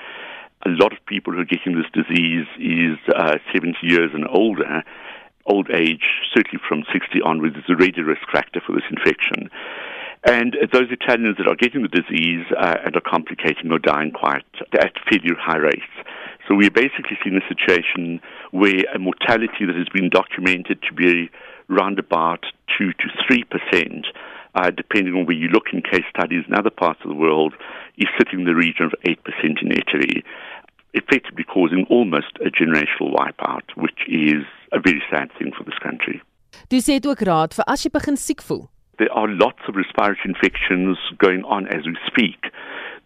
A 0.65 0.71
lot 0.71 0.93
of 0.93 1.05
people 1.07 1.33
who 1.33 1.41
are 1.41 1.45
getting 1.45 1.75
this 1.75 1.91
disease 1.93 2.47
is 2.59 2.99
uh, 3.15 3.39
70 3.53 3.79
years 3.83 4.11
and 4.15 4.27
older. 4.29 4.83
Old 5.45 5.69
age, 5.75 6.05
certainly 6.33 6.63
from 6.69 6.85
60 6.93 7.21
onwards, 7.21 7.57
is 7.57 7.65
a 7.69 7.75
radio 7.75 8.05
risk 8.05 8.23
factor 8.31 8.61
for 8.65 8.73
this 8.73 8.87
infection. 8.89 9.51
And 10.25 10.57
those 10.73 10.87
Italians 10.91 11.37
that 11.39 11.49
are 11.49 11.57
getting 11.57 11.83
the 11.83 11.89
disease 11.89 12.47
uh, 12.57 12.77
and 12.85 12.95
are 12.95 13.03
complicating 13.05 13.73
or 13.73 13.81
dying 13.81 14.13
quite 14.13 14.47
at 14.79 14.95
fairly 15.11 15.35
high 15.37 15.59
rates. 15.59 15.91
So 16.47 16.55
we're 16.55 16.71
basically 16.71 17.19
seeing 17.25 17.37
a 17.37 17.49
situation 17.49 18.21
where 18.53 18.87
a 18.95 19.01
mortality 19.01 19.67
that 19.67 19.75
has 19.75 19.89
been 19.93 20.11
documented 20.11 20.81
to 20.83 20.95
be 20.95 21.29
around 21.71 21.99
about 21.99 22.45
2 22.79 22.93
to 22.93 23.09
3 23.27 23.45
percent, 23.45 24.07
uh, 24.55 24.71
depending 24.71 25.15
on 25.15 25.27
where 25.27 25.37
you 25.37 25.49
look 25.49 25.73
in 25.73 25.83
case 25.83 26.05
studies 26.15 26.45
in 26.47 26.55
other 26.55 26.71
parts 26.71 27.01
of 27.03 27.09
the 27.09 27.17
world, 27.17 27.55
is 27.97 28.09
sitting 28.19 28.41
in 28.41 28.47
the 28.47 28.55
region 28.55 28.87
of 28.87 28.95
8 29.05 29.25
percent 29.25 29.59
in 29.63 29.73
Italy, 29.73 30.25
effectively 30.95 31.45
causing 31.45 31.87
almost 31.91 32.37
a 32.45 32.51
generational 32.51 33.15
wipeout, 33.15 33.67
which 33.77 34.01
is 34.09 34.45
a 34.73 34.81
very 34.81 35.03
sad 35.11 35.31
thing 35.39 35.53
for 35.57 35.65
this 35.65 35.79
country. 35.83 36.21
Dis 36.69 36.87
sê 36.87 37.01
ook 37.07 37.25
raad 37.27 37.55
vir 37.57 37.65
as 37.67 37.85
jy 37.85 37.91
begin 37.91 38.17
siek 38.17 38.43
voel. 38.43 38.69
there 38.99 39.13
are 39.13 39.29
lots 39.29 39.59
of 39.69 39.75
respiratory 39.75 40.31
infections 40.33 40.97
going 41.19 41.43
on 41.45 41.67
as 41.69 41.87
we 41.87 41.97
speak. 42.07 42.53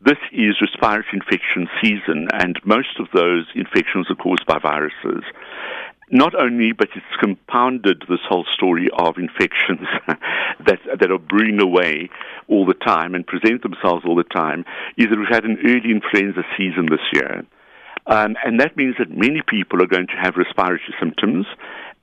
This 0.05 0.19
is 0.31 0.61
respiratory 0.61 1.15
infection 1.21 1.69
season, 1.81 2.29
and 2.35 2.61
most 2.65 3.01
of 3.01 3.07
those 3.15 3.47
infections 3.55 4.11
are 4.11 4.21
caused 4.27 4.45
by 4.47 4.59
viruses. 4.59 5.25
Not 6.11 6.35
only, 6.35 6.73
but 6.73 6.89
it's 6.95 7.17
compounded 7.19 8.05
this 8.09 8.21
whole 8.29 8.47
story 8.53 8.89
of 8.97 9.19
infections 9.19 9.87
that, 10.65 10.79
that 11.01 11.11
are 11.11 11.19
brewing 11.19 11.61
away 11.61 12.09
all 12.49 12.65
the 12.65 12.75
time 12.75 13.15
and 13.15 13.27
present 13.27 13.63
themselves 13.63 14.05
all 14.07 14.15
the 14.15 14.23
time, 14.23 14.65
is 14.97 15.07
that 15.11 15.19
we've 15.19 15.29
had 15.29 15.45
an 15.45 15.59
early 15.65 15.91
influenza 15.91 16.45
season 16.57 16.87
this 16.87 17.01
year. 17.13 17.45
Um, 18.07 18.37
and 18.45 18.61
that 18.61 18.77
means 18.77 18.95
that 18.99 19.11
many 19.11 19.43
people 19.49 19.83
are 19.83 19.89
going 19.89 20.07
to 20.07 20.17
have 20.23 20.37
respiratory 20.37 20.81
symptoms 21.01 21.47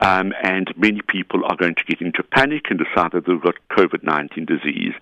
um, 0.01 0.33
and 0.43 0.73
many 0.75 0.99
people 1.07 1.45
are 1.45 1.55
going 1.55 1.75
to 1.75 1.83
get 1.85 2.01
into 2.01 2.23
panic 2.23 2.65
and 2.69 2.79
decide 2.79 3.11
that 3.13 3.25
they've 3.25 3.41
got 3.41 3.55
COVID 3.71 4.03
19 4.03 4.45
disease. 4.45 4.93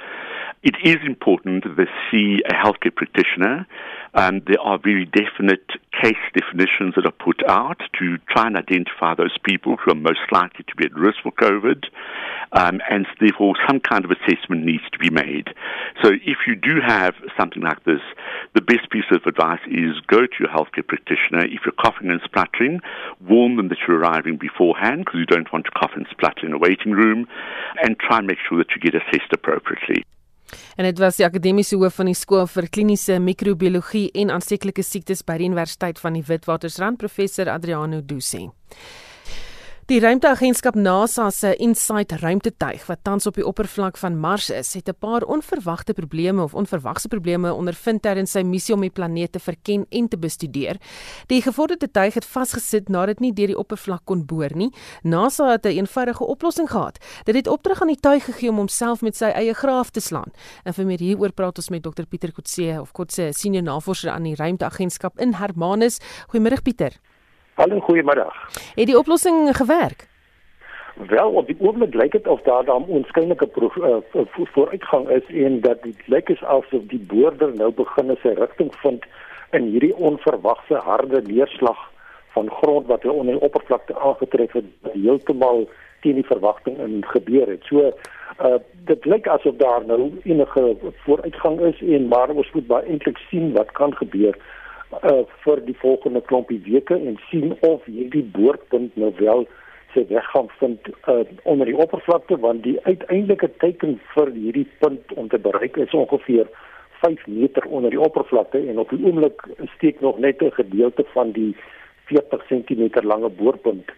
It 0.64 0.76
is 0.84 0.98
important 1.04 1.64
that 1.64 1.76
they 1.76 1.90
see 2.12 2.38
a 2.48 2.54
healthcare 2.54 2.94
practitioner. 2.96 3.66
Um, 4.14 4.42
there 4.46 4.62
are 4.62 4.78
very 4.78 5.06
definite 5.06 5.66
case 5.90 6.22
definitions 6.36 6.94
that 6.96 7.04
are 7.04 7.18
put 7.18 7.42
out 7.50 7.82
to 7.98 8.20
try 8.30 8.46
and 8.46 8.56
identify 8.56 9.16
those 9.16 9.36
people 9.44 9.78
who 9.78 9.92
are 9.92 9.96
most 9.96 10.22
likely 10.32 10.64
to 10.70 10.76
be 10.76 10.86
at 10.86 10.94
risk 10.94 11.18
for 11.24 11.32
COVID. 11.32 11.86
Um, 12.52 12.80
and 12.92 13.08
therefore, 13.20 13.56
some 13.68 13.80
kind 13.80 14.06
of 14.06 14.12
assessment 14.12 14.64
needs 14.64 14.84
to 14.92 15.00
be 15.00 15.10
made. 15.10 15.50
So, 16.04 16.12
if 16.14 16.46
you 16.46 16.56
do 16.56 16.78
have 16.86 17.16
something 17.36 17.64
like 17.64 17.84
this, 17.86 18.02
the 18.54 18.62
best 18.62 18.92
piece 18.92 19.10
of 19.10 19.26
advice 19.26 19.66
is 19.66 19.98
go 20.06 20.28
to 20.28 20.38
your 20.40 20.50
healthcare 20.50 20.86
practitioner. 20.86 21.46
If 21.46 21.62
you're 21.66 21.74
coughing 21.82 22.12
and 22.12 22.22
spluttering, 22.24 22.82
warn 23.28 23.56
them 23.56 23.70
that 23.70 23.80
you're 23.88 23.98
arriving 23.98 24.38
beforehand 24.38 25.06
because 25.06 25.22
you 25.22 25.26
don't 25.26 25.52
want 25.52 25.66
to 25.66 25.72
cough 25.72 25.92
and 25.96 26.06
splutter 26.12 26.46
in 26.46 26.54
a 26.54 26.60
waiting 26.60 26.92
room, 26.92 27.26
and 27.82 27.98
try 27.98 28.20
and 28.20 28.28
make 28.28 28.38
sure 28.48 28.60
that 28.60 28.70
you 28.76 28.82
get 28.82 28.94
assessed 28.94 29.34
appropriately. 29.34 30.06
En 30.78 30.88
dit 30.88 31.00
was 31.00 31.20
die 31.20 31.26
akademiese 31.26 31.78
hoof 31.80 32.00
van 32.02 32.12
die 32.12 32.18
skool 32.18 32.48
vir 32.48 32.70
kliniese 32.70 33.20
microbiologie 33.20 34.10
en 34.24 34.34
aansteeklike 34.34 34.84
siektes 34.84 35.24
by 35.26 35.38
die 35.42 35.52
Universiteit 35.52 36.00
van 36.00 36.18
die 36.18 36.26
Witwatersrand, 36.28 37.00
professor 37.02 37.50
Adriano 37.50 38.02
Dusi. 38.02 38.50
Die 39.90 39.98
ruimteagentskap 40.00 40.76
NASA 40.78 41.32
se 41.34 41.56
InSight 41.58 42.12
ruimtetuig 42.22 42.84
wat 42.86 43.00
tans 43.04 43.26
op 43.26 43.36
die 43.36 43.46
oppervlak 43.46 43.98
van 43.98 44.20
Mars 44.22 44.50
is, 44.54 44.74
het 44.74 44.88
'n 44.88 44.96
paar 45.00 45.24
onverwagte 45.24 45.94
probleme 45.94 46.44
of 46.44 46.54
onverwagse 46.54 47.08
probleme 47.08 47.54
ondervind 47.54 48.02
tydens 48.02 48.32
sy 48.32 48.42
missie 48.42 48.76
om 48.76 48.82
die 48.82 48.90
planeet 48.90 49.32
te 49.32 49.40
verken 49.40 49.86
en 49.90 50.08
te 50.08 50.18
bestudeer. 50.18 50.78
Die 51.28 51.42
gevorderde 51.42 51.92
tuig 51.92 52.14
het 52.14 52.26
vasgesit 52.26 52.90
nadat 52.90 53.08
dit 53.08 53.20
nie 53.20 53.34
deur 53.34 53.48
die 53.48 53.58
oppervlak 53.58 54.02
kon 54.06 54.26
boor 54.26 54.56
nie. 54.56 54.72
NASA 55.04 55.52
het 55.52 55.66
'n 55.66 55.68
een 55.68 55.78
eenvoudige 55.78 56.26
oplossing 56.26 56.70
gehad. 56.70 56.98
Dit 57.24 57.36
het 57.36 57.48
opdrag 57.48 57.82
aan 57.82 57.88
die 57.88 58.00
tuig 58.00 58.24
gegee 58.24 58.50
om 58.50 58.58
homself 58.58 59.02
met 59.02 59.16
sy 59.16 59.26
eie 59.26 59.54
graaf 59.54 59.90
te 59.90 60.00
slaan. 60.00 60.32
En 60.64 60.74
vir 60.74 60.86
meer 60.86 61.00
hieroor 61.00 61.32
praat 61.32 61.58
ons 61.58 61.70
met 61.70 61.84
Dr 61.84 62.06
Pieter 62.06 62.32
Kotse 62.32 62.78
of 62.82 62.92
Kotse, 62.92 63.30
senior 63.32 63.64
navorser 63.64 64.12
aan 64.12 64.24
die 64.24 64.36
ruimteagentskap 64.36 65.20
in 65.20 65.34
Hermanus. 65.34 66.00
Goeiemôre 66.28 66.62
Pieter. 66.62 67.00
Hallo, 67.62 67.80
goeiemiddag. 67.80 68.34
Het 68.76 68.88
die 68.88 68.98
oplossing 68.98 69.58
gewerk? 69.58 70.08
Wel, 71.08 71.30
op 71.30 71.48
die 71.48 71.56
oomblik 71.60 71.94
lyk 71.94 72.12
dit 72.12 72.28
of 72.28 72.42
daar 72.42 72.66
dan 72.66 72.86
onskynlike 72.86 73.48
uh, 73.56 74.22
vooruitgang 74.34 75.10
is 75.10 75.26
en 75.46 75.60
dat 75.62 75.84
dit 75.84 76.08
lyk 76.08 76.30
asof 76.30 76.82
die 76.88 77.06
boorder 77.08 77.54
nou 77.54 77.72
begin 77.72 78.18
sy 78.22 78.34
rigting 78.40 78.74
vind 78.76 79.06
in 79.52 79.68
hierdie 79.70 79.96
onverwagse 79.96 80.74
harde 80.74 81.22
neerslag 81.22 81.78
van 82.34 82.50
grond 82.50 82.88
wat 82.88 83.06
hy 83.06 83.14
onder 83.14 83.38
die 83.38 83.46
oppervlakte 83.46 84.00
aangetref 84.00 84.58
het 84.58 84.66
wat 84.82 84.98
heeltemal 84.98 85.70
teen 86.02 86.18
die 86.18 86.26
verwagting 86.26 86.80
in 86.82 87.06
gebeur 87.14 87.46
het. 87.46 87.70
So 87.70 87.94
uh 88.42 88.58
dit 88.90 89.06
lyk 89.06 89.28
asof 89.28 89.62
daar 89.62 89.86
nou 89.86 90.10
enige 90.24 90.66
vooruitgang 91.06 91.60
is 91.70 91.82
en 91.82 92.08
maar 92.08 92.34
ons 92.34 92.52
moet 92.58 92.68
baie 92.68 92.90
eintlik 92.90 93.22
sien 93.30 93.54
wat 93.54 93.72
kan 93.78 93.94
gebeur 94.02 94.34
uh 95.00 95.24
vir 95.44 95.62
die 95.66 95.78
volgende 95.80 96.22
klompie 96.22 96.62
weke 96.66 96.96
en 96.96 97.20
sien 97.30 97.56
of 97.60 97.86
hierdie 97.86 98.24
boorpunt 98.24 98.96
nou 98.96 99.14
wel 99.20 99.48
sy 99.94 100.04
weg 100.10 100.26
gaan 100.34 100.50
vind 100.60 100.90
uh 101.08 101.24
onder 101.44 101.66
die 101.66 101.78
oppervlakte 101.78 102.40
want 102.40 102.64
die 102.64 102.78
uiteindelike 102.84 103.50
teiken 103.64 104.00
vir 104.16 104.34
hierdie 104.36 104.68
punt 104.84 105.14
om 105.16 105.30
te 105.30 105.40
bereik 105.40 105.78
is 105.78 105.96
ongeveer 106.04 106.52
5 107.02 107.28
meter 107.28 107.66
onder 107.66 107.90
die 107.90 108.02
oppervlakte 108.02 108.60
en 108.68 108.80
op 108.80 108.90
die 108.90 109.04
oomblik 109.06 109.48
steek 109.76 110.02
nog 110.02 110.20
net 110.20 110.44
'n 110.44 110.52
gedeelte 110.60 111.06
van 111.14 111.32
die 111.32 111.56
40 112.06 112.46
cm 112.48 113.08
lange 113.08 113.30
boorpunt 113.30 113.92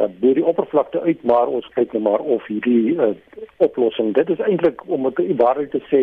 uh, 0.00 0.06
bo 0.20 0.32
die 0.32 0.44
oppervlakte 0.44 1.00
uit 1.00 1.22
maar 1.22 1.46
ons 1.46 1.68
kyk 1.74 1.92
nou 1.92 2.02
maar 2.02 2.20
of 2.20 2.46
hierdie 2.46 2.94
uh, 2.94 3.14
oplossing 3.56 4.14
dit 4.14 4.30
is 4.30 4.42
eintlik 4.48 4.82
om 4.86 5.10
dit 5.10 5.36
waarheid 5.36 5.70
te 5.70 5.82
sê 5.90 6.02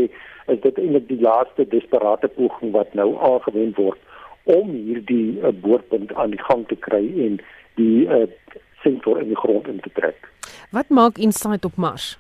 is 0.54 0.60
dit 0.62 0.78
eintlik 0.78 1.08
die 1.08 1.22
laaste 1.22 1.68
desperate 1.68 2.28
poging 2.28 2.72
wat 2.72 2.94
nou 2.94 3.14
aangewend 3.32 3.78
word 3.78 4.00
om 4.44 4.70
hierdie 4.70 5.40
uh, 5.40 5.54
boorpunt 5.62 6.14
aan 6.14 6.30
die 6.36 6.44
gang 6.44 6.68
te 6.68 6.76
kry 6.76 7.04
en 7.26 7.40
die 7.80 8.08
uh, 8.08 8.28
sensor 8.84 9.22
in 9.22 9.32
die 9.32 9.40
grond 9.40 9.68
in 9.68 9.80
te 9.80 9.92
trek. 9.94 10.30
Wat 10.72 10.90
maak 10.90 11.18
InSight 11.18 11.66
op 11.66 11.76
Mars? 11.76 12.18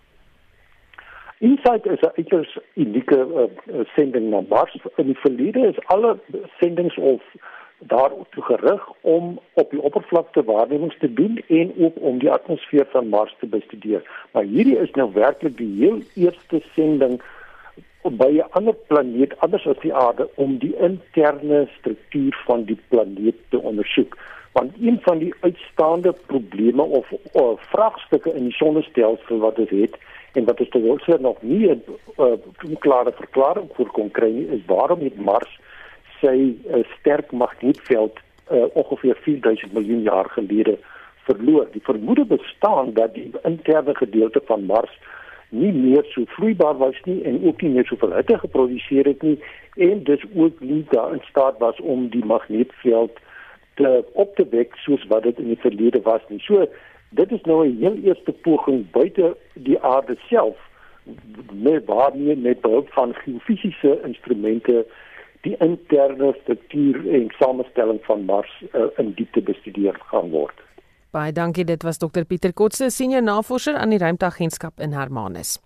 InSight 1.39 1.85
is 1.85 2.01
'n 2.01 2.15
uiters 2.15 2.57
unieke 2.73 3.17
uh, 3.17 3.79
sending 3.95 4.29
na 4.29 4.41
Mars. 4.49 4.77
In 4.95 5.05
die 5.05 5.19
verlede 5.19 5.67
is 5.67 5.85
alle 5.85 6.19
sendinge 6.59 7.01
of 7.01 7.21
daarop 7.87 8.27
gerig 8.39 8.91
om 9.01 9.39
op 9.53 9.69
die 9.69 9.81
oppervlakte 9.81 10.43
waarnemings 10.43 10.97
te 10.99 11.13
doen 11.13 11.43
en 11.47 11.73
ook 11.77 11.95
om 11.99 12.19
die 12.19 12.31
atmosfeer 12.31 12.85
van 12.89 13.07
Mars 13.07 13.35
te 13.39 13.47
bestudeer. 13.47 14.27
Maar 14.31 14.43
hierdie 14.43 14.77
is 14.77 14.91
nou 14.91 15.13
werklik 15.13 15.57
die 15.57 15.75
heel 15.83 15.99
eerste 16.15 16.61
sending 16.73 17.21
by 18.09 18.31
'n 18.37 18.51
ander 18.51 18.73
planeet 18.87 19.39
anders 19.39 19.67
as 19.67 19.79
die 19.79 19.93
aarde 19.93 20.29
om 20.35 20.57
die 20.57 20.75
interne 20.75 21.67
struktuur 21.79 22.43
van 22.45 22.63
die 22.63 22.79
planeet 22.87 23.35
te 23.49 23.59
ondersoek. 23.59 24.17
Want 24.51 24.73
een 24.81 24.99
van 25.01 25.17
die 25.17 25.33
uitstaande 25.39 26.13
probleme 26.25 26.81
of, 26.81 27.11
of 27.31 27.61
vraagstukke 27.61 28.33
in 28.33 28.43
die 28.43 28.53
sonnestelsel 28.53 29.37
wat 29.37 29.59
ons 29.59 29.69
het 29.69 29.95
en 30.33 30.45
wat 30.45 30.59
ons 30.59 30.69
tot 30.69 30.83
dusver 30.83 31.21
nog 31.21 31.41
nie 31.41 31.69
'n 31.69 31.83
uh, 32.17 32.77
klare 32.79 33.11
verklaring 33.11 33.69
vir 33.75 33.85
kon 33.85 34.11
kry 34.11 34.31
nie 34.31 34.47
is 34.47 34.65
waarom 34.65 34.99
het 34.99 35.17
Mars 35.17 35.59
sy 36.21 36.55
uh, 36.67 36.83
sterk 36.99 37.31
magneetveld 37.31 38.19
uh, 38.51 38.65
ongeveer 38.73 39.15
4000 39.15 39.73
miljoen 39.73 40.01
jaar 40.01 40.29
gelede 40.29 40.77
verloor. 41.23 41.67
Die 41.71 41.83
vermoede 41.83 42.25
bestaan 42.25 42.93
dat 42.93 43.13
die 43.13 43.31
interne 43.43 43.95
gedeelte 43.95 44.41
van 44.45 44.65
Mars 44.65 44.99
nie 45.53 45.71
meer 45.73 46.05
so 46.11 46.25
vloeibaar 46.35 46.77
was 46.77 46.97
nie 47.05 47.21
en 47.29 47.39
ook 47.47 47.61
nie 47.61 47.71
meer 47.75 47.85
soveel 47.85 48.15
hitte 48.17 48.37
geproduseer 48.41 49.05
het 49.05 49.21
nie 49.21 49.37
en 49.87 50.03
dus 50.09 50.25
ook 50.35 50.59
nie 50.59 50.81
daar 50.89 51.13
in 51.13 51.21
staat 51.29 51.57
was 51.61 51.79
om 51.81 52.09
die 52.09 52.25
magneetveld 52.25 53.21
te 53.75 53.93
op 54.13 54.35
te 54.35 54.45
wek 54.49 54.75
soos 54.85 55.05
wat 55.13 55.23
dit 55.23 55.39
in 55.39 55.53
die 55.53 55.61
verlede 55.61 56.01
was 56.01 56.21
nie. 56.27 56.39
So 56.39 56.65
dit 57.09 57.31
is 57.31 57.41
nou 57.41 57.67
'n 57.67 57.77
heel 57.79 57.97
eerste 58.03 58.31
poging 58.31 58.91
buite 58.91 59.35
die 59.53 59.79
aarde 59.79 60.17
self 60.29 60.57
met 61.51 61.85
waarmee 61.85 62.35
met 62.35 62.61
behulp 62.61 62.89
van 62.89 63.13
geofisiese 63.13 63.99
instrumente 64.03 64.85
die 65.41 65.55
interne 65.57 66.35
struktuur 66.41 67.09
en 67.13 67.33
samestelling 67.39 67.99
van 68.01 68.25
Mars 68.25 68.63
uh, 68.71 68.85
in 68.97 69.11
diepte 69.15 69.41
bestudeer 69.41 69.95
gaan 69.99 70.29
word. 70.29 70.61
Baie 71.13 71.29
dankie. 71.31 71.61
Dit 71.65 71.83
was 71.85 71.99
Dr 72.01 72.23
Pieter 72.25 72.53
Kotse, 72.57 72.87
senior 72.89 73.21
navorser 73.21 73.75
aan 73.77 73.91
die 73.93 73.99
Ruimteagentskap 74.01 74.79
in 74.81 74.95
Hermanus. 74.97 75.59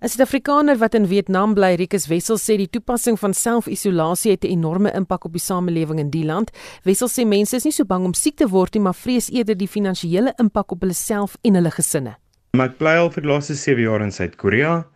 'n 0.00 0.08
Suid-Afrikaner 0.08 0.78
wat 0.80 0.94
in 0.94 1.06
Vietnam 1.10 1.52
bly, 1.54 1.74
Rikus 1.76 2.06
Wessel 2.08 2.38
sê 2.40 2.56
die 2.56 2.70
toepassing 2.72 3.18
van 3.20 3.34
self-isolasie 3.34 4.30
het 4.32 4.44
'n 4.44 4.52
enorme 4.56 4.90
impak 4.96 5.24
op 5.24 5.32
die 5.32 5.44
samelewing 5.44 6.00
in 6.00 6.10
die 6.10 6.24
land. 6.24 6.50
Wessel 6.84 7.08
sê 7.08 7.26
mense 7.26 7.56
is 7.56 7.64
nie 7.64 7.72
so 7.72 7.84
bang 7.84 8.04
om 8.04 8.14
siek 8.14 8.36
te 8.36 8.48
word 8.48 8.74
nie, 8.74 8.82
maar 8.82 8.94
vrees 8.94 9.30
eerder 9.30 9.56
die 9.56 9.68
finansiële 9.68 10.32
impak 10.38 10.72
op 10.72 10.80
hulle 10.80 10.94
self 10.94 11.36
en 11.42 11.54
hulle 11.54 11.70
gesinne. 11.70 12.16
Ek 12.54 12.78
bly 12.78 12.96
al 12.96 13.10
vir 13.10 13.22
die 13.22 13.30
laaste 13.30 13.54
7 13.54 13.82
jaar 13.82 14.00
in 14.00 14.10
Suid-Korea 14.10 14.86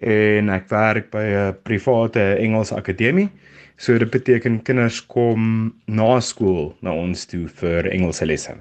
en 0.00 0.48
ek 0.48 0.68
werk 0.68 1.10
by 1.10 1.22
'n 1.22 1.56
private 1.62 2.36
Engelse 2.38 2.74
akademie. 2.74 3.30
So 3.76 3.98
dit 3.98 4.10
beteken 4.10 4.62
kinders 4.62 5.06
kom 5.06 5.74
na 5.86 6.20
skool 6.20 6.74
na 6.80 6.92
ons 6.92 7.26
toe 7.26 7.46
vir 7.46 7.86
Engelse 7.92 8.26
lesse. 8.26 8.56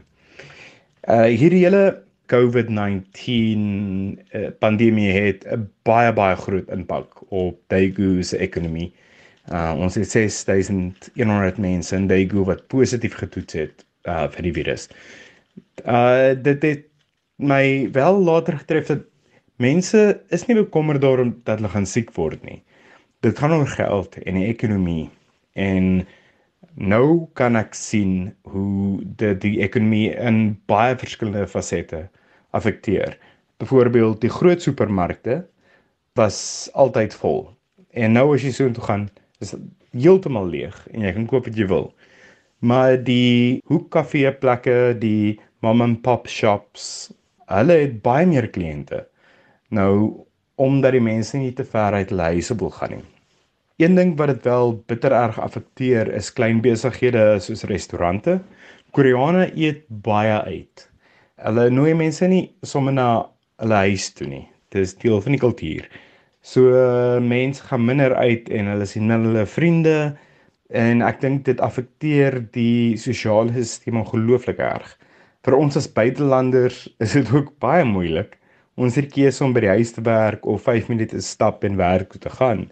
Uh 1.05 1.29
hierdie 1.29 1.63
hele 1.63 2.03
COVID-19 2.33 3.19
uh, 4.33 4.49
pandemie 4.59 5.11
het 5.13 5.45
'n 5.45 5.67
baie 5.85 6.13
baie 6.13 6.35
groot 6.35 6.69
impak 6.69 7.21
op 7.29 7.59
Daegu 7.67 8.23
se 8.23 8.37
ekonomie. 8.37 8.93
Uh 9.51 9.75
ons 9.77 9.95
het 9.95 10.09
6100 10.09 11.57
mense 11.57 11.95
in 11.95 12.07
Daegu 12.07 12.45
wat 12.45 12.67
positief 12.67 13.13
getoets 13.13 13.53
het 13.53 13.85
uh 14.07 14.27
vir 14.29 14.41
die 14.41 14.53
virus. 14.53 14.89
Uh 15.85 16.33
dit 16.41 16.61
het 16.63 16.85
my 17.37 17.91
wel 17.91 18.19
later 18.23 18.57
getref 18.57 18.87
dat 18.87 19.03
mense 19.55 20.21
is 20.29 20.45
nie 20.45 20.55
bekommerd 20.55 21.01
daarom 21.01 21.41
dat 21.43 21.59
hulle 21.59 21.69
gaan 21.69 21.85
siek 21.85 22.11
word 22.15 22.43
nie 22.43 22.63
dit 23.25 23.39
gaan 23.39 23.53
oor 23.53 23.67
geld 23.67 24.17
en 24.23 24.37
die 24.37 24.47
ekonomie 24.47 25.09
en 25.53 26.05
nou 26.73 27.27
kan 27.37 27.55
ek 27.59 27.75
sien 27.77 28.33
hoe 28.49 28.99
dit 29.19 29.41
die 29.43 29.59
ekonomie 29.65 30.11
in 30.15 30.55
baie 30.69 30.95
verskillende 30.99 31.47
fasette 31.47 32.05
affekteer. 32.57 33.17
Byvoorbeeld 33.61 34.21
die 34.21 34.31
groot 34.31 34.61
supermarkte 34.61 35.43
was 36.19 36.69
altyd 36.73 37.15
vol. 37.21 37.45
En 37.95 38.15
nou 38.17 38.33
as 38.35 38.43
jy 38.43 38.51
so 38.55 38.67
intoe 38.69 38.83
gaan, 38.83 39.07
is 39.43 39.55
heeltemal 39.95 40.47
leeg 40.51 40.75
en 40.93 41.05
jy 41.07 41.13
kan 41.15 41.27
koop 41.31 41.47
wat 41.47 41.57
jy 41.59 41.67
wil. 41.71 41.89
Maar 42.59 42.97
die 42.97 43.61
hoekkafee 43.71 44.31
plekke, 44.41 44.95
die 44.99 45.39
mom 45.63 45.83
and 45.83 46.01
pop 46.03 46.27
shops, 46.31 47.11
hulle 47.51 47.77
het 47.83 47.99
baie 48.05 48.27
meer 48.27 48.47
kliënte. 48.51 49.03
Nou 49.75 50.25
omdat 50.55 50.95
die 50.95 51.03
mense 51.03 51.37
nie 51.37 51.51
te 51.55 51.65
ver 51.67 51.97
uit 51.99 52.11
hulle 52.13 52.31
huise 52.35 52.55
wil 52.59 52.71
gaan 52.71 52.95
nie. 52.95 53.03
Een 53.77 53.95
ding 53.95 54.13
wat 54.15 54.27
dit 54.27 54.43
wel 54.47 54.83
bitter 54.87 55.11
erg 55.11 55.39
affekteer 55.39 56.07
is 56.15 56.29
klein 56.33 56.61
besighede 56.63 57.23
soos 57.43 57.65
restaurante. 57.67 58.37
Koreane 58.95 59.49
eet 59.51 59.81
baie 59.89 60.37
uit. 60.47 60.83
Hulle 61.43 61.65
nooi 61.69 61.91
mense 61.99 62.29
nie 62.31 62.45
sommer 62.63 62.95
na 62.95 63.07
hulle 63.59 63.81
huis 63.89 64.05
toe 64.15 64.29
nie. 64.31 64.45
Dit 64.71 64.87
is 64.87 64.93
deel 65.01 65.19
van 65.25 65.35
die 65.35 65.41
kultuur. 65.41 65.89
So 66.39 66.71
mense 67.19 67.65
gaan 67.67 67.83
minder 67.89 68.15
uit 68.15 68.47
en 68.47 68.71
hulle 68.71 68.87
sien 68.87 69.11
hulle 69.11 69.43
vriende 69.57 69.97
en 70.71 71.03
ek 71.03 71.19
dink 71.25 71.43
dit 71.51 71.59
affekteer 71.59 72.39
die 72.55 72.95
sosiale 72.95 73.51
stelsel 73.51 73.99
ongelooflik 74.05 74.63
erg. 74.63 74.87
Vir 75.43 75.59
ons 75.59 75.75
as 75.75 75.91
buitelanders 75.91 76.85
is 77.03 77.19
dit 77.19 77.35
ook 77.35 77.51
baie 77.59 77.83
moeilik. 77.83 78.39
Ons 78.79 78.95
het 78.95 79.11
keuse 79.11 79.43
om 79.43 79.51
by 79.51 79.67
die 79.67 79.75
huis 79.75 79.91
te 79.99 80.07
werk 80.07 80.47
of 80.47 80.63
5 80.63 80.87
minute 80.95 81.19
stap 81.19 81.67
en 81.67 81.75
werk 81.75 82.15
toe 82.15 82.23
te 82.29 82.35
gaan 82.39 82.69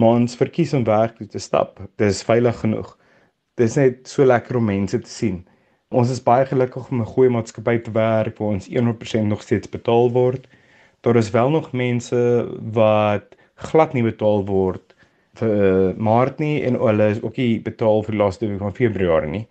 maar 0.00 0.20
ons 0.22 0.36
verkies 0.40 0.72
om 0.76 0.84
werk 0.86 1.18
toe 1.18 1.26
te 1.28 1.42
stap. 1.42 1.80
Dit 2.00 2.08
is 2.08 2.24
veilig 2.24 2.56
genoeg. 2.62 2.94
Dit 3.60 3.68
is 3.68 3.76
net 3.76 4.08
so 4.08 4.24
lekker 4.24 4.56
om 4.56 4.68
mense 4.70 5.00
te 5.04 5.10
sien. 5.10 5.42
Ons 5.90 6.12
is 6.14 6.22
baie 6.22 6.46
gelukkig 6.46 6.88
om 6.90 7.00
'n 7.02 7.12
goeie 7.12 7.32
maatskappy 7.34 7.76
te 7.84 7.92
werk 7.92 8.38
waar 8.38 8.54
ons 8.54 8.68
100% 8.68 9.28
nog 9.28 9.42
steeds 9.42 9.68
betaal 9.68 10.10
word. 10.12 10.46
Daar 11.02 11.16
is 11.16 11.30
wel 11.30 11.50
nog 11.50 11.72
mense 11.72 12.16
wat 12.72 13.36
glad 13.54 13.92
nie 13.92 14.02
betaal 14.02 14.46
word 14.46 14.94
vir 15.38 15.50
uh, 15.50 15.96
Maart 15.96 16.38
nie 16.38 16.62
en 16.66 16.78
hulle 16.80 17.08
is 17.10 17.22
ook 17.22 17.36
nie 17.36 17.60
betaal 17.60 18.02
vir 18.02 18.12
die 18.12 18.22
laaste 18.22 18.46
week 18.46 18.62
van 18.62 18.76
Februarie 18.76 19.30
nie. 19.30 19.46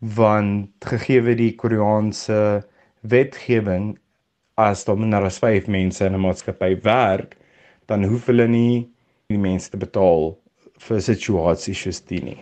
Want 0.00 0.70
gegee 0.80 1.34
die 1.34 1.54
Koreaanse 1.54 2.64
wetgewing 3.00 3.98
as 4.56 4.84
daar 4.84 4.98
minder 4.98 5.24
as 5.24 5.38
5 5.38 5.66
mense 5.66 6.04
in 6.04 6.14
'n 6.14 6.20
maatskappy 6.20 6.80
werk, 6.82 7.36
dan 7.86 8.04
hoef 8.04 8.26
hulle 8.26 8.48
nie 8.48 8.93
die 9.28 9.38
mense 9.38 9.70
te 9.70 9.80
betaal 9.80 10.34
vir 10.84 11.00
situasies 11.00 11.84
soos 11.86 12.00
die 12.08 12.20
nie. 12.24 12.40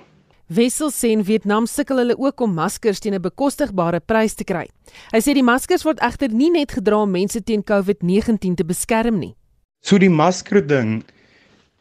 Wessel 0.52 0.90
sê 0.92 1.12
in 1.14 1.22
Vietnam 1.24 1.66
sukkel 1.70 2.02
hulle 2.02 2.16
ook 2.18 2.42
om 2.44 2.54
maskers 2.54 3.00
teen 3.00 3.14
'n 3.14 3.22
bekostigbare 3.22 4.00
prys 4.00 4.34
te 4.34 4.44
kry. 4.44 4.66
Hy 5.12 5.20
sê 5.20 5.34
die 5.34 5.42
maskers 5.42 5.84
word 5.84 6.00
egter 6.02 6.28
nie 6.28 6.50
net 6.50 6.72
gedra 6.72 7.02
om 7.02 7.10
mense 7.10 7.40
teen 7.40 7.62
COVID-19 7.62 8.56
te 8.56 8.64
beskerm 8.64 9.18
nie. 9.18 9.34
So 9.80 9.98
die 9.98 10.10
masker 10.10 10.60
ding 10.60 11.04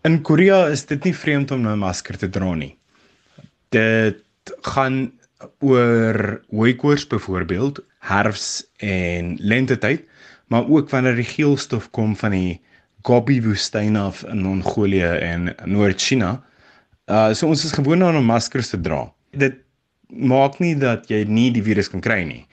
in 0.03 0.21
Korea 0.23 0.69
is 0.71 0.85
dit 0.85 1.03
nie 1.05 1.13
vreemd 1.13 1.51
om 1.51 1.67
'n 1.67 1.79
masker 1.79 2.17
te 2.17 2.29
dra 2.29 2.53
nie. 2.55 2.77
Dit 3.71 4.23
gaan 4.61 5.11
oor 5.59 6.41
hooikoors 6.49 7.07
byvoorbeeld, 7.07 7.79
herfs 7.99 8.65
en 8.77 9.37
lentetyd, 9.39 10.05
maar 10.47 10.67
ook 10.67 10.89
wanneer 10.89 11.15
die 11.15 11.27
geelstof 11.27 11.89
kom 11.91 12.15
van 12.15 12.31
die 12.31 12.61
Gobi 13.03 13.39
woestyn 13.41 13.95
af 13.97 14.23
in 14.29 14.43
Mongolië 14.45 15.17
en 15.25 15.49
Noord-China. 15.65 16.35
Uh 17.09 17.33
so 17.33 17.47
ons 17.47 17.63
is 17.65 17.73
gewoond 17.73 18.03
aan 18.03 18.17
om 18.19 18.25
maskers 18.25 18.69
te 18.69 18.79
dra. 18.81 19.05
Dit 19.31 19.57
maak 20.09 20.59
nie 20.59 20.75
dat 20.75 21.09
jy 21.09 21.23
nie 21.25 21.49
die 21.55 21.63
virus 21.65 21.89
kan 21.89 22.03
kry 22.03 22.21
nie. 22.27 22.43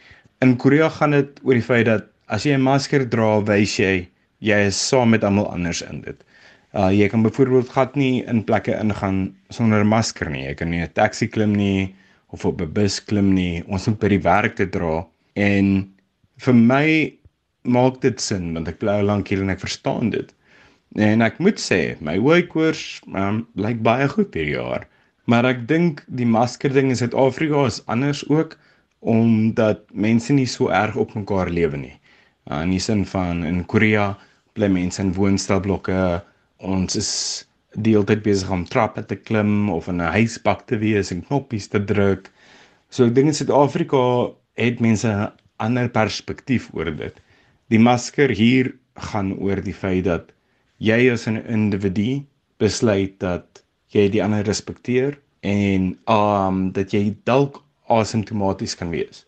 In 0.44 0.57
Korea 0.57 0.88
gaan 0.88 1.16
dit 1.16 1.42
oor 1.44 1.59
die 1.59 1.66
feit 1.66 1.86
dat 1.90 2.09
as 2.32 2.46
jy 2.46 2.57
'n 2.57 2.64
masker 2.64 3.05
dra, 3.05 3.40
wys 3.44 3.76
jy 3.78 4.09
jy 4.40 4.59
is 4.70 4.78
saam 4.78 5.11
met 5.11 5.24
almal 5.24 5.51
anders 5.53 5.82
in 5.82 6.01
dit. 6.01 6.24
Uh 6.72 6.88
jy 6.92 7.09
kan 7.09 7.22
byvoorbeeld 7.22 7.68
gat 7.74 7.96
nie 7.96 8.24
in 8.24 8.44
plekke 8.44 8.72
ingaan 8.78 9.34
sonder 9.51 9.84
'n 9.84 9.88
masker 9.88 10.30
nie. 10.30 10.46
Jy 10.46 10.55
kan 10.55 10.70
nie 10.70 10.82
'n 10.82 10.92
taxi 10.94 11.28
klim 11.28 11.53
nie 11.53 11.94
of 12.32 12.44
op 12.44 12.61
'n 12.61 12.72
bus 12.72 13.01
klim 13.01 13.34
nie. 13.34 13.62
Ons 13.68 13.86
moet 13.86 14.01
by 14.01 14.09
die 14.09 14.24
werk 14.24 14.57
te 14.57 14.66
dra 14.66 15.07
en 15.36 15.92
vir 16.38 16.55
my 16.55 17.12
maak 17.64 18.01
dit 18.01 18.20
sin 18.20 18.55
want 18.55 18.68
ek 18.68 18.78
bly 18.78 19.01
al 19.01 19.05
lank 19.11 19.28
hier 19.28 19.42
en 19.42 19.51
ek 19.51 19.61
verstaan 19.61 20.11
dit. 20.11 20.32
En 20.97 21.20
ek 21.22 21.36
moet 21.39 21.61
sê, 21.61 21.97
my 22.01 22.16
hooikoors 22.16 23.01
um, 23.12 23.43
lyk 23.61 23.82
baie 23.84 24.09
goed 24.09 24.32
hierdie 24.34 24.57
jaar. 24.57 24.86
Maar 25.28 25.45
ek 25.51 25.66
dink 25.68 26.01
die 26.09 26.26
masker 26.26 26.72
ding 26.72 26.89
in 26.89 26.97
Suid-Afrika 26.97 27.66
is 27.68 27.82
anders 27.93 28.22
ook 28.32 28.57
omdat 29.05 29.84
mense 29.93 30.32
nie 30.32 30.47
so 30.49 30.72
erg 30.72 30.97
op 30.97 31.12
mekaar 31.14 31.51
lewe 31.53 31.76
nie. 31.76 31.95
Uh, 32.49 32.62
in 32.64 32.72
die 32.72 32.80
sin 32.80 33.05
van 33.07 33.45
in 33.45 33.61
Korea 33.68 34.14
bly 34.57 34.70
mense 34.72 35.03
in 35.05 35.12
woonstelblokke. 35.14 36.22
Ons 36.64 36.97
is 36.97 37.11
die 37.76 37.93
hele 37.93 38.09
tyd 38.09 38.24
besig 38.24 38.51
om 38.51 38.64
trappe 38.66 39.05
te 39.05 39.18
klim 39.20 39.68
of 39.70 39.91
in 39.93 40.01
'n 40.01 40.14
huisbak 40.16 40.66
te 40.66 40.80
wees 40.80 41.12
en 41.12 41.22
knoppies 41.22 41.68
te 41.68 41.78
druk. 41.84 42.32
So 42.91 43.05
ek 43.07 43.14
dink 43.14 43.28
in 43.28 43.36
Suid-Afrika 43.36 44.32
het 44.57 44.80
mense 44.80 45.09
'n 45.09 45.30
ander 45.61 45.89
perspektief 45.89 46.70
oor 46.72 46.91
dit. 46.91 47.20
Die 47.68 47.78
masker 47.78 48.30
hier 48.30 48.72
gaan 48.97 49.36
oor 49.39 49.61
die 49.61 49.74
feit 49.74 50.05
dat 50.05 50.32
jy 50.79 51.11
as 51.12 51.26
'n 51.26 51.37
individu 51.47 52.24
besluit 52.59 53.18
dat 53.20 53.62
jy 53.95 54.09
die 54.09 54.22
ander 54.22 54.45
respekteer 54.45 55.18
en 55.41 55.99
um 56.07 56.72
dat 56.72 56.93
jy 56.93 57.16
dalk 57.24 57.62
asymptomaties 57.89 58.76
kan 58.76 58.91
wees. 58.91 59.24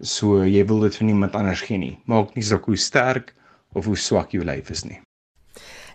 So 0.00 0.44
jy 0.44 0.64
wil 0.64 0.80
dit 0.80 0.96
vir 0.96 1.06
niemand 1.06 1.34
anders 1.34 1.60
gee 1.60 1.78
nie. 1.78 1.98
Maak 2.06 2.34
nie 2.36 2.42
saak 2.42 2.64
hoe 2.64 2.76
sterk 2.76 3.34
of 3.74 3.84
hoe 3.86 3.96
swak 3.96 4.32
jou 4.32 4.44
lyf 4.44 4.70
is 4.70 4.84
nie. 4.84 5.00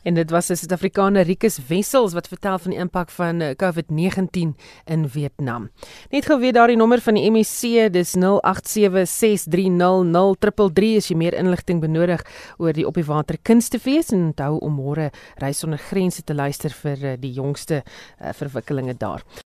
En 0.06 0.14
dit 0.14 0.30
was 0.30 0.50
'n 0.50 0.56
Suid-Afrikaner 0.56 1.24
Rikus 1.26 1.60
Wessels 1.68 2.14
wat 2.14 2.28
vertel 2.28 2.60
van 2.60 2.72
die 2.72 2.80
impak 2.80 3.10
van 3.10 3.42
eh, 3.42 3.56
COVID-19 3.56 4.56
in 4.86 5.10
Vietnam. 5.10 5.70
Net 6.10 6.26
gou 6.26 6.40
weer 6.40 6.54
daardie 6.54 6.78
nommer 6.78 7.02
van 7.02 7.14
die 7.14 7.32
MSC, 7.32 7.90
dis 7.92 8.16
0876300333 8.16 8.22
as 10.98 11.08
jy 11.08 11.16
meer 11.16 11.34
inligting 11.34 11.82
benodig 11.82 12.26
oor 12.58 12.74
die 12.74 12.88
op 12.88 12.94
die 12.94 13.06
water 13.06 13.38
kunstefees 13.42 14.12
en 14.12 14.24
onthou 14.26 14.58
om 14.60 14.76
môre 14.76 15.10
reis 15.36 15.60
sonder 15.60 15.80
grense 15.80 16.24
te 16.24 16.34
luister 16.34 16.70
vir 16.70 17.04
eh, 17.04 17.18
die 17.20 17.32
jongste 17.32 17.84
uh, 17.84 18.30
verwikkelinge 18.34 18.94
daar. 18.98 19.24